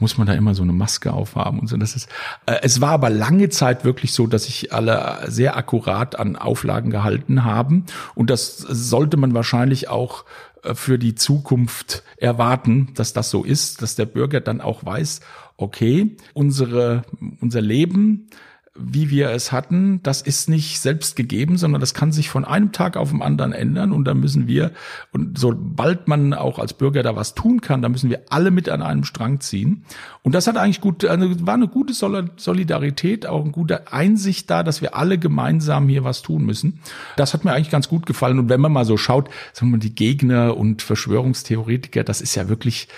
muss 0.00 0.16
man 0.16 0.26
da 0.26 0.32
immer 0.32 0.54
so 0.54 0.62
eine 0.62 0.72
Maske 0.72 1.12
aufhaben 1.12 1.60
und 1.60 1.68
so. 1.68 1.76
Das 1.76 1.94
ist. 1.94 2.08
Äh, 2.46 2.56
es 2.62 2.80
war 2.80 2.92
aber 2.92 3.10
lange 3.10 3.50
Zeit 3.50 3.84
wirklich 3.84 4.12
so, 4.14 4.26
dass 4.26 4.44
sich 4.44 4.72
alle 4.72 5.20
sehr 5.28 5.56
akkurat 5.56 6.18
an 6.18 6.36
Auflagen 6.36 6.90
gehalten 6.90 7.44
haben 7.44 7.84
und 8.14 8.30
das 8.30 8.56
sollte 8.56 9.18
man 9.18 9.34
wahrscheinlich 9.34 9.88
auch 9.88 10.24
äh, 10.24 10.49
für 10.74 10.98
die 10.98 11.14
Zukunft 11.14 12.02
erwarten, 12.16 12.92
dass 12.94 13.12
das 13.12 13.30
so 13.30 13.44
ist, 13.44 13.82
dass 13.82 13.94
der 13.94 14.06
Bürger 14.06 14.40
dann 14.40 14.60
auch 14.60 14.84
weiß, 14.84 15.20
okay, 15.56 16.16
unsere, 16.34 17.02
unser 17.40 17.60
Leben 17.60 18.28
wie 18.76 19.10
wir 19.10 19.30
es 19.30 19.50
hatten, 19.50 20.00
das 20.04 20.22
ist 20.22 20.48
nicht 20.48 20.78
selbst 20.78 21.16
gegeben, 21.16 21.58
sondern 21.58 21.80
das 21.80 21.92
kann 21.92 22.12
sich 22.12 22.30
von 22.30 22.44
einem 22.44 22.70
Tag 22.70 22.96
auf 22.96 23.10
den 23.10 23.20
anderen 23.20 23.52
ändern 23.52 23.90
und 23.90 24.04
da 24.04 24.14
müssen 24.14 24.46
wir, 24.46 24.70
und 25.12 25.38
sobald 25.38 26.06
man 26.06 26.34
auch 26.34 26.60
als 26.60 26.74
Bürger 26.74 27.02
da 27.02 27.16
was 27.16 27.34
tun 27.34 27.60
kann, 27.60 27.82
da 27.82 27.88
müssen 27.88 28.10
wir 28.10 28.22
alle 28.30 28.52
mit 28.52 28.68
an 28.68 28.80
einem 28.80 29.02
Strang 29.02 29.40
ziehen. 29.40 29.84
Und 30.22 30.36
das 30.36 30.46
hat 30.46 30.56
eigentlich 30.56 30.80
gut, 30.80 31.04
also 31.04 31.46
war 31.46 31.54
eine 31.54 31.66
gute 31.66 31.94
Solidarität, 31.94 33.26
auch 33.26 33.42
eine 33.42 33.50
gute 33.50 33.92
Einsicht 33.92 34.48
da, 34.48 34.62
dass 34.62 34.80
wir 34.80 34.94
alle 34.94 35.18
gemeinsam 35.18 35.88
hier 35.88 36.04
was 36.04 36.22
tun 36.22 36.44
müssen. 36.44 36.80
Das 37.16 37.34
hat 37.34 37.44
mir 37.44 37.52
eigentlich 37.52 37.70
ganz 37.70 37.88
gut 37.88 38.06
gefallen. 38.06 38.38
Und 38.38 38.50
wenn 38.50 38.60
man 38.60 38.72
mal 38.72 38.84
so 38.84 38.96
schaut, 38.96 39.30
sagen 39.52 39.68
wir 39.68 39.78
mal, 39.78 39.80
die 39.80 39.94
Gegner 39.94 40.56
und 40.56 40.82
Verschwörungstheoretiker, 40.82 42.04
das 42.04 42.20
ist 42.20 42.36
ja 42.36 42.48
wirklich 42.48 42.88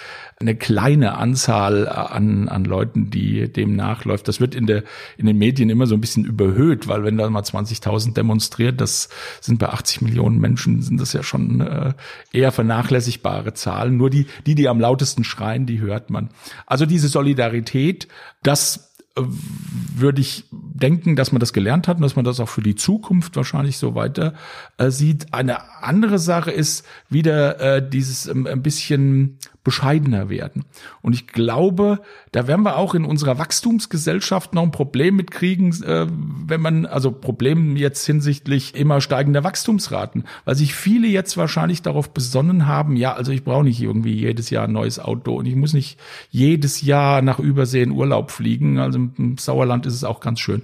eine 0.43 0.55
kleine 0.55 1.17
Anzahl 1.17 1.89
an, 1.89 2.49
an 2.49 2.65
Leuten, 2.65 3.11
die 3.11 3.51
dem 3.51 3.75
nachläuft. 3.75 4.29
Das 4.29 4.41
wird 4.41 4.55
in 4.55 4.67
der, 4.67 4.85
in 5.17 5.27
den 5.27 5.39
Medien 5.39 5.71
immer 5.71 5.87
so 5.87 5.95
ein 5.95 6.01
bisschen 6.01 6.25
überhöht, 6.25 6.89
weil 6.89 7.05
wenn 7.05 7.17
da 7.17 7.31
mal 7.31 7.43
20.000 7.43 8.13
demonstriert, 8.13 8.81
das 8.81 9.09
sind 9.41 9.59
bei 9.59 9.69
80 9.69 10.03
Millionen 10.03 10.39
Menschen, 10.39 10.83
sind 10.83 11.01
das 11.01 11.15
ja 11.15 11.23
schon 11.23 11.61
äh, 11.61 11.95
eher 12.33 12.53
vernachlässigbare 12.53 13.55
Zahlen. 13.55 13.97
Nur 13.97 14.11
die, 14.11 14.27
die, 14.47 14.55
die 14.55 14.69
am 14.69 14.81
lautesten 14.81 15.25
schreien, 15.25 15.65
die 15.65 15.81
hört 15.81 16.11
man. 16.11 16.29
Also 16.67 16.85
diese 16.85 17.09
Solidarität, 17.09 18.09
das 18.43 18.93
würde 19.15 20.21
ich 20.21 20.45
denken, 20.51 21.17
dass 21.17 21.33
man 21.33 21.41
das 21.41 21.53
gelernt 21.53 21.87
hat 21.87 21.97
und 21.97 22.03
dass 22.03 22.17
man 22.17 22.25
das 22.25 22.41
auch 22.41 22.49
für 22.49 22.63
die 22.63 22.75
Zukunft 22.75 23.37
wahrscheinlich 23.37 23.77
so 23.77 23.95
weiter 23.95 24.35
äh, 24.79 24.91
sieht. 24.91 25.35
Eine 25.35 25.83
andere 25.83 26.19
Sache 26.19 26.51
ist 26.51 26.87
wieder 27.11 27.61
äh, 27.61 27.89
dieses 27.89 28.27
ähm, 28.27 28.47
ein 28.47 28.63
bisschen 28.63 29.39
bescheidener 29.65 30.29
werden. 30.29 30.65
Und 31.03 31.15
ich 31.15 31.27
glaube, 31.27 32.01
da 32.33 32.47
werden 32.47 32.65
wir 32.65 32.77
auch 32.77 32.95
in 32.95 33.05
unserer 33.05 33.39
Wachstumsgesellschaft 33.39 34.55
noch 34.55 34.63
ein 34.63 34.71
Problem 34.71 35.17
mitkriegen, 35.17 35.71
äh, 35.85 36.07
wenn 36.09 36.61
man, 36.61 36.87
also 36.87 37.13
Problem 37.13 37.77
jetzt 37.77 38.05
hinsichtlich 38.07 38.75
immer 38.75 39.01
steigender 39.01 39.45
Wachstumsraten, 39.45 40.25
weil 40.45 40.57
sich 40.57 40.75
viele 40.75 41.07
jetzt 41.09 41.37
wahrscheinlich 41.37 41.83
darauf 41.83 42.11
besonnen 42.11 42.67
haben, 42.67 42.97
ja, 42.97 43.13
also 43.13 43.33
ich 43.33 43.45
brauche 43.45 43.65
nicht 43.65 43.81
irgendwie 43.81 44.15
jedes 44.15 44.51
Jahr 44.51 44.65
ein 44.65 44.73
neues 44.73 44.99
Auto 44.99 45.35
und 45.35 45.47
ich 45.47 45.55
muss 45.55 45.73
nicht 45.73 45.99
jedes 46.31 46.83
Jahr 46.83 47.23
nach 47.23 47.39
Übersee 47.39 47.83
Urlaub 47.93 48.31
fliegen. 48.31 48.79
Also 48.79 48.99
im 48.99 49.39
Sauerland 49.39 49.87
ist 49.87 49.95
es 49.95 50.05
auch 50.05 50.21
ganz 50.21 50.41
schön. 50.41 50.63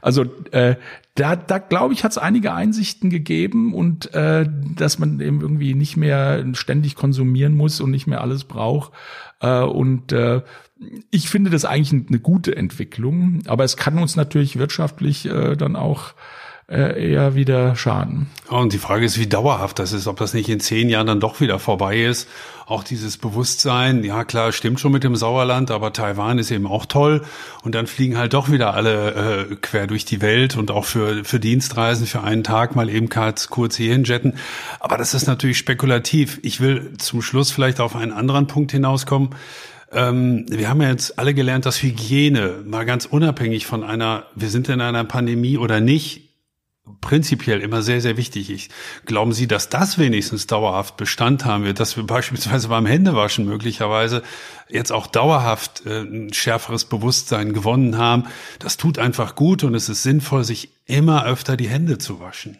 Also 0.00 0.24
äh, 0.50 0.76
da, 1.16 1.34
da 1.34 1.58
glaube 1.58 1.94
ich, 1.94 2.04
hat 2.04 2.12
es 2.12 2.18
einige 2.18 2.52
Einsichten 2.52 3.10
gegeben 3.10 3.74
und 3.74 4.14
äh, 4.14 4.46
dass 4.76 4.98
man 4.98 5.18
eben 5.20 5.40
irgendwie 5.40 5.74
nicht 5.74 5.96
mehr 5.96 6.44
ständig 6.52 6.94
konsumieren 6.94 7.56
muss 7.56 7.80
und 7.80 7.90
nicht 7.90 8.06
mehr 8.06 8.20
alles 8.20 8.44
braucht. 8.44 8.92
Äh, 9.40 9.62
und 9.62 10.12
äh, 10.12 10.42
ich 11.10 11.28
finde 11.28 11.50
das 11.50 11.64
eigentlich 11.64 12.06
eine 12.08 12.20
gute 12.20 12.54
Entwicklung, 12.54 13.40
aber 13.46 13.64
es 13.64 13.78
kann 13.78 13.98
uns 13.98 14.14
natürlich 14.14 14.58
wirtschaftlich 14.58 15.26
äh, 15.26 15.56
dann 15.56 15.74
auch 15.74 16.12
äh, 16.68 17.12
eher 17.12 17.36
wieder 17.36 17.76
schaden. 17.76 18.26
Und 18.48 18.72
die 18.72 18.78
Frage 18.78 19.04
ist, 19.04 19.20
wie 19.20 19.28
dauerhaft 19.28 19.78
das 19.78 19.92
ist, 19.92 20.08
ob 20.08 20.16
das 20.16 20.34
nicht 20.34 20.48
in 20.48 20.58
zehn 20.58 20.88
Jahren 20.88 21.06
dann 21.06 21.20
doch 21.20 21.40
wieder 21.40 21.60
vorbei 21.60 22.02
ist. 22.02 22.28
Auch 22.66 22.82
dieses 22.82 23.18
Bewusstsein, 23.18 24.02
ja 24.02 24.24
klar, 24.24 24.50
stimmt 24.50 24.80
schon 24.80 24.90
mit 24.90 25.04
dem 25.04 25.14
Sauerland, 25.14 25.70
aber 25.70 25.92
Taiwan 25.92 26.38
ist 26.38 26.50
eben 26.50 26.66
auch 26.66 26.86
toll. 26.86 27.22
Und 27.62 27.76
dann 27.76 27.86
fliegen 27.86 28.18
halt 28.18 28.34
doch 28.34 28.50
wieder 28.50 28.74
alle 28.74 29.48
äh, 29.50 29.56
quer 29.56 29.86
durch 29.86 30.04
die 30.04 30.20
Welt 30.20 30.56
und 30.56 30.72
auch 30.72 30.84
für, 30.84 31.24
für 31.24 31.38
Dienstreisen 31.38 32.06
für 32.06 32.22
einen 32.22 32.42
Tag 32.42 32.74
mal 32.74 32.90
eben 32.90 33.08
kurz, 33.08 33.48
kurz 33.48 33.76
hierhin 33.76 34.02
jetten. 34.02 34.34
Aber 34.80 34.96
das 34.96 35.14
ist 35.14 35.28
natürlich 35.28 35.58
spekulativ. 35.58 36.40
Ich 36.42 36.60
will 36.60 36.94
zum 36.98 37.22
Schluss 37.22 37.52
vielleicht 37.52 37.78
auf 37.78 37.94
einen 37.94 38.12
anderen 38.12 38.48
Punkt 38.48 38.72
hinauskommen 38.72 39.30
ähm, 39.92 40.46
wir 40.48 40.68
haben 40.68 40.82
ja 40.82 40.88
jetzt 40.88 41.16
alle 41.16 41.32
gelernt, 41.32 41.64
dass 41.64 41.80
Hygiene 41.80 42.64
mal 42.66 42.84
ganz 42.84 43.06
unabhängig 43.06 43.66
von 43.66 43.84
einer, 43.84 44.24
wir 44.34 44.50
sind 44.50 44.68
in 44.68 44.80
einer 44.80 45.04
Pandemie 45.04 45.58
oder 45.58 45.80
nicht, 45.80 46.25
prinzipiell 47.00 47.60
immer 47.60 47.82
sehr, 47.82 48.00
sehr 48.00 48.16
wichtig 48.16 48.50
ist. 48.50 48.70
Glauben 49.04 49.32
Sie, 49.32 49.46
dass 49.46 49.68
das 49.68 49.98
wenigstens 49.98 50.46
dauerhaft 50.46 50.96
Bestand 50.96 51.44
haben 51.44 51.64
wird, 51.64 51.80
dass 51.80 51.96
wir 51.96 52.04
beispielsweise 52.06 52.68
beim 52.68 52.86
Händewaschen 52.86 53.44
möglicherweise 53.44 54.22
jetzt 54.68 54.92
auch 54.92 55.06
dauerhaft 55.06 55.84
äh, 55.86 56.00
ein 56.00 56.32
schärferes 56.32 56.84
Bewusstsein 56.84 57.52
gewonnen 57.52 57.98
haben? 57.98 58.24
Das 58.58 58.76
tut 58.76 58.98
einfach 58.98 59.34
gut 59.34 59.64
und 59.64 59.74
es 59.74 59.88
ist 59.88 60.02
sinnvoll, 60.02 60.44
sich 60.44 60.70
immer 60.86 61.24
öfter 61.24 61.56
die 61.56 61.68
Hände 61.68 61.98
zu 61.98 62.20
waschen. 62.20 62.58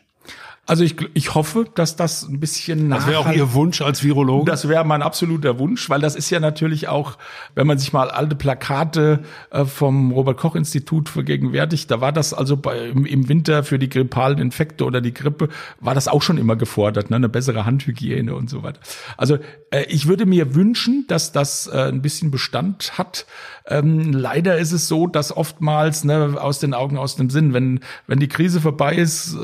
Also 0.68 0.82
ich, 0.82 0.96
ich 1.14 1.34
hoffe, 1.36 1.64
dass 1.74 1.94
das 1.94 2.24
ein 2.24 2.40
bisschen 2.40 2.90
Das 2.90 3.06
wäre 3.06 3.20
auch 3.20 3.30
Ihr 3.30 3.54
Wunsch 3.54 3.80
als 3.82 4.02
Virologe? 4.02 4.50
Das 4.50 4.68
wäre 4.68 4.84
mein 4.84 5.00
absoluter 5.00 5.60
Wunsch, 5.60 5.88
weil 5.88 6.00
das 6.00 6.16
ist 6.16 6.28
ja 6.30 6.40
natürlich 6.40 6.88
auch, 6.88 7.18
wenn 7.54 7.68
man 7.68 7.78
sich 7.78 7.92
mal 7.92 8.10
alte 8.10 8.34
Plakate 8.34 9.20
äh, 9.50 9.64
vom 9.64 10.10
Robert-Koch-Institut 10.10 11.08
vergegenwärtigt, 11.08 11.88
da 11.88 12.00
war 12.00 12.10
das 12.10 12.34
also 12.34 12.56
bei, 12.56 12.88
im, 12.88 13.28
Winter 13.28 13.62
für 13.62 13.78
die 13.78 13.88
grippalen 13.88 14.38
Infekte 14.38 14.84
oder 14.84 15.00
die 15.00 15.14
Grippe, 15.14 15.50
war 15.78 15.94
das 15.94 16.08
auch 16.08 16.22
schon 16.22 16.36
immer 16.36 16.56
gefordert, 16.56 17.10
ne? 17.10 17.16
eine 17.16 17.28
bessere 17.28 17.64
Handhygiene 17.64 18.34
und 18.34 18.50
so 18.50 18.64
weiter. 18.64 18.80
Also 19.16 19.38
äh, 19.70 19.84
ich 19.88 20.08
würde 20.08 20.26
mir 20.26 20.56
wünschen, 20.56 21.04
dass 21.06 21.30
das 21.30 21.68
äh, 21.68 21.88
ein 21.88 22.02
bisschen 22.02 22.32
Bestand 22.32 22.98
hat. 22.98 23.26
Ähm, 23.68 24.12
leider 24.12 24.58
ist 24.58 24.72
es 24.72 24.88
so, 24.88 25.06
dass 25.06 25.36
oftmals 25.36 26.02
ne, 26.02 26.36
aus 26.40 26.58
den 26.58 26.74
Augen, 26.74 26.98
aus 26.98 27.14
dem 27.14 27.30
Sinn, 27.30 27.52
wenn, 27.52 27.80
wenn 28.08 28.18
die 28.18 28.28
Krise 28.28 28.60
vorbei 28.60 28.96
ist, 28.96 29.36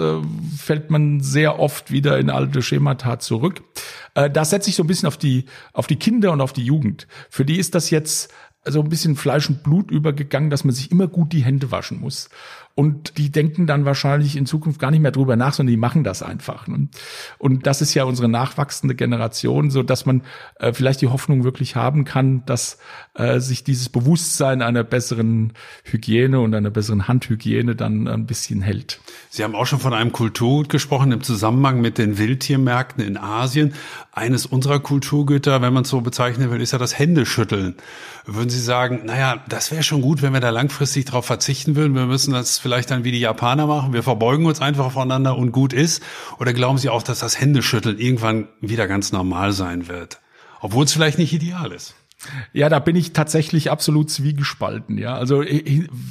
fällt 0.57 0.91
man 0.91 1.12
sehr 1.21 1.59
oft 1.59 1.91
wieder 1.91 2.19
in 2.19 2.31
alte 2.31 2.63
Schemata 2.63 3.19
zurück. 3.19 3.63
Äh, 4.15 4.31
da 4.31 4.45
setze 4.45 4.71
ich 4.71 4.77
so 4.77 4.83
ein 4.83 4.87
bisschen 4.87 5.09
auf 5.09 5.17
die, 5.17 5.47
auf 5.73 5.87
die 5.87 5.97
Kinder 5.97 6.33
und 6.33 6.41
auf 6.41 6.53
die 6.53 6.65
Jugend. 6.65 7.07
Für 7.31 7.45
die 7.45 7.59
ist 7.59 7.75
das 7.75 7.91
jetzt 7.91 8.33
so 8.65 8.81
ein 8.81 8.89
bisschen 8.89 9.17
Fleisch 9.17 9.49
und 9.49 9.63
Blut 9.63 9.91
übergegangen, 9.91 10.51
dass 10.51 10.65
man 10.65 10.75
sich 10.75 10.93
immer 10.93 11.09
gut 11.09 11.33
die 11.33 11.45
Hände 11.45 11.71
waschen 11.71 12.01
muss. 12.01 12.29
Und 12.75 13.18
die 13.18 13.31
denken 13.31 13.66
dann 13.66 13.85
wahrscheinlich 13.85 14.37
in 14.37 14.47
Zukunft 14.47 14.81
gar 14.81 14.91
nicht 14.91 15.01
mehr 15.01 15.11
drüber 15.11 15.37
nach, 15.37 15.53
sondern 15.53 15.73
die 15.73 15.79
machen 15.79 16.05
das 16.05 16.23
einfach. 16.23 16.66
Ne? 16.66 16.89
Und 17.39 17.66
das 17.66 17.83
ist 17.83 17.93
ja 17.93 18.05
unsere 18.05 18.29
nachwachsende 18.29 18.95
Generation, 18.95 19.70
so 19.70 19.83
dass 19.83 20.07
man 20.07 20.23
äh, 20.59 20.73
vielleicht 20.73 21.03
die 21.03 21.09
Hoffnung 21.09 21.45
wirklich 21.45 21.77
haben 21.77 22.05
kann, 22.05 22.45
dass 22.47 22.79
äh, 23.14 23.41
sich 23.41 23.62
dieses 23.62 23.91
Bewusstsein 23.91 24.62
einer 24.62 24.85
besseren 24.85 25.53
Hygiene 25.85 26.41
und 26.41 26.55
einer 26.55 26.70
besseren 26.70 27.09
Handhygiene 27.09 27.77
dann 27.77 28.09
ein 28.09 28.27
bisschen 28.27 28.62
hält. 28.62 29.01
Sie 29.29 29.45
haben 29.45 29.55
auch 29.55 29.66
schon 29.66 29.81
von 29.81 29.93
einem 29.93 30.12
Kulturgut 30.12 30.70
gesprochen 30.70 31.12
im 31.12 31.23
Zusammenhang 31.23 31.81
mit 31.83 31.99
den 31.99 32.16
Wildtiermärkten 32.16 33.05
in 33.05 33.18
Asien. 33.18 33.75
Eines 34.12 34.47
unserer 34.47 34.81
Kulturgüter, 34.81 35.61
wenn 35.61 35.75
man 35.75 35.83
es 35.83 35.91
so 35.91 36.01
bezeichnen 36.01 36.51
will, 36.51 36.61
ist 36.61 36.73
ja 36.73 36.79
das 36.79 36.99
Händeschütteln. 36.99 37.77
Würden 38.25 38.51
Sie 38.51 38.61
sagen, 38.61 39.01
naja, 39.05 39.43
das 39.49 39.73
wäre 39.73 39.83
schon 39.83 40.01
gut, 40.01 40.23
wenn 40.23 40.33
wir 40.33 40.41
da 40.41 40.51
langfristig 40.51 41.07
darauf 41.07 41.27
verzichten 41.27 41.75
würden. 41.75 41.95
Wir 41.95 42.07
müssen 42.07 42.33
das 42.33 42.59
vielleicht 42.59 42.91
dann 42.91 43.03
wie 43.03 43.11
die 43.11 43.20
Japaner 43.20 43.66
machen. 43.66 43.93
Wir 43.93 44.05
verbeugen 44.05 44.47
uns 44.47 44.61
einfach 44.61 44.93
voneinander 44.93 45.37
und 45.37 45.51
gut 45.51 45.73
ist. 45.73 46.03
Oder 46.39 46.53
glauben 46.53 46.79
Sie 46.79 46.89
auch, 46.89 47.03
dass 47.03 47.18
das 47.18 47.41
Händeschütteln 47.41 47.99
irgendwann 47.99 48.49
wieder 48.61 48.87
ganz 48.87 49.11
normal 49.11 49.53
sein 49.53 49.89
wird? 49.89 50.20
Obwohl 50.61 50.85
es 50.85 50.93
vielleicht 50.93 51.18
nicht 51.18 51.33
ideal 51.33 51.73
ist. 51.73 51.95
Ja, 52.53 52.68
da 52.68 52.79
bin 52.79 52.97
ich 52.97 53.12
tatsächlich 53.12 53.70
absolut 53.70 54.11
zwiegespalten. 54.11 54.97
Ja, 54.99 55.14
also 55.14 55.43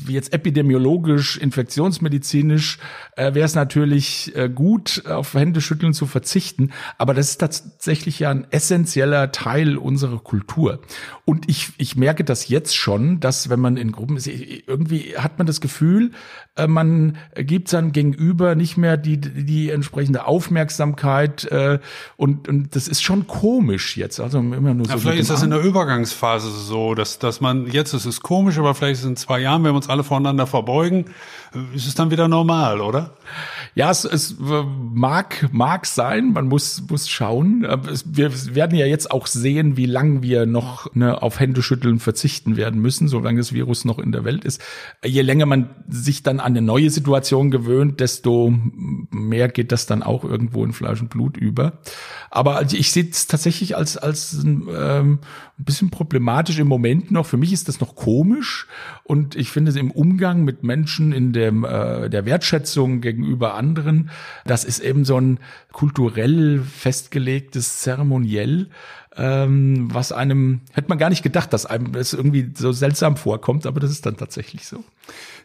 jetzt 0.08 0.34
epidemiologisch, 0.34 1.38
infektionsmedizinisch 1.38 2.80
äh, 3.16 3.34
wäre 3.34 3.46
es 3.46 3.56
natürlich 3.56 4.36
äh, 4.36 4.50
gut, 4.50 5.04
auf 5.08 5.34
Händeschütteln 5.34 5.94
zu 5.94 6.06
verzichten, 6.06 6.72
aber 6.98 7.14
das 7.14 7.32
ist 7.32 7.38
tatsächlich 7.38 8.20
ja 8.20 8.30
ein 8.30 8.46
essentieller 8.52 9.32
Teil 9.32 9.78
unserer 9.78 10.20
Kultur. 10.20 10.82
Und 11.26 11.50
ich, 11.50 11.70
ich 11.78 11.96
merke 11.96 12.24
das 12.24 12.50
jetzt 12.50 12.76
schon, 12.76 13.20
dass 13.20 13.50
wenn 13.50 13.60
man 13.60 13.78
in 13.78 13.92
Gruppen 13.92 14.18
ist, 14.18 14.28
irgendwie 14.28 15.16
hat 15.18 15.38
man 15.38 15.48
das 15.48 15.62
Gefühl, 15.62 16.12
äh, 16.56 16.68
man 16.68 17.18
gibt 17.36 17.70
seinem 17.70 17.94
Gegenüber 17.94 18.56
nicht 18.56 18.76
mehr 18.78 18.98
die, 18.98 19.18
die 19.18 19.70
entsprechende 19.70 20.26
Aufmerksamkeit 20.26 21.46
äh, 21.46 21.80
und, 22.18 22.50
und 22.50 22.76
das 22.76 22.88
ist 22.88 23.02
schon 23.02 23.28
komisch 23.28 23.96
jetzt. 23.96 24.20
Also 24.20 24.40
immer 24.40 24.74
nur 24.74 24.86
so. 24.86 24.92
Ja, 24.92 24.98
vielleicht 24.98 25.22
ist 25.22 25.30
das 25.30 25.44
in 25.44 25.52
der 25.52 25.64
Übergangsphase 26.02 26.50
so, 26.50 26.96
dass, 26.96 27.20
dass 27.20 27.42
man 27.42 27.68
jetzt 27.68 27.94
ist 27.94 28.06
es 28.06 28.22
komisch, 28.22 28.58
aber 28.58 28.74
vielleicht 28.74 28.94
ist 28.94 29.00
es 29.00 29.06
in 29.06 29.16
zwei 29.16 29.40
Jahren, 29.40 29.64
wenn 29.64 29.72
wir 29.72 29.76
uns 29.78 29.90
alle 29.90 30.04
voneinander 30.04 30.48
verbeugen, 30.48 31.06
ist 31.74 31.88
es 31.88 31.96
dann 31.96 32.12
wieder 32.12 32.28
normal, 32.28 32.80
oder? 32.80 33.16
Ja, 33.76 33.90
es, 33.90 34.06
es 34.06 34.36
mag, 34.40 35.50
mag 35.52 35.86
sein, 35.86 36.34
man 36.34 36.48
muss, 36.48 36.84
muss 36.90 37.10
schauen. 37.10 37.66
Wir 38.06 38.56
werden 38.56 38.78
ja 38.78 38.86
jetzt 38.86 39.12
auch 39.12 39.28
sehen, 39.28 39.76
wie 39.78 39.86
lang 39.86 40.22
wir 40.22 40.46
noch 40.46 40.94
ne, 40.94 41.22
auf 41.22 41.40
Händeschütteln 41.40 42.00
verzichten 42.00 42.58
werden 42.58 42.82
müssen, 42.82 43.08
solange 43.08 43.40
das 43.40 43.54
Virus 43.54 43.86
noch 43.86 44.00
in 44.00 44.12
der 44.12 44.24
Welt 44.24 44.46
ist. 44.46 44.62
Je 45.06 45.22
länger 45.22 45.46
man 45.46 45.70
sich 45.90 46.24
dann 46.24 46.40
an 46.40 46.54
eine 46.54 46.62
neue 46.62 46.90
Situation 46.90 47.52
gewöhnt, 47.52 48.00
desto 48.00 48.54
mehr 49.10 49.50
geht 49.50 49.72
das 49.72 49.86
dann 49.86 50.04
auch 50.04 50.24
irgendwo 50.24 50.64
in 50.64 50.74
Fleisch 50.74 51.02
und 51.02 51.10
Blut 51.10 51.38
über. 51.38 51.80
Aber 52.30 52.62
ich 52.72 52.92
sehe 52.92 53.08
es 53.10 53.28
tatsächlich 53.28 53.76
als, 53.76 53.98
als 53.98 54.42
ähm, 54.44 55.20
ein 55.62 55.66
bisschen 55.66 55.90
problematisch 55.92 56.60
im 56.60 56.68
Moment 56.68 57.12
noch. 57.12 57.26
Für 57.26 57.38
mich 57.38 57.54
ist 57.54 57.68
das 57.68 57.80
noch 57.80 57.96
komisch 57.96 58.68
und 59.04 59.36
ich 59.36 59.50
finde 59.50 59.72
es 59.72 59.78
im 59.78 59.92
Umgang 59.92 60.44
mit 60.44 60.64
Menschen 60.64 61.12
in 61.12 61.34
dem, 61.42 61.64
äh, 61.64 62.10
der 62.10 62.26
Wertschätzung 62.26 63.02
gegenüber 63.02 63.56
anderen, 63.56 64.10
das 64.46 64.64
ist 64.64 64.80
eben 64.80 65.06
so 65.06 65.20
ein 65.20 65.40
kulturell 65.72 66.62
festgelegtes 66.62 67.80
Zeremoniell, 67.80 68.68
ähm, 69.18 69.90
was 69.92 70.12
einem, 70.12 70.62
hätte 70.72 70.88
man 70.88 70.98
gar 70.98 71.10
nicht 71.10 71.24
gedacht, 71.24 71.52
dass 71.52 71.66
einem 71.66 71.92
das 71.92 72.14
irgendwie 72.14 72.52
so 72.56 72.72
seltsam 72.72 73.18
vorkommt, 73.18 73.66
aber 73.66 73.80
das 73.80 73.92
ist 73.92 74.06
dann 74.06 74.16
tatsächlich 74.16 74.66
so. 74.68 74.84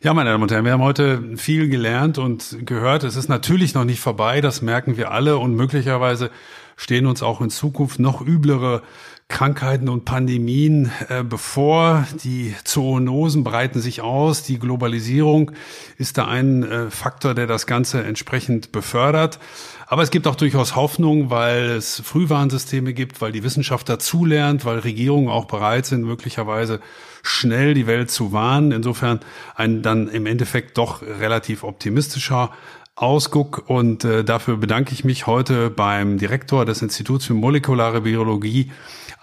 Ja, 0.02 0.14
meine 0.14 0.30
Damen 0.30 0.42
und 0.42 0.52
Herren, 0.52 0.64
wir 0.64 0.72
haben 0.72 0.82
heute 0.82 1.36
viel 1.36 1.68
gelernt 1.68 2.18
und 2.18 2.58
gehört. 2.64 3.02
Es 3.02 3.16
ist 3.16 3.28
natürlich 3.28 3.74
noch 3.74 3.84
nicht 3.84 3.98
vorbei, 3.98 4.40
das 4.40 4.62
merken 4.62 4.96
wir 4.96 5.10
alle 5.10 5.38
und 5.38 5.56
möglicherweise 5.56 6.30
stehen 6.76 7.06
uns 7.06 7.22
auch 7.22 7.40
in 7.40 7.50
Zukunft 7.50 7.98
noch 7.98 8.20
üblere 8.20 8.82
Krankheiten 9.28 9.88
und 9.88 10.04
Pandemien 10.04 10.92
äh, 11.08 11.24
bevor. 11.24 12.06
Die 12.22 12.54
Zoonosen 12.62 13.42
breiten 13.42 13.80
sich 13.80 14.00
aus. 14.00 14.44
Die 14.44 14.58
Globalisierung 14.58 15.50
ist 15.98 16.16
da 16.16 16.26
ein 16.26 16.62
äh, 16.62 16.90
Faktor, 16.90 17.34
der 17.34 17.46
das 17.46 17.66
Ganze 17.66 18.04
entsprechend 18.04 18.70
befördert. 18.70 19.40
Aber 19.88 20.02
es 20.02 20.10
gibt 20.10 20.26
auch 20.26 20.36
durchaus 20.36 20.76
Hoffnung, 20.76 21.28
weil 21.28 21.64
es 21.70 22.00
Frühwarnsysteme 22.04 22.94
gibt, 22.94 23.20
weil 23.20 23.32
die 23.32 23.42
Wissenschaft 23.42 23.88
dazulernt, 23.88 24.64
weil 24.64 24.78
Regierungen 24.78 25.28
auch 25.28 25.46
bereit 25.46 25.86
sind, 25.86 26.04
möglicherweise 26.04 26.80
schnell 27.22 27.74
die 27.74 27.86
Welt 27.86 28.10
zu 28.10 28.32
warnen. 28.32 28.70
Insofern 28.70 29.20
ein 29.56 29.82
dann 29.82 30.08
im 30.08 30.26
Endeffekt 30.26 30.78
doch 30.78 31.02
relativ 31.02 31.64
optimistischer 31.64 32.52
Ausguck 32.98 33.68
und 33.68 34.04
äh, 34.04 34.24
dafür 34.24 34.56
bedanke 34.56 34.94
ich 34.94 35.04
mich 35.04 35.26
heute 35.26 35.68
beim 35.68 36.16
Direktor 36.16 36.64
des 36.64 36.80
Instituts 36.80 37.26
für 37.26 37.34
molekulare 37.34 38.00
Biologie 38.00 38.72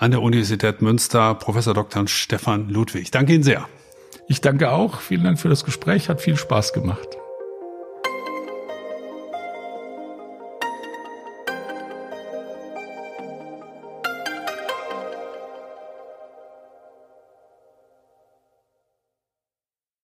an 0.04 0.12
der 0.12 0.22
Universität 0.22 0.82
Münster, 0.82 1.34
Professor 1.34 1.74
Dr. 1.74 2.10
Stefan 2.10 2.68
Ludwig. 2.68 3.10
Danke 3.12 3.34
Ihnen 3.34 3.43
sehr. 3.43 3.70
Ich 4.28 4.41
danke 4.41 4.70
auch. 4.70 4.99
Vielen 4.99 5.24
Dank 5.24 5.39
für 5.39 5.47
das 5.47 5.64
Gespräch. 5.64 6.10
Hat 6.10 6.20
viel 6.20 6.36
Spaß 6.36 6.74
gemacht. 6.74 7.23